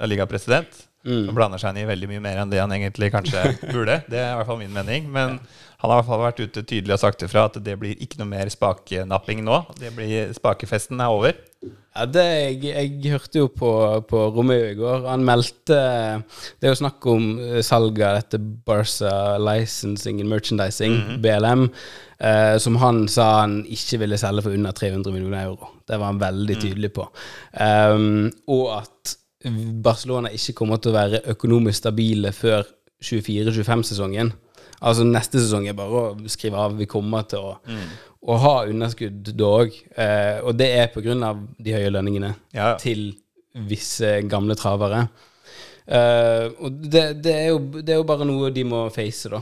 ligapresident. 0.06 0.12
Liga-president. 0.14 0.88
Han 1.08 1.34
blander 1.34 1.58
seg 1.62 1.74
inn 1.74 1.82
i 1.82 1.90
veldig 1.90 2.10
mye 2.12 2.22
mer 2.22 2.40
enn 2.44 2.52
det 2.52 2.60
han 2.62 2.74
egentlig 2.76 3.10
kanskje 3.14 3.42
burde. 3.74 4.02
Det 4.12 4.20
er 4.22 4.34
i 4.34 4.38
hvert 4.38 4.50
fall 4.52 4.60
min 4.62 4.74
mening. 4.76 5.08
Men 5.10 5.40
han 5.82 5.90
har 5.90 5.96
i 5.96 6.02
hvert 6.02 6.10
fall 6.12 6.22
vært 6.22 6.42
ute 6.44 6.62
tydelig 6.62 6.94
og 6.98 7.02
sagt 7.02 7.26
ifra 7.26 7.48
at 7.50 7.58
det 7.66 7.78
blir 7.82 7.98
ikke 8.04 8.20
noe 8.22 8.30
mer 8.30 8.52
spakenapping 8.54 9.42
nå. 9.48 9.64
Det 9.80 9.94
blir, 9.98 10.30
spakefesten 10.38 11.02
er 11.02 11.14
over. 11.16 11.40
Ja, 11.62 12.06
det, 12.08 12.24
jeg, 12.64 12.76
jeg 13.04 13.12
hørte 13.12 13.42
jo 13.42 13.50
på, 13.52 13.70
på 14.08 14.22
Romeo 14.34 14.70
i 14.72 14.78
går. 14.78 15.04
Han 15.12 15.26
meldte 15.28 15.76
Det 15.76 16.70
er 16.70 16.72
jo 16.72 16.80
snakk 16.80 17.06
om 17.12 17.26
salget 17.38 17.68
salg 17.68 18.02
av 18.08 18.18
dette 18.18 18.40
Barca 18.40 19.12
Licensing 19.38 20.22
and 20.24 20.32
Merchandising, 20.32 20.96
BLM, 21.22 21.68
eh, 22.24 22.56
som 22.64 22.80
han 22.82 23.04
sa 23.12 23.28
han 23.42 23.60
ikke 23.68 24.00
ville 24.06 24.20
selge 24.22 24.46
for 24.48 24.56
under 24.56 24.74
300 24.78 25.14
millioner 25.14 25.44
euro. 25.52 25.74
Det 25.86 26.00
var 26.00 26.14
han 26.14 26.24
veldig 26.24 26.58
tydelig 26.64 26.94
på. 26.96 27.10
Um, 27.60 28.32
og 28.48 28.66
at 28.80 29.18
Barcelona 29.84 30.32
ikke 30.34 30.56
kommer 30.62 30.80
til 30.80 30.94
å 30.94 30.98
være 30.98 31.24
økonomisk 31.34 31.82
stabile 31.82 32.32
før 32.36 32.64
24-25-sesongen. 33.02 34.32
Altså 34.82 35.06
neste 35.06 35.42
sesong 35.42 35.68
er 35.70 35.76
bare 35.78 36.04
å 36.04 36.30
skrive 36.32 36.58
av. 36.58 36.78
Vi 36.80 36.88
kommer 36.90 37.26
til 37.30 37.44
å, 37.52 37.52
å 38.26 38.38
ha 38.42 38.54
underskudd 38.70 39.34
da 39.38 39.50
òg. 39.62 39.76
Eh, 39.94 40.40
og 40.42 40.56
det 40.58 40.72
er 40.80 40.90
av 41.28 41.44
de 41.62 41.76
høye 41.76 41.92
lønningene 41.94 42.34
Ja. 42.58 42.76
til 42.82 43.12
visse 43.68 44.22
gamle 44.32 44.56
travere. 44.58 45.04
Eh, 45.92 46.48
og 46.62 46.82
det, 46.88 47.06
det, 47.22 47.34
er 47.36 47.48
jo, 47.52 47.60
det 47.82 47.94
er 47.94 48.00
jo 48.00 48.08
bare 48.10 48.26
noe 48.26 48.50
de 48.54 48.64
må 48.66 48.86
face, 48.94 49.30
da. 49.30 49.42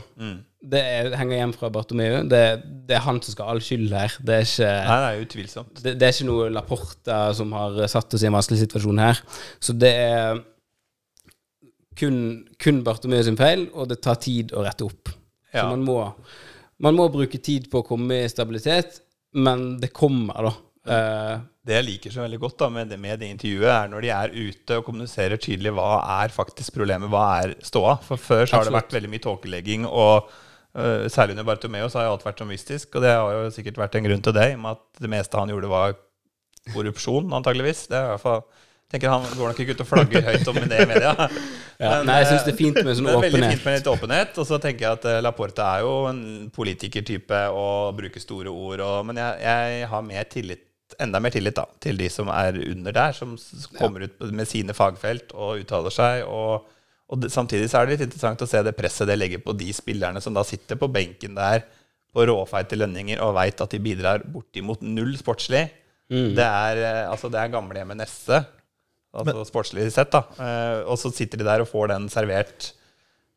Det 0.60 0.80
er, 0.80 1.08
henger 1.16 1.38
hjem 1.38 1.52
fra 1.56 1.70
Bartomeu. 1.72 2.18
Det, 2.28 2.40
det 2.88 2.96
er 2.98 3.04
han 3.06 3.20
som 3.24 3.32
skal 3.32 3.46
ha 3.48 3.54
all 3.54 3.62
skyld 3.64 3.94
her. 3.96 4.16
Det 4.20 4.34
er 4.36 4.44
ikke 4.44 4.72
Nei, 4.90 4.98
er 5.14 5.22
utvilsomt. 5.24 5.80
det, 5.80 5.94
det 6.00 6.08
er 6.08 6.12
ikke 6.16 6.28
noe 6.28 6.50
Laporta 6.52 7.20
som 7.38 7.54
har 7.56 7.78
satt 7.88 8.12
oss 8.18 8.24
i 8.24 8.28
en 8.28 8.36
vanskelig 8.36 8.60
situasjon 8.66 9.00
her. 9.00 9.22
Så 9.62 9.72
det 9.78 9.92
er 10.02 10.42
kun, 12.00 12.20
kun 12.60 12.82
Bartomeu 12.84 13.22
sin 13.24 13.38
feil, 13.40 13.66
og 13.72 13.88
det 13.92 14.00
tar 14.04 14.20
tid 14.20 14.52
å 14.56 14.64
rette 14.66 14.84
opp. 14.84 15.14
Ja. 15.52 15.66
Man 15.70 15.84
må, 15.86 15.98
man 16.82 16.96
må 16.98 17.08
bruke 17.12 17.40
tid 17.42 17.70
på 17.72 17.82
å 17.82 17.86
komme 17.86 18.22
i 18.24 18.28
stabilitet, 18.30 19.00
men 19.34 19.80
det 19.82 19.92
kommer, 19.94 20.50
da. 20.50 20.52
Eh, 20.90 21.40
Det 21.66 21.74
jeg 21.76 21.84
liker 21.86 22.12
så 22.14 22.22
veldig 22.24 22.38
godt 22.40 22.58
da 22.62 22.68
med 22.72 22.88
det, 22.88 22.96
med 22.98 23.20
det 23.20 23.28
intervjuet, 23.34 23.68
er 23.68 23.90
når 23.92 24.04
de 24.06 24.12
er 24.16 24.32
ute 24.32 24.78
og 24.78 24.86
kommuniserer 24.86 25.36
tydelig 25.36 25.74
hva 25.76 25.90
er 26.22 26.32
faktisk 26.32 26.72
problemet, 26.78 27.10
hva 27.12 27.24
er 27.42 27.52
ståa. 27.62 27.98
For 28.06 28.16
før 28.16 28.46
så 28.48 28.56
har 28.56 28.64
det 28.70 28.72
vært 28.78 28.94
veldig 28.96 29.10
mye 29.12 29.24
tåkelegging, 29.26 29.84
og 29.86 30.30
uh, 30.30 31.04
særlig 31.12 31.36
under 31.36 31.46
Bartomeo 31.50 31.90
så 31.92 32.00
har 32.00 32.08
alt 32.14 32.24
vært 32.24 32.40
så 32.40 32.48
mystisk. 32.48 32.94
Og 32.96 33.04
det 33.04 33.12
har 33.12 33.36
jo 33.36 33.52
sikkert 33.52 33.82
vært 33.82 33.98
en 34.00 34.08
grunn 34.08 34.24
til 34.24 34.34
det, 34.38 34.46
i 34.50 34.56
og 34.56 34.64
med 34.64 34.78
at 34.78 35.04
det 35.04 35.12
meste 35.12 35.38
han 35.38 35.52
gjorde 35.52 35.70
var 35.70 35.98
korrupsjon, 36.72 37.28
antageligvis. 37.38 37.84
Det 37.92 37.98
er 37.98 38.08
i 38.08 38.12
hvert 38.14 38.24
fall 38.24 38.42
tenker 38.90 39.12
Han 39.12 39.26
går 39.36 39.52
nok 39.52 39.60
ikke 39.62 39.76
ut 39.76 39.82
og 39.84 39.88
flagger 39.88 40.24
høyt 40.26 40.48
om 40.50 40.58
det 40.60 40.80
i 40.82 40.88
media. 40.90 41.12
ja. 41.82 41.90
Men, 42.00 42.08
Nei, 42.08 42.16
jeg 42.22 42.30
syns 42.30 42.40
eh, 42.40 42.48
det 42.48 42.54
er 42.54 42.58
fint 42.58 42.80
med 42.80 42.98
sånn 42.98 43.06
det 43.08 43.14
er 43.14 43.24
veldig 43.26 43.52
fint 43.52 43.68
med 43.68 43.78
litt 43.78 43.92
åpenhet. 43.92 44.40
Og 44.42 44.48
så 44.48 44.58
tenker 44.62 44.86
jeg 44.86 44.98
at 44.98 45.06
eh, 45.12 45.20
Laporte 45.24 45.66
er 45.66 45.84
jo 45.86 45.94
en 46.10 46.24
politikertype 46.54 47.44
og 47.54 47.94
bruker 48.00 48.24
store 48.24 48.52
ord. 48.52 48.82
Og, 48.86 48.98
men 49.10 49.22
jeg, 49.22 49.38
jeg 49.46 49.88
har 49.94 50.04
mer 50.06 50.28
tillit, 50.32 50.66
enda 51.00 51.22
mer 51.22 51.34
tillit 51.34 51.56
da, 51.60 51.68
til 51.82 52.02
de 52.02 52.10
som 52.12 52.32
er 52.34 52.60
under 52.66 52.98
der, 52.98 53.16
som 53.16 53.38
kommer 53.78 54.08
ut 54.08 54.28
med 54.34 54.50
sine 54.50 54.76
fagfelt 54.76 55.34
og 55.36 55.62
uttaler 55.62 55.94
seg. 55.94 56.26
Og, 56.26 56.66
og 57.10 57.22
det, 57.22 57.30
samtidig 57.34 57.70
så 57.70 57.80
er 57.80 57.86
det 57.86 57.98
litt 57.98 58.08
interessant 58.10 58.42
å 58.42 58.50
se 58.50 58.64
det 58.66 58.76
presset 58.78 59.10
det 59.10 59.20
legger 59.20 59.44
på 59.44 59.54
de 59.58 59.70
spillerne 59.76 60.22
som 60.24 60.34
da 60.34 60.46
sitter 60.46 60.80
på 60.80 60.90
benken 60.90 61.38
der 61.38 61.68
på 62.10 62.24
råfeite 62.26 62.74
lønninger 62.74 63.20
og 63.22 63.36
veit 63.36 63.60
at 63.62 63.70
de 63.70 63.78
bidrar 63.82 64.24
bortimot 64.26 64.82
null 64.82 65.14
sportslig. 65.18 65.68
Det 66.10 66.42
er, 66.42 66.80
eh, 66.82 67.04
altså, 67.06 67.28
det 67.30 67.38
er 67.38 67.52
gamlehjemmet 67.52 68.00
Nesse, 68.00 68.40
altså 69.14 69.44
sportslig 69.48 69.90
sett. 69.92 70.10
da. 70.10 70.22
Eh, 70.38 70.82
og 70.86 70.98
så 70.98 71.12
sitter 71.12 71.38
de 71.38 71.44
der 71.44 71.60
og 71.64 71.68
får 71.68 71.88
den 71.88 72.08
servert 72.08 72.72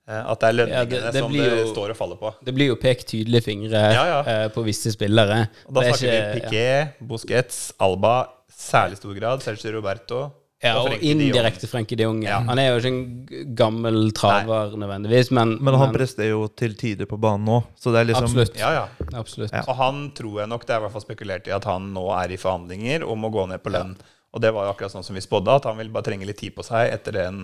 Eh, 0.05 0.19
At 0.33 0.37
det 0.41 0.47
er 0.49 0.53
lønningene 0.57 0.75
Ja, 0.75 0.83
det- 0.83 1.13
det 1.13 1.21
som 1.23 1.31
det 1.31 1.45
jo- 1.47 1.73
står 1.73 1.89
og 1.91 1.95
faller 1.95 2.17
på. 2.19 2.33
Det 2.43 2.53
blir 2.53 2.67
jo 2.67 2.75
pekt 2.75 3.05
tydelige 3.07 3.41
fingre 3.45 3.71
Ja, 3.93 4.03
ja. 4.05 4.19
eh, 4.27 4.49
på 4.49 4.61
visse 4.61 4.91
spillere. 4.91 5.47
Og 5.65 5.73
da 5.73 5.79
er 5.79 5.93
snakker 5.93 6.11
ikke- 6.11 6.33
vi 6.33 6.41
Piquet, 6.41 7.07
Busquets, 7.07 7.71
Alba, 7.79 8.27
særlig 8.51 8.97
stor 8.97 9.13
grad, 9.17 9.39
Sergio 9.41 9.71
Roberto 9.71 10.33
Ja, 10.61 10.75
og 10.81 10.91
og 10.91 10.99
indirekte 10.99 11.69
Frenkie 11.69 11.95
de 11.95 12.03
Jong. 12.03 12.21
Ja. 12.21 12.41
Han 12.41 12.59
er 12.59 12.73
jo 12.77 12.79
ikke 12.81 12.87
en 12.91 13.55
gammel 13.55 14.11
traver 14.11 14.75
nødvendigvis, 14.75 15.31
men, 15.31 15.57
Men 15.63 15.73
han 15.75 15.93
prester 15.93 16.27
jo 16.27 16.49
til 16.49 16.75
tider 16.75 17.05
på 17.05 17.17
banen 17.17 17.45
nå, 17.45 17.63
så 17.79 17.93
det 17.93 18.01
er 18.01 18.13
liksom 18.13 18.25
Absolutt. 18.25 18.57
Ja, 18.59 18.71
ja. 18.73 18.87
absolutt. 19.17 19.53
Ja. 19.53 19.63
Og 19.69 19.75
han 19.77 20.11
tror 20.11 20.39
jeg 20.41 20.49
nok 20.49 20.65
det 20.65 20.71
er 20.75 20.79
i 20.79 20.81
hvert 20.81 20.91
fall 20.91 21.01
spekulert 21.01 21.47
i 21.47 21.51
at 21.55 21.63
han 21.63 21.93
nå 21.93 22.11
er 22.11 22.29
i 22.29 22.35
forhandlinger 22.35 23.07
om 23.09 23.23
å 23.23 23.31
gå 23.31 23.47
ned 23.47 23.63
på 23.63 23.71
lønn. 23.71 23.95
Og 24.33 24.41
det 24.41 24.51
var 24.53 24.65
jo 24.65 24.73
akkurat 24.73 24.93
sånn 24.93 25.05
som 25.05 25.17
vi 25.17 25.21
spådde, 25.23 25.59
at 25.59 25.67
han 25.69 25.77
vil 25.77 25.91
bare 25.93 26.07
trenge 26.09 26.27
litt 26.27 26.41
tid 26.41 26.55
på 26.55 26.65
seg 26.65 26.89
etter 26.93 27.15
den 27.19 27.41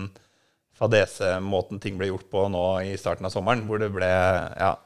fadese-måten 0.80 1.80
ting 1.82 1.98
ble 2.00 2.08
gjort 2.10 2.30
på 2.32 2.46
nå 2.50 2.64
i 2.88 2.94
starten 2.98 3.28
av 3.28 3.34
sommeren, 3.34 3.66
hvor 3.68 3.82
det 3.82 3.92
ble 3.94 4.08
Ja. 4.08 4.76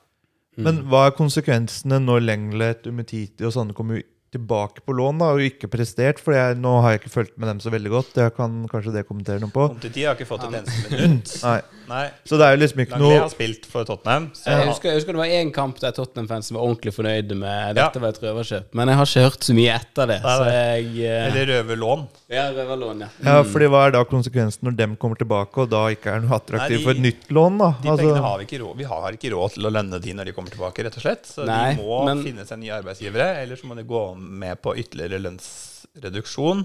Men 0.56 0.84
hva 0.86 1.08
er 1.08 1.16
konsekvensene 1.16 1.98
når 1.98 2.20
Lenglet, 2.22 2.84
Umetiti 2.86 3.42
og 3.42 3.50
sånne 3.56 3.74
kommer 3.74 4.04
tilbake 4.34 4.84
på 4.86 4.94
lån 4.94 5.18
da, 5.18 5.32
og 5.34 5.42
ikke 5.42 5.70
prestert? 5.70 6.20
For 6.22 6.36
jeg, 6.36 6.60
nå 6.62 6.76
har 6.82 6.94
jeg 6.94 7.02
ikke 7.02 7.14
fulgt 7.14 7.34
med 7.38 7.50
dem 7.50 7.62
så 7.62 7.72
veldig 7.74 7.90
godt. 7.90 8.20
Jeg 8.22 8.34
kan 8.36 8.60
kanskje 8.70 8.94
det 8.94 9.02
kommentere 9.08 9.42
noe 9.42 9.50
på. 9.54 9.66
Tid, 9.82 9.98
har 10.04 10.14
ikke 10.14 10.28
fått 10.30 10.46
et 10.46 10.60
eneste 10.60 10.92
minutt. 10.94 11.34
Nei. 11.48 11.58
Nei. 11.88 12.06
Så 12.24 12.38
det 12.40 12.46
er 12.46 12.54
jo 12.56 12.60
liksom 12.62 12.80
ikke 12.84 12.94
Langley 12.96 13.12
noe 13.16 13.22
har 13.26 13.32
spilt 13.32 13.66
for 13.68 13.84
Tottenham. 13.88 14.30
Så 14.32 14.48
Jeg 14.54 14.68
husker, 14.70 14.88
jeg 14.88 15.00
husker 15.00 15.12
det 15.16 15.20
var 15.20 15.32
én 15.36 15.50
kamp 15.52 15.80
der 15.82 15.92
Tottenham-fansen 15.92 16.56
var 16.56 16.62
ordentlig 16.64 16.94
fornøyde 16.96 17.36
med 17.36 17.76
Ja. 17.76 17.88
dette 17.88 18.00
var 18.00 18.14
et 18.14 18.20
røverkjøp, 18.22 18.68
men 18.72 18.88
jeg 18.88 18.96
har 19.00 19.10
ikke 19.10 19.24
hørt 19.26 19.44
så 19.48 19.56
mye 19.58 19.74
etter 19.74 20.06
det. 20.12 20.18
det, 20.24 20.36
Så 20.38 20.46
jeg 20.48 20.86
uh... 20.94 21.26
eller 21.28 21.50
røverlån. 21.52 22.06
Ja, 22.34 22.46
røverlån, 22.56 23.00
ja. 23.04 23.08
Ja, 23.28 23.42
fordi 23.42 23.68
hva 23.74 23.82
er 23.86 23.90
da 23.98 24.04
konsekvensen 24.08 24.64
når 24.68 24.76
dem 24.80 24.96
kommer 24.96 25.16
tilbake, 25.20 25.60
og 25.66 25.68
da 25.70 25.82
ikke 25.92 26.14
er 26.16 26.24
noe 26.24 26.38
attraktivt 26.38 26.84
for 26.86 26.94
et 26.96 27.02
nytt 27.04 27.28
lån, 27.30 27.58
da? 27.60 27.70
De 27.82 27.90
Altså, 27.92 28.06
pengene 28.06 28.24
har 28.24 28.38
vi 28.40 28.44
ikke 28.48 28.62
råd 28.64 28.76
Vi 28.80 28.84
har 28.94 29.18
ikke 29.18 29.32
råd 29.36 29.52
til 29.58 29.66
å 29.68 29.74
lønne 29.76 30.00
de 30.00 30.14
når 30.14 30.24
de 30.30 30.32
kommer 30.32 30.50
tilbake, 30.56 30.84
rett 30.88 30.96
og 30.96 31.04
slett. 31.04 31.26
Så 31.28 31.44
Nei, 31.46 31.74
de 31.74 31.82
må 31.82 32.00
men- 32.08 32.24
finne 32.24 32.46
seg 32.48 32.58
nye 32.64 32.72
arbeidsgivere, 32.80 33.28
eller 33.42 33.56
så 33.60 33.66
må 33.68 33.76
de 33.76 33.84
gå 33.84 34.02
med 34.16 34.62
på 34.62 34.74
ytterligere 34.80 35.20
lønnsreduksjon. 35.28 36.64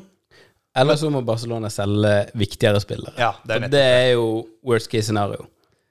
Eller 0.77 0.95
så 0.95 1.09
må 1.09 1.21
Barcelona 1.25 1.69
selge 1.73 2.29
viktigere 2.37 2.79
spillere. 2.83 3.15
Ja, 3.17 3.33
det 3.43 3.55
er 3.55 3.63
nettopp 3.65 3.71
det 3.73 3.85
er 3.85 4.11
jo 4.13 4.27
worst 4.63 4.89
case 4.91 5.07
scenario. 5.09 5.47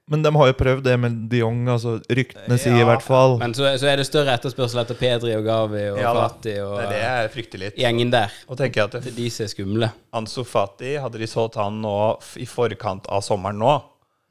men 0.09 0.23
de 0.23 0.31
har 0.35 0.47
jo 0.47 0.53
prøvd 0.57 0.83
det 0.83 0.95
med 0.99 1.17
de 1.29 1.37
Jong, 1.43 1.67
altså 1.69 1.99
ryktene 2.09 2.55
sier 2.57 2.79
i 2.81 2.85
hvert 2.87 3.03
fall. 3.05 3.35
Men 3.37 3.53
så, 3.53 3.67
så 3.77 3.85
er 3.91 3.97
det 4.01 4.07
større 4.07 4.33
etterspørsel 4.33 4.79
etter 4.81 4.97
Pedri 4.97 5.35
og 5.37 5.43
Gavi 5.45 5.83
og 5.91 5.99
Ja 6.01 6.13
Fati 6.15 6.55
og 6.63 6.79
Det 6.79 7.01
er 7.03 7.27
det 7.29 7.59
litt. 7.61 7.77
gjengen 7.77 8.09
der. 8.15 8.31
Og 8.47 8.57
tenker 8.57 8.81
jeg 8.81 8.89
at 8.89 9.03
Det 9.05 9.13
de 9.19 9.27
som 9.29 9.43
er 9.45 9.51
skumle. 9.51 9.91
Anso 10.17 10.43
Fati, 10.43 10.95
hadde 10.97 11.19
de 11.21 11.27
solgt 11.29 11.59
han 11.61 11.77
nå 11.83 11.93
i 12.41 12.45
forkant 12.49 13.05
av 13.09 13.21
sommeren 13.21 13.59
nå, 13.61 13.75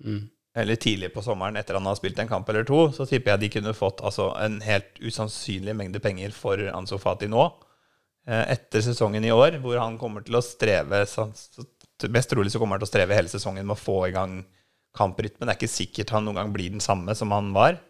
Mm. 0.02 0.28
eller 0.56 0.76
tidlig 0.76 1.12
på 1.14 1.22
sommeren 1.22 1.56
etter 1.56 1.74
han 1.74 1.86
har 1.86 1.94
spilt 1.98 2.18
en 2.18 2.28
kamp 2.28 2.48
eller 2.48 2.62
to, 2.64 2.88
så 2.90 3.06
tipper 3.06 3.32
jeg 3.36 3.40
de 3.40 3.48
kunne 3.60 3.72
fått 3.74 4.00
altså, 4.02 4.32
en 4.42 4.60
helt 4.60 4.98
usannsynlig 5.02 5.74
mengde 5.76 6.00
penger 6.02 6.30
for 6.34 6.56
Anso 6.74 6.98
Fati 6.98 7.26
nå. 7.30 7.52
Eh, 8.28 8.44
Etter 8.54 8.84
sesongen 8.84 9.24
i 9.24 9.32
år, 9.32 9.56
hvor 9.62 9.80
han 9.80 9.96
kommer 10.00 10.24
til 10.26 10.36
å 10.36 10.44
streve 10.44 11.04
Mest 12.12 12.30
trolig 12.30 12.52
så 12.52 12.60
kommer 12.60 12.76
han 12.76 12.82
til 12.84 12.86
å 12.86 12.92
streve 12.92 13.16
hele 13.16 13.30
sesongen 13.32 13.66
med 13.66 13.74
å 13.74 13.80
få 13.80 14.02
i 14.06 14.14
gang 14.14 14.42
kamprytmen. 14.94 15.48
Det 15.48 15.54
er 15.54 15.58
ikke 15.58 15.72
sikkert 15.72 16.12
han 16.14 16.26
noen 16.26 16.38
gang 16.38 16.52
blir 16.54 16.70
den 16.70 16.82
samme 16.84 17.14
som 17.18 17.32
han 17.34 17.50
var. 17.56 17.80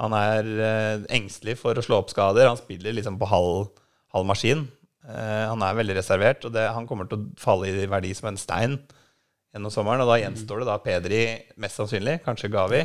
Han 0.00 0.14
er 0.16 0.46
eh, 0.64 1.02
engstelig 1.18 1.58
for 1.60 1.76
å 1.76 1.84
slå 1.84 1.98
opp 2.00 2.12
skader. 2.12 2.48
Han 2.48 2.60
spiller 2.60 2.94
liksom 2.96 3.18
på 3.20 3.28
halv, 3.28 3.68
halv 4.14 4.28
maskin. 4.30 4.64
Eh, 5.04 5.44
han 5.50 5.60
er 5.66 5.76
veldig 5.76 5.98
reservert, 5.98 6.46
og 6.48 6.54
det, 6.56 6.64
han 6.72 6.88
kommer 6.88 7.10
til 7.10 7.20
å 7.20 7.28
falle 7.40 7.68
i 7.68 7.88
verdi 7.90 8.14
som 8.16 8.30
en 8.30 8.40
stein 8.40 8.78
gjennom 9.52 9.74
sommeren. 9.74 10.06
Og 10.06 10.08
da 10.08 10.20
gjenstår 10.22 10.62
det 10.62 10.70
da 10.70 10.78
Pedri, 10.86 11.22
mest 11.60 11.80
sannsynlig, 11.80 12.22
kanskje 12.24 12.52
Gavi, 12.54 12.84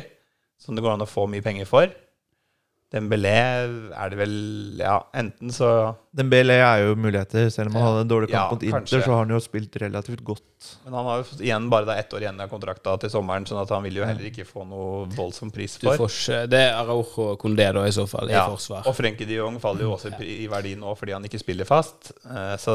som 0.60 0.76
det 0.76 0.84
går 0.84 0.98
an 0.98 1.06
å 1.06 1.08
få 1.08 1.24
mye 1.30 1.44
penger 1.44 1.68
for. 1.70 1.88
Dembélé 2.92 3.34
er 3.34 4.12
det 4.12 4.18
vel 4.20 4.36
Ja, 4.78 5.00
enten 5.16 5.50
så 5.54 5.70
Dembélé 6.16 6.56
er 6.64 6.82
jo 6.86 6.94
muligheter. 6.96 7.50
Selv 7.52 7.68
om 7.68 7.74
han 7.76 7.82
hadde 7.90 8.00
en 8.06 8.08
dårlig 8.08 8.30
kamp 8.30 8.36
Ja, 8.38 8.50
mot 8.54 8.62
Inter, 8.62 8.78
kanskje. 8.80 9.02
så 9.04 9.10
har 9.12 9.18
han 9.24 9.34
jo 9.34 9.40
spilt 9.44 9.76
relativt 9.82 10.22
godt. 10.24 10.42
Men 10.86 10.94
han 10.94 11.04
har 11.04 11.18
jo 11.22 11.36
igjen 11.44 11.68
bare 11.70 11.84
da 11.86 11.92
ett 12.00 12.10
år 12.16 12.22
igjen 12.24 12.40
av 12.40 12.48
kontrakta 12.48 12.94
til 13.02 13.10
sommeren, 13.12 13.44
sånn 13.46 13.60
at 13.62 13.68
han 13.68 13.82
vil 13.84 13.98
jo 14.00 14.04
heller 14.08 14.24
ikke 14.30 14.46
få 14.48 14.64
noe 14.66 15.04
voldsom 15.14 15.50
pris 15.52 15.76
Du 15.76 15.86
for. 15.90 16.08
får 16.08 16.48
det 16.48 16.58
er 16.70 16.72
Araujo 16.80 17.36
da, 17.56 17.84
i 17.86 17.90
så 17.92 18.06
fall, 18.08 18.30
i 18.30 18.32
Ja, 18.32 18.46
forsvar. 18.48 18.86
Og 18.88 18.96
Frenke 18.96 19.26
de 19.26 19.34
Jong 19.36 19.60
faller 19.60 19.82
jo 19.82 19.92
også 19.94 20.14
i 20.24 20.46
verdi 20.48 20.74
nå 20.74 20.96
fordi 20.96 21.12
han 21.12 21.22
ikke 21.28 21.38
spiller 21.38 21.64
fast. 21.68 22.12
Eh, 22.24 22.56
Så 22.56 22.72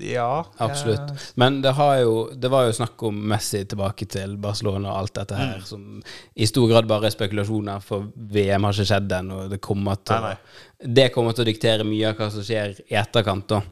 ja 0.00 0.44
Absolutt. 0.58 1.32
Men 1.36 1.60
det, 1.62 1.72
har 1.74 1.98
jo, 2.02 2.30
det 2.34 2.50
var 2.50 2.66
jo 2.66 2.72
snakk 2.72 3.00
om 3.06 3.14
Messi 3.28 3.64
tilbake 3.64 4.06
til 4.08 4.36
Barcelona 4.36 4.90
og 4.92 4.98
alt 5.04 5.14
dette 5.14 5.34
her, 5.36 5.58
Mm. 5.58 5.64
som 5.64 6.02
i 6.36 6.44
stor 6.46 6.68
grad 6.68 6.86
bare 6.88 7.06
er 7.06 7.10
spekulasjoner, 7.10 7.80
for 7.82 8.08
VM 8.16 8.64
har 8.64 8.72
ikke 8.72 8.88
skjedd 8.90 9.08
ennå. 9.12 9.48
Det 9.48 9.60
kommer 9.60 9.96
til 10.04 10.16
Nei, 10.20 10.32
å- 10.34 10.38
Det 10.82 11.10
kommer 11.14 11.34
til 11.34 11.44
å 11.44 11.50
diktere 11.50 11.86
mye 11.86 12.10
av 12.10 12.18
hva 12.18 12.28
som 12.34 12.44
skjer 12.44 12.80
i 12.90 12.96
etterkant, 12.98 13.46
da. 13.52 13.62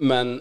Men 0.00 0.38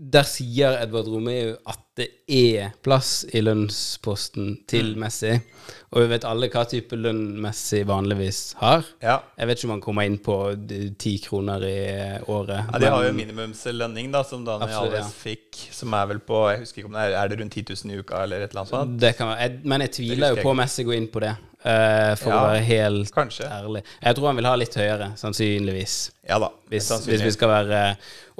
der 0.00 0.24
sier 0.28 0.78
Edvard 0.80 1.08
Romeu 1.12 1.56
at 1.68 1.82
det 2.00 2.08
er 2.32 2.72
plass 2.84 3.24
i 3.36 3.42
lønnsposten 3.44 4.54
til 4.70 4.94
Mm. 4.94 5.00
Messi. 5.04 5.34
Og 5.92 6.02
vi 6.02 6.06
vet 6.12 6.24
alle 6.26 6.48
hva 6.50 6.62
type 6.68 6.96
lønn 6.98 7.36
Messi 7.42 7.82
vanligvis 7.86 8.54
har. 8.60 8.84
Ja. 9.02 9.18
Jeg 9.38 9.46
vet 9.50 9.58
ikke 9.60 9.68
om 9.68 9.74
han 9.76 9.82
kommer 9.84 10.06
inn 10.08 10.16
på 10.22 10.36
ti 10.98 11.16
kroner 11.22 11.62
i 11.66 11.76
året. 12.30 12.70
Ja, 12.72 12.78
De 12.78 12.86
har 12.94 13.04
jo 13.08 13.12
minimumslønning, 13.18 14.10
da, 14.14 14.22
som 14.24 14.44
Daniel 14.46 14.68
Absolutt, 14.70 14.98
ja. 14.98 15.04
Fikk, 15.24 15.60
som 15.74 15.94
er 15.94 16.06
vel 16.14 16.18
på 16.24 16.40
Jeg 16.52 16.62
husker 16.64 16.82
ikke 16.82 16.90
om 16.92 16.98
det 16.98 17.04
er, 17.08 17.16
er 17.24 17.28
det 17.28 17.38
rundt 17.40 17.52
10 17.58 17.64
000 17.84 17.94
i 17.94 18.00
uka, 18.00 18.22
eller 18.24 18.40
et 18.46 18.50
eller 18.50 18.62
annet 18.64 18.74
sånt? 18.74 18.98
Det 19.02 19.12
kan 19.18 19.28
være. 19.32 19.40
Jeg, 19.46 19.60
men 19.64 19.80
jeg 19.86 19.94
tviler 19.98 20.34
jo 20.36 20.42
på 20.42 20.50
om 20.54 20.60
Messi 20.64 20.84
går 20.88 20.98
inn 21.02 21.08
på 21.12 21.20
det, 21.26 21.36
Uh, 21.60 22.14
for 22.16 22.32
å 22.32 22.36
være 22.46 22.60
helt 22.64 23.10
kanskje. 23.12 23.44
ærlig. 23.44 23.82
Jeg 24.00 24.16
tror 24.16 24.26
han 24.30 24.38
vil 24.38 24.46
ha 24.48 24.54
litt 24.56 24.76
høyere, 24.80 25.10
sannsynligvis. 25.20 25.96
Ja 26.24 26.38
da. 26.40 26.48
Hvis, 26.72 26.86
hvis 27.04 27.20
vi 27.20 27.32
skal 27.34 27.50
være 27.52 27.80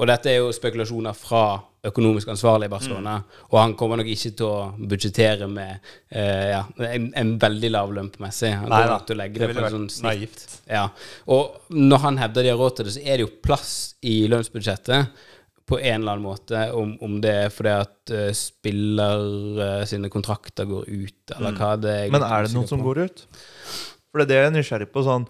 Og 0.01 0.07
dette 0.09 0.31
er 0.33 0.39
jo 0.39 0.47
spekulasjoner 0.57 1.13
fra 1.13 1.43
økonomisk 1.87 2.28
ansvarlig 2.28 2.68
i 2.68 2.72
Barcelona. 2.72 3.16
Mm. 3.16 3.45
Og 3.49 3.57
han 3.61 3.74
kommer 3.78 4.01
nok 4.01 4.11
ikke 4.12 4.33
til 4.37 4.47
å 4.47 4.89
budsjettere 4.91 5.49
med 5.49 5.91
eh, 6.12 6.51
ja, 6.53 6.62
en, 6.91 7.09
en 7.16 7.33
veldig 7.41 7.70
lav 7.72 7.95
lønn 7.97 8.11
på 8.12 8.22
Messi. 8.24 8.51
Han 8.53 8.68
Nei 8.68 8.83
kommer 8.85 9.07
til 9.09 9.16
å 9.16 9.20
legge 9.22 9.41
det 9.41 9.49
det, 9.49 9.57
på 9.57 9.64
en 9.64 9.76
sånn 9.76 9.91
snitt. 9.95 10.07
naivt. 10.07 10.47
Ja. 10.68 10.87
Og 11.33 11.74
når 11.76 12.05
han 12.05 12.20
hevder 12.20 12.47
de 12.47 12.53
har 12.53 12.61
råd 12.61 12.78
til 12.78 12.89
det, 12.89 12.95
så 12.99 13.05
er 13.05 13.16
det 13.16 13.26
jo 13.26 13.35
plass 13.49 13.74
i 14.05 14.16
lønnsbudsjettet 14.33 15.26
på 15.70 15.78
en 15.78 16.01
eller 16.01 16.16
annen 16.16 16.26
måte, 16.26 16.64
om, 16.74 16.97
om 17.07 17.20
det 17.22 17.33
er 17.45 17.53
fordi 17.55 17.72
at 17.78 18.11
uh, 18.11 18.24
spiller 18.35 19.20
uh, 19.61 19.85
sine 19.87 20.11
kontrakter 20.11 20.66
går 20.66 20.89
ut, 20.89 21.35
eller 21.37 21.55
hva 21.55 21.76
det 21.78 21.93
er. 21.95 22.09
Men 22.11 22.26
er 22.26 22.49
det 22.49 22.57
noen 22.57 22.66
som 22.66 22.83
går 22.83 23.05
ut? 23.07 23.22
For 24.11 24.18
det 24.18 24.26
er 24.26 24.33
det 24.33 24.41
jeg 24.41 24.49
er 24.49 24.57
nysgjerrig 24.57 24.91
på. 24.91 25.05
sånn 25.07 25.28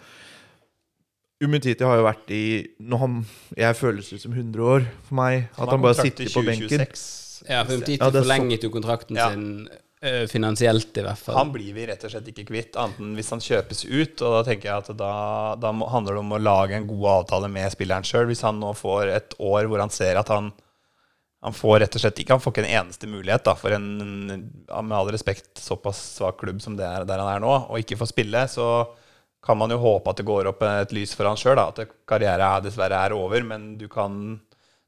Umutiti 1.40 1.84
har 1.86 1.96
jo 1.96 2.04
vært 2.04 2.32
i 2.36 2.44
nå 2.84 2.98
han, 3.00 3.20
Jeg 3.56 3.76
føles 3.78 4.10
ut 4.12 4.20
som 4.20 4.32
100 4.36 4.60
år 4.60 4.82
for 5.08 5.16
meg. 5.16 5.46
At 5.54 5.62
han, 5.62 5.70
han 5.76 5.84
bare 5.86 5.96
sitter 6.02 6.28
på 6.34 6.42
benken. 6.44 6.68
26. 6.68 7.04
Ja, 7.48 7.62
for 7.64 7.80
Ja, 7.88 8.08
er 8.10 8.16
forlenget 8.18 8.66
jo 8.66 8.70
kontrakten 8.74 9.16
Ja. 9.16 9.30
sin 9.32 9.68
eh, 10.02 10.26
finansielt, 10.28 10.92
i 10.96 11.04
hvert 11.06 11.18
fall. 11.18 11.38
Han 11.38 11.52
blir 11.54 11.72
vi 11.72 11.86
rett 11.88 12.04
og 12.04 12.12
slett 12.12 12.28
ikke 12.28 12.44
kvitt, 12.50 12.76
annet 12.76 13.00
enn 13.00 13.14
hvis 13.16 13.32
han 13.32 13.40
kjøpes 13.40 13.86
ut. 13.88 14.20
Og 14.20 14.36
da 14.36 14.42
tenker 14.50 14.68
jeg 14.68 14.84
at 14.84 14.92
da, 15.00 15.12
da 15.56 15.72
må, 15.72 15.88
handler 15.88 16.18
det 16.18 16.24
om 16.26 16.36
å 16.36 16.42
lage 16.44 16.76
en 16.76 16.88
god 16.90 17.06
avtale 17.14 17.48
med 17.48 17.72
spilleren 17.72 18.04
sjøl. 18.04 18.28
Hvis 18.28 18.44
han 18.44 18.60
nå 18.60 18.74
får 18.76 19.14
et 19.16 19.38
år 19.40 19.64
hvor 19.70 19.80
han 19.80 19.92
ser 19.92 20.20
at 20.20 20.28
han 20.28 20.52
han 21.40 21.54
får 21.56 21.78
rett 21.80 21.94
og 21.96 22.02
slett 22.02 22.18
ikke 22.20 22.34
Han 22.36 22.40
får 22.44 22.52
ikke 22.52 22.62
en 22.66 22.82
eneste 22.82 23.08
mulighet 23.08 23.46
da 23.46 23.54
for 23.56 23.72
en 23.72 23.86
med 24.68 24.92
all 24.92 25.08
respekt 25.08 25.56
såpass 25.56 25.96
svak 26.18 26.36
klubb 26.42 26.60
som 26.60 26.74
det 26.76 26.84
er 26.84 27.06
der 27.08 27.22
han 27.22 27.30
er 27.32 27.40
nå, 27.40 27.54
og 27.70 27.78
ikke 27.80 27.96
får 27.96 28.10
spille, 28.12 28.42
så 28.52 28.66
kan 29.42 29.56
man 29.56 29.72
jo 29.72 29.78
håpe 29.80 30.10
at 30.12 30.18
det 30.20 30.26
går 30.28 30.50
opp 30.50 30.62
et 30.68 30.92
lys 30.92 31.14
for 31.16 31.28
han 31.30 31.38
sjøl. 31.40 31.58
At 31.62 31.78
karrieren 32.08 32.64
dessverre 32.66 32.98
er 33.06 33.14
over, 33.16 33.42
men 33.46 33.74
du 33.80 33.86
kan, 33.88 34.40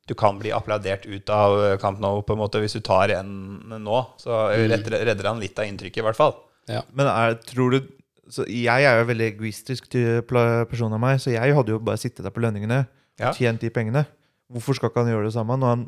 du 0.08 0.14
kan 0.18 0.38
bli 0.42 0.52
applaudert 0.52 1.06
ut 1.08 1.30
av 1.32 1.78
Camp 1.80 2.02
Nou 2.04 2.20
på 2.26 2.36
en 2.36 2.42
måte 2.42 2.60
hvis 2.60 2.76
du 2.76 2.82
tar 2.84 3.14
en 3.16 3.32
nå. 3.80 4.00
Så 4.20 4.30
redder, 4.52 4.98
redder 5.08 5.30
han 5.30 5.40
litt 5.40 5.56
av 5.58 5.68
inntrykket, 5.70 6.02
i 6.02 6.06
hvert 6.06 6.18
fall. 6.20 6.36
Ja. 6.70 6.82
Men 6.92 7.08
er, 7.10 7.38
tror 7.48 7.74
du 7.74 7.80
så 8.32 8.44
Jeg 8.46 8.84
er 8.86 9.00
jo 9.00 9.08
veldig 9.08 9.24
egoistisk 9.32 9.88
person 10.30 10.92
av 10.94 11.00
meg, 11.02 11.18
så 11.20 11.32
jeg 11.34 11.52
hadde 11.56 11.72
jo 11.74 11.80
bare 11.82 11.98
sittet 12.00 12.22
der 12.24 12.32
på 12.32 12.40
lønningene 12.44 12.84
Ja. 13.20 13.28
og 13.28 13.36
tjent 13.36 13.60
de 13.60 13.68
pengene. 13.74 14.06
Hvorfor 14.52 14.76
skal 14.78 14.88
ikke 14.92 15.02
han 15.02 15.10
gjøre 15.10 15.26
det 15.26 15.34
samme 15.34 15.56
når 15.58 15.68
han 15.74 15.82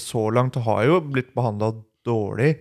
så 0.00 0.22
langt 0.32 0.56
har 0.62 0.84
jo 0.86 1.00
blitt 1.04 1.34
behandla 1.36 1.72
dårlig? 2.06 2.54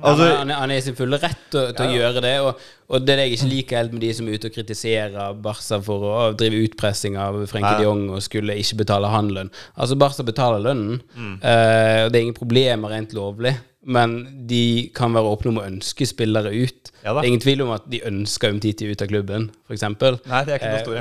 Altså, 0.00 0.24
han, 0.24 0.48
han, 0.48 0.50
han 0.62 0.70
er 0.72 0.78
i 0.80 0.84
sin 0.84 0.96
fulle 0.96 1.18
rett 1.20 1.42
til, 1.52 1.72
til 1.76 1.84
å 1.86 1.90
Ja. 1.92 1.96
gjøre 2.00 2.22
det. 2.24 2.32
Og, 2.40 2.60
og 2.90 3.04
det 3.04 3.12
er 3.12 3.18
det 3.20 3.24
jeg 3.28 3.36
ikke 3.36 3.48
liker 3.50 3.76
helt 3.82 3.92
med 3.92 4.00
de 4.06 4.12
som 4.16 4.28
er 4.30 4.38
ute 4.38 4.48
og 4.48 4.54
kritiserer 4.56 5.34
Barca 5.44 5.78
for 5.84 6.06
å 6.08 6.14
drive 6.40 6.62
utpressing 6.64 7.18
av 7.20 7.36
Frenkie 7.50 7.74
ja. 7.76 7.78
de 7.82 7.84
Jong 7.84 8.06
og 8.16 8.22
skulle 8.24 8.56
ikke 8.58 8.80
betale 8.80 9.10
han 9.12 9.28
lønn. 9.36 9.50
Altså, 9.76 9.98
Barca 10.00 10.24
betaler 10.26 10.64
lønnen, 10.64 11.02
Mm. 11.14 11.34
uh, 11.42 12.06
og 12.06 12.12
det 12.12 12.16
er 12.18 12.24
ingen 12.24 12.38
problemer 12.40 12.88
rent 12.96 13.12
lovlig. 13.16 13.52
Men 13.86 14.46
de 14.46 14.90
kan 14.94 15.14
være 15.16 15.30
åpne 15.32 15.50
om 15.54 15.58
å 15.60 15.64
ønske 15.64 16.04
spillere 16.08 16.50
ut. 16.52 16.90
Ja 17.00 17.14
det 17.16 17.22
er 17.22 17.28
ingen 17.30 17.40
tvil 17.40 17.62
om 17.64 17.70
at 17.72 17.86
de 17.88 18.02
ønsker 18.04 18.52
Umtiti 18.52 18.90
ut 18.90 19.00
av 19.02 19.08
klubben, 19.08 19.46
f.eks. 19.70 19.84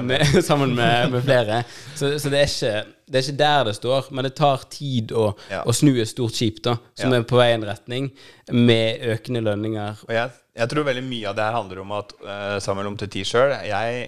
Med, 0.07 0.23
sammen 0.47 0.75
med, 0.77 1.11
med 1.11 1.25
flere. 1.25 1.63
Så, 1.95 2.13
så 2.23 2.32
det, 2.32 2.39
er 2.39 2.47
ikke, 2.47 2.84
det 3.11 3.19
er 3.19 3.25
ikke 3.27 3.39
der 3.41 3.65
det 3.67 3.75
står, 3.75 4.07
men 4.15 4.27
det 4.30 4.34
tar 4.39 4.63
tid 4.71 5.11
å, 5.11 5.34
Ja. 5.51 5.65
å 5.67 5.75
snu 5.75 5.91
et 5.99 6.07
stort 6.11 6.38
skip 6.39 6.61
da, 6.63 6.77
som 6.95 7.11
Ja. 7.11 7.19
er 7.19 7.27
på 7.27 7.39
vei 7.41 7.49
i 7.51 7.57
en 7.57 7.67
retning, 7.67 8.11
med 8.55 9.03
økende 9.11 9.43
lønninger. 9.43 10.05
Og 10.07 10.15
jeg, 10.15 10.32
jeg 10.63 10.71
tror 10.71 10.88
veldig 10.88 11.03
mye 11.09 11.27
av 11.34 11.36
det 11.36 11.49
her 11.49 11.59
handler 11.59 11.84
om 11.84 11.91
at 11.99 12.15
uh, 12.23 12.55
Samuel 12.63 12.93
Umtiti 12.93 13.25
sjøl 13.27 13.53
Jeg 13.67 14.07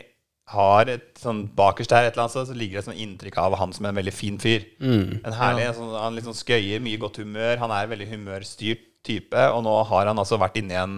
har 0.52 0.92
et 0.92 1.10
sånn 1.20 1.46
bakerst 1.58 1.94
der 1.94 2.08
et 2.08 2.14
eller 2.14 2.26
annet 2.26 2.36
sted, 2.36 2.50
så 2.52 2.58
ligger 2.58 2.78
det 2.78 2.84
et 2.84 2.90
sånn 2.90 3.02
inntrykk 3.06 3.40
av 3.42 3.58
han 3.60 3.76
som 3.76 3.88
en 3.88 3.98
veldig 3.98 4.14
fin 4.16 4.40
fyr. 4.42 4.66
En 5.24 5.36
herlig, 5.38 5.66
ja. 5.70 5.76
sånn, 5.78 5.92
Han 5.96 6.22
sånn 6.28 6.38
skøyer, 6.38 6.84
mye 6.84 7.02
godt 7.02 7.22
humør. 7.24 7.60
Han 7.64 7.74
er 7.76 7.88
en 7.88 7.94
veldig 7.94 8.10
humørstyrt 8.14 8.88
type. 9.08 9.46
Og 9.56 9.64
nå 9.66 9.76
har 9.90 10.12
han 10.12 10.22
altså 10.22 10.40
vært 10.42 10.62
inne 10.62 10.76
i 10.76 10.82
en 10.82 10.98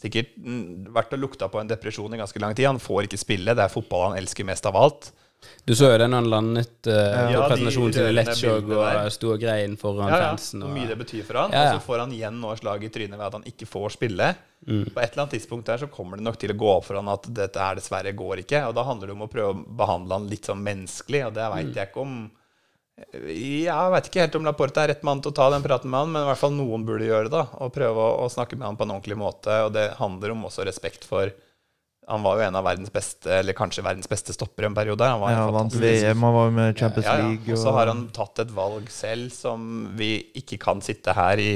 Sikkert 0.00 0.30
mm, 0.40 0.92
vært 0.96 1.10
og 1.12 1.20
lukta 1.20 1.44
på 1.52 1.58
en 1.60 1.68
depresjon 1.68 2.14
i 2.16 2.18
ganske 2.20 2.40
lang 2.40 2.54
tid. 2.56 2.70
Han 2.70 2.78
får 2.80 3.04
ikke 3.04 3.18
spille. 3.20 3.52
Det 3.52 3.66
er 3.66 3.72
fotball 3.72 4.06
han 4.06 4.14
elsker 4.16 4.46
mest 4.48 4.64
av 4.64 4.78
alt. 4.80 5.10
Du 5.64 5.72
så 5.76 5.88
jo 5.92 5.98
det 6.00 6.06
når 6.10 6.20
han 6.20 6.28
landet 6.32 6.88
uh, 6.90 7.30
Ja, 7.32 7.44
presentasjonen 7.48 7.92
til 7.94 8.04
rørende 8.10 9.04
og 9.06 9.12
sto 9.14 9.30
og 9.32 9.40
grein 9.40 9.76
foran 9.80 10.10
Ja, 10.10 10.18
ja. 10.18 10.28
fansen. 10.32 10.60
Hvor 10.64 10.68
Og, 10.72 10.76
mye 10.76 10.88
det 10.90 10.96
betyr 11.00 11.22
for 11.28 11.38
han. 11.40 11.54
Ja. 11.56 11.62
Og 11.62 11.78
så 11.78 11.84
får 11.86 12.02
han 12.04 12.12
igjen 12.16 12.40
nå 12.42 12.50
slag 12.60 12.84
i 12.84 12.90
trynet 12.92 13.16
ved 13.16 13.26
at 13.28 13.36
han 13.38 13.46
ikke 13.48 13.68
får 13.70 13.94
spille. 13.96 14.28
Mm. 14.66 14.82
På 14.92 15.00
et 15.00 15.12
eller 15.14 15.22
annet 15.24 15.36
tidspunkt 15.38 15.70
der 15.70 15.80
så 15.84 15.88
kommer 15.92 16.20
det 16.20 16.26
nok 16.26 16.36
til 16.42 16.52
å 16.52 16.58
gå 16.60 16.68
opp 16.74 16.84
for 16.90 16.98
han 17.00 17.08
at 17.08 17.24
dette 17.38 17.62
her 17.62 17.78
dessverre 17.80 18.12
går 18.16 18.42
ikke. 18.44 18.60
Og 18.68 18.76
da 18.76 18.84
handler 18.90 19.08
det 19.12 19.16
om 19.16 19.24
å 19.24 19.30
prøve 19.32 19.54
å 19.54 19.64
behandle 19.80 20.18
han 20.18 20.28
litt 20.28 20.50
sånn 20.50 20.60
menneskelig, 20.66 21.24
og 21.30 21.34
det 21.38 21.48
Mm. 21.50 21.72
jeg 21.74 21.88
ikke 21.88 22.04
om 22.04 22.30
Jeg 23.00 23.90
veit 23.94 24.08
ikke 24.10 24.20
helt 24.20 24.34
om 24.36 24.44
Laporte 24.44 24.76
er 24.82 24.88
rett 24.92 25.02
mann 25.08 25.22
til 25.24 25.32
å 25.32 25.34
ta 25.38 25.46
den 25.48 25.62
praten 25.64 25.88
med 25.88 26.00
han, 26.02 26.10
men 26.12 26.20
i 26.20 26.28
hvert 26.28 26.36
fall 26.42 26.52
noen 26.52 26.84
burde 26.84 27.06
gjøre 27.08 27.30
det. 27.30 27.32
da, 27.32 27.46
Og 27.64 27.72
prøve 27.72 27.96
å, 27.96 28.26
å 28.26 28.28
snakke 28.28 28.58
med 28.58 28.66
han 28.68 28.76
på 28.76 28.84
en 28.84 28.90
ordentlig 28.92 29.16
måte. 29.16 29.54
Og 29.64 29.72
det 29.72 29.94
handler 29.96 30.34
om 30.34 30.44
også 30.44 30.66
respekt 30.68 31.06
for 31.08 31.32
Han 32.10 32.24
var 32.26 32.36
jo 32.40 32.44
en 32.48 32.56
av 32.58 32.64
verdens 32.66 32.90
beste, 32.92 33.30
eller 33.38 33.54
kanskje 33.54 33.84
verdens 33.86 34.08
beste 34.10 34.34
stoppere 34.34 34.66
en 34.66 34.74
periode. 34.74 35.06
Han 35.06 35.20
var 35.22 35.30
Ja, 35.30 35.44
en 35.46 35.54
vant 35.54 35.72
fantastisk- 35.72 36.02
VM, 36.08 36.22
han 36.26 36.34
var 36.34 36.48
jo 36.48 36.54
med 36.56 36.78
Champions 36.80 37.06
ja, 37.06 37.14
ja. 37.20 37.28
League. 37.28 37.52
Og 37.54 37.58
så 37.62 37.72
har 37.76 37.86
han 37.92 38.00
tatt 38.16 38.38
et 38.42 38.50
valg 38.56 38.88
selv 38.90 39.30
som 39.32 39.68
vi 39.96 40.10
ikke 40.42 40.58
kan 40.58 40.82
sitte 40.82 41.14
her 41.14 41.38
i 41.38 41.52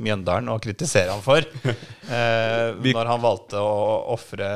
Mjøndalen 0.00 0.48
og 0.54 0.62
kritisere 0.64 1.12
ham 1.12 1.20
for. 1.24 1.44
Eh, 2.04 2.74
når 2.84 3.06
han 3.08 3.22
valgte 3.22 3.56
å 3.56 4.10
offre 4.12 4.48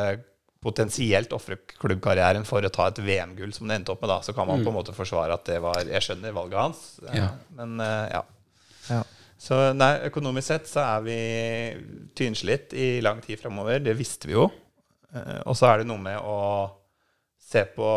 potensielt 0.61 1.31
ofre 1.33 1.57
klubbkarrieren 1.79 2.45
for 2.45 2.61
å 2.66 2.70
ta 2.74 2.89
et 2.91 2.99
VM-gull, 3.01 3.53
som 3.57 3.68
det 3.70 3.79
endte 3.79 3.93
opp 3.95 4.03
med, 4.03 4.11
da, 4.11 4.18
så 4.26 4.35
kan 4.37 4.47
man 4.51 4.61
på 4.64 4.68
en 4.72 4.76
måte 4.76 4.93
forsvare 4.93 5.33
at 5.39 5.47
det 5.49 5.57
var 5.64 5.79
Jeg 5.87 6.03
skjønner 6.05 6.35
valget 6.37 6.59
hans, 6.61 6.83
eh, 7.09 7.16
Ja. 7.22 7.29
men 7.57 7.81
eh, 7.81 8.09
ja. 8.12 8.22
Ja. 8.91 9.03
Så 9.39 9.72
nei, 9.79 9.93
økonomisk 10.11 10.45
sett 10.51 10.66
så 10.68 10.83
er 10.83 11.01
vi 11.07 11.18
tynnslitt 12.18 12.72
i 12.74 13.01
lang 13.05 13.20
tid 13.24 13.39
framover. 13.41 13.79
Det 13.85 13.95
visste 13.97 14.26
vi 14.29 14.35
jo. 14.35 14.49
Eh, 15.15 15.43
Og 15.47 15.57
så 15.57 15.71
er 15.73 15.79
det 15.83 15.87
noe 15.91 16.01
med 16.03 16.19
å 16.21 16.39
se 17.49 17.65
på 17.77 17.91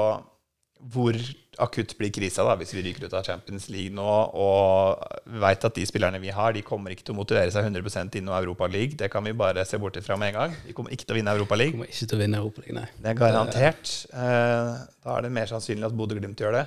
hvor 0.91 1.13
akutt 1.61 1.91
blir 1.99 2.09
krisa 2.09 2.41
da, 2.47 2.55
hvis 2.57 2.71
vi 2.73 2.81
ryker 2.81 3.03
ut 3.05 3.13
av 3.13 3.25
Champions 3.27 3.67
League 3.69 3.93
nå. 3.93 4.05
Og 4.33 5.03
vi 5.29 5.41
veit 5.43 5.65
at 5.67 5.75
de 5.77 5.83
spillerne 5.85 6.17
vi 6.23 6.31
har, 6.33 6.55
de 6.55 6.63
kommer 6.65 6.89
ikke 6.95 7.03
til 7.05 7.13
å 7.13 7.19
motivere 7.19 7.51
seg 7.53 7.67
100% 7.67 8.15
inn 8.17 8.31
i 8.31 8.33
Europa 8.39 8.65
League. 8.71 8.97
Det 8.97 9.11
kan 9.13 9.21
vi 9.27 9.33
bare 9.37 9.65
se 9.69 9.77
bort 9.77 9.99
ifra 9.99 10.17
med 10.17 10.31
en 10.31 10.39
gang. 10.39 10.55
De 10.65 10.73
kommer 10.73 10.95
ikke 10.95 11.05
til 11.05 11.13
å 11.13 11.19
vinne 11.19 11.35
Europa 11.37 11.59
League. 11.59 11.75
kommer 11.75 11.91
ikke 11.91 12.07
til 12.09 12.17
å 12.17 12.21
vinne 12.23 12.39
Europaligaen, 12.41 12.79
nei. 12.81 12.87
Det 12.97 13.11
er 13.13 13.19
garantert. 13.19 13.93
Eh, 14.09 14.71
Da 15.03 15.17
er 15.17 15.21
det 15.27 15.31
mer 15.37 15.45
sannsynlig 15.51 15.85
at 15.85 15.93
Bodø-Glimt 15.97 16.41
gjør 16.41 16.57
det. 16.61 16.65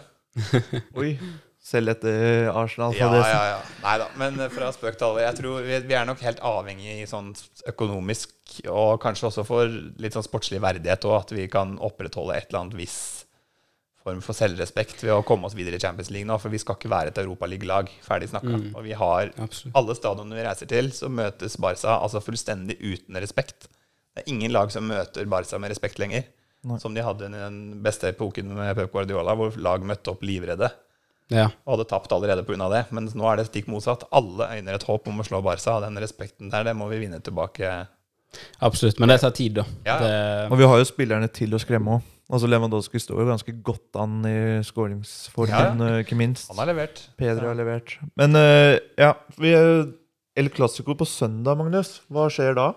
Oi, 1.00 1.16
selv 1.64 1.94
etter 1.94 2.50
Arsenal. 2.52 2.92
Ja, 2.98 3.08
ja, 3.16 3.42
ja. 3.54 3.58
Nei 3.80 3.96
da. 4.02 4.08
Men 4.20 4.36
eh, 4.36 4.52
fra 4.52 4.68
spøk 4.74 4.98
til 4.98 5.08
alvor. 5.08 5.22
Jeg 5.24 5.38
tror 5.38 5.64
vi, 5.64 5.96
er 5.96 6.08
nok 6.08 6.20
helt 6.26 6.42
avhengig 6.44 6.98
i 7.00 7.08
sånn 7.08 7.32
økonomisk, 7.72 8.34
og 8.68 8.98
kanskje 9.02 9.30
også 9.30 9.46
for 9.48 9.72
litt 10.02 10.16
sånn 10.16 10.26
sportslig 10.26 10.60
verdighet 10.64 11.08
òg, 11.08 11.16
at 11.22 11.32
vi 11.36 11.48
kan 11.52 11.78
opprettholde 11.80 12.36
et 12.36 12.50
eller 12.50 12.66
annet 12.66 12.78
viss 12.84 12.98
form 14.04 14.20
for 14.20 14.36
selvrespekt 14.36 15.00
ved 15.06 15.14
å 15.14 15.22
komme 15.24 15.48
oss 15.48 15.56
videre 15.56 15.78
i 15.78 15.80
Champions 15.80 16.12
League 16.12 16.28
nå. 16.28 16.36
For 16.42 16.52
vi 16.52 16.60
skal 16.60 16.76
ikke 16.76 16.92
være 16.92 17.14
et 17.14 17.22
europaligalag. 17.24 17.88
Ferdig 18.04 18.28
snakka. 18.34 18.60
Og 18.74 18.84
vi 18.84 18.92
har 19.00 19.32
Absolutt. 19.32 19.72
alle 19.80 19.96
stadionene 19.96 20.36
vi 20.36 20.44
reiser 20.44 20.68
til, 20.68 20.92
så 20.92 21.08
møtes 21.08 21.56
Barca 21.56 21.96
altså 21.96 22.20
fullstendig 22.20 22.76
uten 22.84 23.16
respekt. 23.24 23.70
Det 24.12 24.26
er 24.26 24.34
ingen 24.36 24.52
lag 24.52 24.68
som 24.70 24.84
møter 24.84 25.24
Barca 25.32 25.56
med 25.56 25.72
respekt 25.72 25.96
lenger. 26.02 26.28
Nei. 26.68 26.76
Som 26.80 26.92
de 26.96 27.04
hadde 27.04 27.32
i 27.32 27.40
den 27.40 27.80
beste 27.84 28.12
epoken 28.12 28.52
med 28.52 28.76
Pep 28.76 28.92
Guardiola, 28.92 29.32
hvor 29.36 29.56
lag 29.60 29.84
møtte 29.84 30.12
opp 30.12 30.22
livredde 30.24 30.68
Ja. 31.32 31.46
og 31.64 31.76
hadde 31.78 31.88
tapt 31.88 32.12
allerede 32.12 32.44
pga. 32.44 32.68
det. 32.68 32.84
Men 32.92 33.08
nå 33.08 33.26
er 33.30 33.36
det 33.40 33.46
stikk 33.48 33.68
motsatt. 33.72 34.04
Alle 34.12 34.50
øyner 34.58 34.74
et 34.76 34.82
håp 34.88 35.08
om 35.08 35.20
å 35.20 35.24
slå 35.26 35.42
Barca. 35.42 35.78
Og 35.78 35.82
den 35.86 35.96
respekten 36.02 36.50
der, 36.52 36.64
det 36.64 36.76
må 36.76 36.88
vi 36.90 36.98
vinne 37.06 37.20
tilbake. 37.24 37.86
Absolutt. 38.60 38.98
Men 39.00 39.08
det 39.08 39.20
tar 39.22 39.30
tid, 39.30 39.54
da. 39.60 39.64
Ja, 39.86 39.98
Det, 39.98 40.52
Og 40.52 40.58
vi 40.58 40.66
har 40.68 40.78
jo 40.78 40.84
spillerne 40.88 41.28
til 41.32 41.54
å 41.54 41.60
skremme 41.62 41.98
òg. 41.98 42.10
Altså 42.32 42.48
Lewandowski 42.48 42.98
står 42.98 43.20
jo 43.20 43.26
ganske 43.28 43.52
godt 43.62 43.98
an 44.00 44.22
i 44.24 44.36
skåringsformen, 44.64 45.80
Ja, 45.80 45.96
eh, 45.98 46.04
ikke 46.04 46.16
minst. 46.16 46.48
Han 46.48 46.58
har 46.58 46.72
levert. 46.72 47.02
Pedro 47.20 47.50
har 47.50 47.54
levert. 47.58 47.98
Men 48.16 48.34
eh, 48.34 48.78
ja, 48.98 49.12
vi 49.36 49.52
er 49.52 49.92
El 50.34 50.48
Clásico 50.48 50.96
på 50.96 51.06
søndag, 51.06 51.58
Magnus. 51.60 52.00
Hva 52.10 52.30
skjer 52.32 52.56
da? 52.56 52.72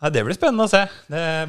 Nei, 0.00 0.08
det 0.14 0.22
blir 0.24 0.32
spennende 0.32 0.64
å 0.64 0.70
se. 0.72 0.80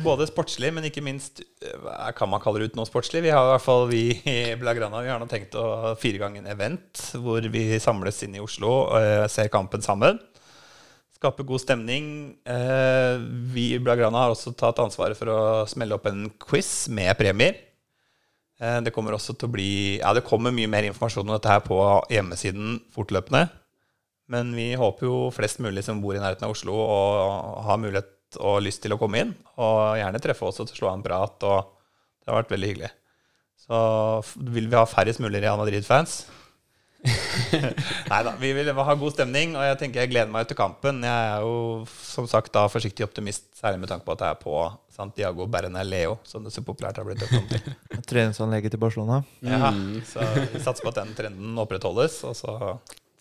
Både 0.04 0.26
sportslig, 0.28 0.74
men 0.76 0.84
ikke 0.89 1.04
minst 1.06 1.39
eh, 1.64 2.10
kan 2.18 2.28
man 2.28 2.41
kalle 2.43 2.60
det 2.60 2.74
ut 2.74 2.76
noe 2.76 2.89
sportslig. 2.89 3.22
Vi 3.24 3.32
har 3.32 3.45
i 3.47 3.54
hvert 3.54 3.64
fall 3.64 3.86
vi 3.88 4.02
i 4.28 4.36
Blagrana 4.60 4.99
vi 5.06 5.12
har 5.12 5.22
nå 5.22 5.28
tenkt 5.32 5.56
å 5.56 5.93
fire 5.99 6.20
ganger 6.20 6.43
en 6.43 6.52
event 6.52 7.06
hvor 7.16 7.47
vi 7.54 7.64
samles 7.80 8.20
inn 8.28 8.36
i 8.36 8.43
Oslo 8.43 8.74
og 8.89 8.97
eh, 8.99 9.24
ser 9.32 9.47
kampen 9.54 9.86
sammen. 9.86 10.20
Skape 11.16 11.47
god 11.47 11.64
stemning. 11.64 12.06
Eh, 12.43 13.24
Vi 13.56 13.70
i 13.78 13.80
Blagrana 13.80 14.26
har 14.26 14.36
også 14.36 14.52
tatt 14.60 14.84
ansvaret 14.84 15.16
for 15.16 15.32
å 15.32 15.39
smelle 15.72 15.95
opp 15.95 16.12
en 16.12 16.28
quiz 16.41 16.89
med 16.91 17.16
premier. 17.20 17.56
Det 18.62 18.91
kommer 18.93 19.16
også 19.16 19.34
til 19.34 19.47
å 19.47 19.54
bli 19.56 19.70
Ja, 19.97 20.12
det 20.14 20.22
kommer 20.22 20.54
mye 20.54 20.70
mer 20.70 20.86
informasjon 20.86 21.24
om 21.24 21.32
dette 21.34 21.49
her 21.49 21.64
på 21.66 21.80
hjemmesiden 22.14 22.76
fortløpende. 22.93 23.47
Men 24.30 24.52
vi 24.54 24.68
håper 24.78 25.08
jo 25.08 25.16
flest 25.34 25.58
mulig 25.66 25.82
som 25.88 25.97
bor 26.04 26.14
i 26.14 26.22
nærheten 26.22 26.45
av 26.45 26.54
Oslo 26.54 26.76
og 26.78 27.64
har 27.66 27.80
mulighet 27.82 28.12
og 28.40 28.62
lyst 28.66 28.84
til 28.84 28.96
å 28.96 29.00
komme 29.02 29.24
inn. 29.24 29.32
Og 29.58 29.98
gjerne 30.00 30.22
treffe 30.24 30.48
oss 30.48 30.62
og 30.64 30.72
slå 30.72 30.92
av 30.92 31.00
en 31.00 31.06
prat. 31.06 31.48
Og 31.48 31.72
det 32.22 32.32
har 32.32 32.44
vært 32.44 32.54
veldig 32.54 32.74
hyggelig. 32.74 32.92
Så 33.62 33.82
vil 34.54 34.70
vi 34.70 34.78
ha 34.80 34.86
færrest 34.90 35.22
mulig 35.24 35.44
Real 35.44 35.60
Madrid-fans. 35.62 36.22
Nei 38.12 38.20
da, 38.26 38.34
vi 38.38 38.52
vil 38.54 38.70
ha 38.78 38.94
god 38.98 39.14
stemning, 39.16 39.56
og 39.58 39.64
jeg 39.66 39.78
tenker 39.80 40.04
jeg 40.04 40.12
gleder 40.12 40.32
meg 40.34 40.50
til 40.50 40.58
kampen. 40.60 41.02
Jeg 41.06 41.30
er 41.32 41.46
jo 41.46 41.56
som 41.90 42.28
sagt 42.30 42.54
da 42.54 42.68
forsiktig 42.72 43.06
optimist, 43.06 43.48
særlig 43.58 43.82
med 43.82 43.92
tanke 43.92 44.06
på 44.06 44.14
at 44.16 44.26
jeg 44.26 44.36
er 44.36 44.42
på 44.42 44.58
Santiago 44.94 45.48
Bernaleo, 45.50 46.20
som 46.28 46.46
det 46.46 46.54
så 46.54 46.64
populært 46.66 47.00
har 47.02 47.08
blitt 47.08 47.24
døpt 47.24 47.40
om 47.40 47.48
til. 47.50 47.78
Treningsanlegget 48.12 48.76
til 48.76 48.82
Barcelona. 48.82 49.22
Ja, 49.46 49.72
så 50.08 50.26
vi 50.38 50.62
satser 50.62 50.84
på 50.84 50.94
at 50.94 51.02
den 51.02 51.16
trenden 51.18 51.58
opprettholdes. 51.62 52.22
Og 52.30 52.38
så 52.38 52.58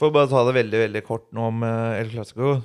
For 0.01 0.11
å 0.11 0.15
bare 0.15 0.31
ta 0.33 0.45
det 0.49 0.59
veldig 0.59 0.85
veldig 0.87 1.05
kort 1.07 1.29
nå 1.37 1.49
om 1.53 1.65
eh, 1.67 2.01
El 2.03 2.13
Clásico. 2.13 2.59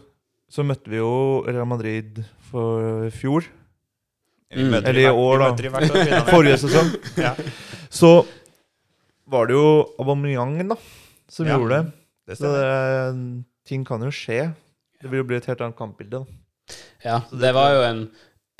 Så 0.51 0.63
møtte 0.63 0.91
vi 0.91 0.99
jo 1.01 1.41
Real 1.47 1.65
Madrid 1.67 2.21
for 2.51 3.09
fjor. 3.15 3.47
Mm. 4.55 4.73
Eller 4.77 4.99
i 5.01 5.07
i 5.07 5.09
år, 5.11 5.39
da. 5.41 5.47
møter 5.51 5.65
i 5.67 5.71
hvert 5.73 5.95
år. 5.95 6.27
Forrige 6.35 6.59
sesong. 6.61 6.91
Ja, 7.25 7.33
Så 7.89 8.11
var 9.27 9.47
det 9.49 9.55
jo 9.57 9.65
Aubameyang 9.99 10.59
da 10.69 10.77
som 11.31 11.47
Ja, 11.49 11.57
gjorde 11.57 11.79
det. 11.81 11.91
det 12.29 12.37
Så 12.37 12.51
det, 12.53 13.43
ting 13.65 13.83
kan 13.87 14.03
jo 14.05 14.11
skje. 14.13 14.53
Det 15.01 15.09
vil 15.11 15.23
jo 15.23 15.27
bli 15.31 15.37
et 15.41 15.45
helt 15.49 15.61
annet 15.65 15.77
kampbilde. 15.77 16.21
da. 16.21 16.77
ja, 17.03 17.17
det 17.33 17.51
var 17.57 17.73
jo 17.73 17.81
en, 17.89 18.03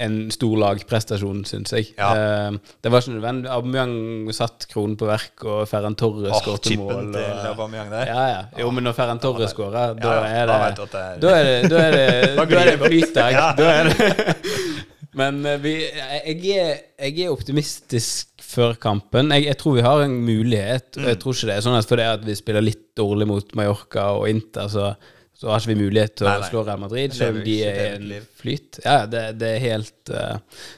en 0.02 0.16
stor 0.34 0.58
lagprestasjon, 0.60 1.44
syns 1.48 1.72
jeg. 1.72 1.94
Ja. 1.96 2.10
Uh, 2.52 2.74
det 2.84 2.92
var 2.92 3.04
ikke 3.04 3.16
nødvendig. 3.16 3.52
Aubameyang 3.52 4.34
satt 4.36 4.68
kronen 4.72 4.98
på 5.00 5.08
verk, 5.08 5.46
og 5.48 5.62
Ferran 5.72 5.96
Torres 6.00 6.34
oh, 6.34 6.42
skåret 6.42 6.72
mål. 6.82 7.14
Og, 7.16 7.46
Aubameyang 7.52 7.94
der. 7.94 8.12
ja, 8.12 8.26
ja. 8.34 8.42
Jo, 8.60 8.72
men 8.76 8.88
når 8.88 8.98
Ferran 8.98 9.22
Torres 9.24 9.56
skårer, 9.56 9.96
da 10.00 10.18
er 10.28 10.52
det 10.52 10.90
Da 10.90 11.00
er 11.06 11.48
det, 11.48 11.56
da 11.72 11.86
er 11.86 11.96
det, 11.96 12.36
Da 12.36 12.60
er 12.66 12.84
flytdag. 12.84 13.40
Da 13.62 13.72
er 13.72 13.90
det. 13.94 14.36
Men 15.16 15.40
eh, 15.48 15.60
vi, 15.64 15.74
jeg, 15.80 16.56
er, 16.60 16.80
jeg 17.08 17.24
er 17.24 17.32
optimistisk 17.34 18.44
før 18.44 18.76
kampen. 18.80 19.32
Jeg, 19.36 19.48
jeg 19.48 19.60
tror 19.62 19.78
vi 19.78 19.86
har 19.86 20.04
en 20.04 20.16
mulighet. 20.28 20.90
Mm. 20.98 21.08
Jeg 21.12 21.20
tror 21.22 21.38
ikke 21.38 21.50
det 21.50 21.56
er 21.56 21.66
sånn 21.66 21.80
at 21.80 21.88
fordi 21.90 22.08
at 22.10 22.26
vi 22.28 22.36
spiller 22.36 22.66
litt 22.66 22.84
dårlig 23.00 23.28
mot 23.30 23.56
Mallorca 23.58 24.10
og 24.20 24.28
Inter, 24.32 24.68
så, 24.72 24.92
så 25.36 25.50
har 25.52 25.60
ikke 25.60 25.74
vi 25.74 25.76
mulighet 25.84 26.14
til 26.16 26.28
Nei, 26.30 26.34
å 26.38 26.42
nei. 26.46 26.48
slå 26.50 26.62
Real 26.64 26.80
Madrid, 26.80 27.12
selv 27.14 27.38
om 27.42 27.44
de 27.44 27.56
er 27.68 27.80
i 28.00 28.14
en 28.16 28.28
flyt. 28.40 28.78
Ja, 28.86 29.02
det, 29.12 29.24
det, 29.42 29.50
er 29.58 29.64
helt, 29.66 30.12
eh, 30.16 30.38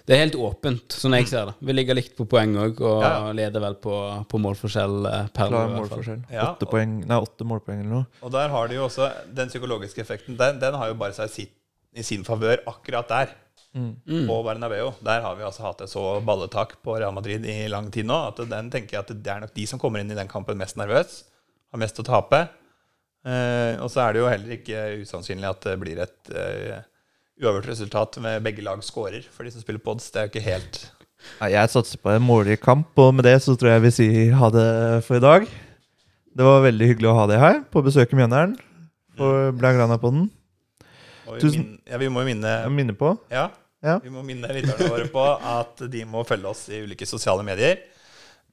det 0.09 0.15
er 0.15 0.21
helt 0.23 0.37
åpent, 0.47 0.95
sånn 0.97 1.13
jeg 1.19 1.27
ser 1.29 1.51
det. 1.51 1.55
Vi 1.69 1.75
ligger 1.77 1.97
likt 1.99 2.15
på 2.17 2.25
poeng 2.31 2.55
òg, 2.63 2.81
og 2.81 3.03
Ja, 3.05 3.11
ja. 3.27 3.31
leder 3.37 3.61
vel 3.67 3.77
på, 3.83 3.93
på 4.31 4.41
målforskjell 4.41 4.97
eh, 5.11 5.27
per 5.37 5.51
Klar 5.53 5.69
målforskjell. 5.75 6.23
Ja, 6.33 6.47
Åtte, 6.55 6.65
og- 6.65 6.73
poeng, 6.73 6.97
nei, 7.05 7.19
åtte 7.21 7.45
målpoeng 7.47 7.83
eller 7.85 7.93
noe. 7.99 8.07
Og 8.25 8.33
der 8.33 8.49
har 8.55 8.67
de 8.73 8.79
jo 8.79 8.87
også 8.89 9.11
den 9.37 9.53
psykologiske 9.53 10.01
effekten. 10.01 10.37
Den, 10.41 10.57
den 10.65 10.73
har 10.81 10.89
jo 10.89 10.97
bare 11.05 11.13
seg 11.13 11.29
sitt, 11.35 11.53
i 11.93 12.01
sin 12.05 12.25
favør 12.25 12.65
akkurat 12.73 13.13
der. 13.13 13.35
På 13.77 14.39
Bernabeu. 14.41 14.87
Der 15.05 15.21
har 15.21 15.35
vi 15.37 15.43
altså 15.45 15.67
hatt 15.67 15.81
et 15.85 15.91
så 15.91 16.01
balletak 16.25 16.79
på 16.81 16.95
Real 16.97 17.13
Madrid 17.13 17.43
i 17.45 17.67
lang 17.69 17.91
tid 17.93 18.07
nå 18.09 18.15
at 18.31 18.39
den 18.49 18.71
tenker 18.73 18.95
jeg 18.97 19.03
at 19.03 19.11
det 19.21 19.29
er 19.29 19.43
nok 19.43 19.51
de 19.53 19.65
som 19.69 19.77
kommer 19.77 20.01
inn 20.01 20.09
i 20.09 20.17
den 20.17 20.29
kampen 20.31 20.57
mest 20.57 20.79
nervøs. 20.81 21.19
Har 21.69 21.81
mest 21.83 21.99
å 22.01 22.05
tape. 22.07 22.39
Eh, 23.25 23.73
og 23.83 23.89
så 23.91 24.03
er 24.05 24.13
det 24.13 24.21
jo 24.21 24.29
heller 24.29 24.53
ikke 24.57 24.83
usannsynlig 25.01 25.49
at 25.49 25.65
det 25.65 25.73
blir 25.81 25.99
et 26.03 26.29
eh, 26.31 26.77
uavgjort 27.41 27.67
resultat 27.71 28.19
med 28.23 28.43
begge 28.45 28.63
lag 28.65 28.79
scorer 28.85 29.25
for 29.33 29.43
de 29.47 29.51
som 29.51 29.61
spiller 29.63 29.81
pods. 29.83 30.11
Det 30.13 30.21
er 30.21 30.27
jo 30.29 30.33
ikke 30.35 30.45
helt 30.47 30.79
Nei, 31.41 31.49
Jeg 31.55 31.71
satser 31.73 31.97
på 31.99 32.11
en 32.13 32.21
målrik 32.23 32.61
kamp, 32.61 32.91
og 33.01 33.15
med 33.17 33.25
det 33.25 33.39
så 33.43 33.55
tror 33.57 33.71
jeg 33.73 33.81
vi 33.87 33.91
sier 33.95 34.35
ha 34.37 34.51
det 34.53 34.67
for 35.03 35.17
i 35.17 35.23
dag. 35.23 35.47
Det 36.37 36.45
var 36.45 36.61
veldig 36.63 36.87
hyggelig 36.91 37.09
å 37.09 37.15
ha 37.17 37.23
deg 37.27 37.41
her 37.41 37.57
på 37.73 37.81
besøk 37.83 38.13
i 38.13 38.19
Mjøndalen 38.19 38.53
for 39.17 39.49
Blagrana 39.57 39.97
på 39.99 40.11
den. 40.13 40.27
vi, 41.25 41.39
Tusen- 41.41 41.63
min, 41.65 41.79
ja, 41.89 41.97
vi 41.97 42.07
må 42.13 42.21
jo 42.21 42.29
minne 42.29 42.51
minne 42.69 42.93
på. 42.95 43.15
Ja, 43.33 43.47
Ja. 43.83 43.97
vi 44.01 44.09
må 44.13 44.21
minne 44.25 44.47
lytterne 44.53 44.87
våre 44.93 45.09
på 45.13 45.25
at 45.57 45.83
de 45.91 46.05
må 46.05 46.21
følge 46.25 46.47
oss 46.53 46.67
i 46.69 46.83
ulike 46.85 47.05
sosiale 47.09 47.43
medier. 47.43 47.81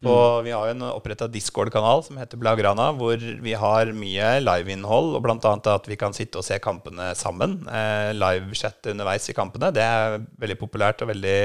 På, 0.05 0.15
Vi 0.45 0.53
har 0.55 0.69
jo 0.69 0.75
en 0.75 0.87
oppretta 0.91 1.29
Discord-kanal 1.31 2.05
som 2.07 2.19
heter 2.21 2.41
Blagrana, 2.41 2.91
hvor 2.97 3.17
vi 3.19 3.57
har 3.59 3.93
mye 3.97 4.31
liveinnhold, 4.45 5.15
og 5.17 5.25
bl.a. 5.25 5.55
at 5.75 5.91
vi 5.91 5.99
kan 6.01 6.17
sitte 6.17 6.41
og 6.41 6.47
se 6.47 6.61
kampene 6.63 7.13
sammen. 7.19 7.63
Eh, 7.67 8.13
Livechat 8.17 8.93
underveis 8.93 9.29
i 9.33 9.37
kampene. 9.37 9.73
Det 9.75 9.85
er 9.85 10.19
veldig 10.41 10.59
populært 10.61 11.05
og 11.05 11.11
veldig, 11.15 11.39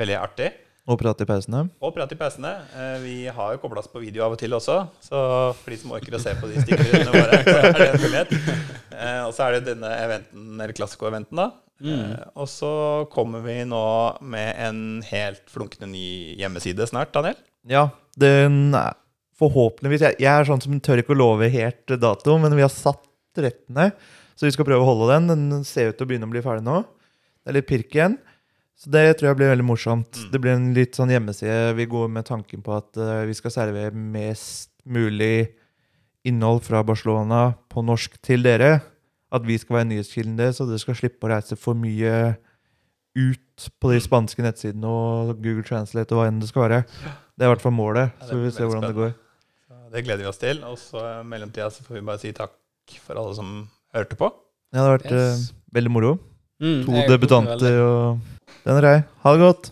veldig 0.00 0.20
artig. 0.20 0.52
Og 0.84 0.98
prate 1.00 1.24
i 1.24 1.28
pausene. 1.28 1.62
Og 1.80 1.94
prate 1.96 2.12
i 2.12 2.20
pausene. 2.20 2.50
Eh, 2.76 2.96
vi 3.00 3.16
har 3.32 3.54
jo 3.54 3.60
kobla 3.62 3.80
oss 3.80 3.88
på 3.88 4.02
video 4.02 4.26
av 4.26 4.34
og 4.36 4.40
til 4.40 4.52
også, 4.52 4.82
så 5.00 5.20
for 5.56 5.72
de 5.72 5.78
som 5.80 5.94
orker 5.96 6.16
å 6.16 6.20
se 6.20 6.34
på 6.36 6.50
de 6.50 6.60
stikkordene 6.60 7.14
våre, 7.14 7.38
så 7.46 7.54
er 7.60 7.78
det 7.78 7.86
en 7.86 8.02
mulighet. 8.02 8.34
Eh, 8.94 9.20
og 9.24 9.32
så 9.36 9.46
er 9.46 9.56
det 9.56 9.70
denne 9.70 9.88
eventen, 10.02 10.50
eller 10.58 10.76
klassiko-eventen, 10.76 11.40
da. 11.40 11.48
Eh, 11.84 12.20
og 12.36 12.46
så 12.52 12.74
kommer 13.12 13.42
vi 13.44 13.56
nå 13.66 13.86
med 14.22 14.60
en 14.60 14.78
helt 15.08 15.48
flunkende 15.50 15.88
ny 15.90 16.36
hjemmeside 16.38 16.86
snart, 16.90 17.12
Daniel. 17.16 17.40
Ja, 17.70 17.88
den 18.20 18.74
er 18.76 18.98
forhåpentligvis 19.40 20.04
jeg, 20.04 20.18
jeg 20.22 20.30
er 20.30 20.46
sånn 20.46 20.62
som 20.62 20.76
tør 20.84 21.02
ikke 21.02 21.14
å 21.14 21.18
love 21.18 21.48
helt 21.50 21.96
dato, 22.00 22.36
men 22.38 22.54
vi 22.54 22.64
har 22.64 22.72
satt 22.72 23.02
13., 23.34 23.90
så 24.34 24.46
vi 24.48 24.52
skal 24.54 24.66
prøve 24.66 24.82
å 24.82 24.88
holde 24.88 25.10
den. 25.12 25.30
Den 25.30 25.66
ser 25.66 25.90
ut 25.90 25.98
til 25.98 26.06
å 26.06 26.10
begynne 26.10 26.26
å 26.26 26.32
bli 26.32 26.42
ferdig 26.42 26.64
nå. 26.66 26.80
Det 27.44 27.52
er 27.52 27.56
litt 27.58 27.68
pirk 27.68 27.92
igjen. 27.94 28.16
Så 28.74 28.90
det 28.90 29.04
tror 29.14 29.30
jeg 29.30 29.38
blir 29.38 29.52
veldig 29.52 29.66
morsomt. 29.68 30.18
Det 30.32 30.40
blir 30.42 30.56
en 30.56 30.72
litt 30.74 30.98
sånn 30.98 31.12
hjemmeside. 31.14 31.74
Vi 31.78 31.86
går 31.90 32.08
med 32.10 32.26
tanken 32.26 32.64
på 32.64 32.74
at 32.74 32.98
uh, 32.98 33.22
vi 33.28 33.36
skal 33.38 33.54
servere 33.54 33.94
mest 33.94 34.72
mulig 34.82 35.54
innhold 36.26 36.64
fra 36.66 36.82
Barcelona 36.86 37.52
på 37.70 37.84
norsk 37.86 38.18
til 38.26 38.42
dere. 38.42 38.80
At 39.34 39.46
vi 39.46 39.58
skal 39.60 39.78
være 39.78 39.90
nyhetskilden 39.92 40.34
deres, 40.40 40.58
så 40.58 40.66
dere 40.66 40.82
skal 40.82 40.98
slippe 40.98 41.28
å 41.28 41.30
reise 41.30 41.58
for 41.58 41.78
mye 41.78 42.34
ut 43.16 43.68
på 43.80 43.92
de 43.92 44.00
spanske 44.02 44.42
nettsidene 44.42 44.88
og 44.90 45.34
Google 45.42 45.62
Translate 45.66 46.12
og 46.14 46.18
hva 46.22 46.26
enn 46.30 46.40
det 46.42 46.48
skal 46.50 46.64
være. 46.66 46.80
Det 47.34 47.44
er 47.44 47.50
i 47.50 47.52
hvert 47.54 47.62
fall 47.62 47.74
målet. 47.76 48.10
Så 48.26 48.34
vi 48.34 48.48
får 48.48 48.56
se 48.58 48.66
hvordan 48.66 48.88
det 48.90 48.96
går. 48.98 49.12
Det 49.94 50.02
gleder 50.04 50.24
vi 50.24 50.30
oss 50.30 50.40
til. 50.42 50.62
Og 50.66 50.78
så 50.80 50.98
i 51.20 51.24
mellomtida 51.30 51.68
så 51.70 51.84
får 51.86 51.94
vi 52.00 52.04
bare 52.08 52.18
si 52.22 52.32
takk 52.34 52.54
for 53.04 53.14
alle 53.20 53.34
som 53.38 53.52
hørte 53.94 54.18
på. 54.18 54.30
Ja, 54.74 54.80
det 54.80 54.84
har 54.88 54.96
vært 54.98 55.12
Yes. 55.12 55.50
eh, 55.50 55.54
veldig 55.78 55.90
moro. 55.94 56.12
Mm, 56.62 56.84
To 56.86 56.92
debutanter 57.10 57.78
og 57.82 58.20
Den 58.64 58.76
er 58.76 58.80
grei. 58.80 58.96
Ha 59.22 59.32
det 59.34 59.40
godt. 59.44 59.70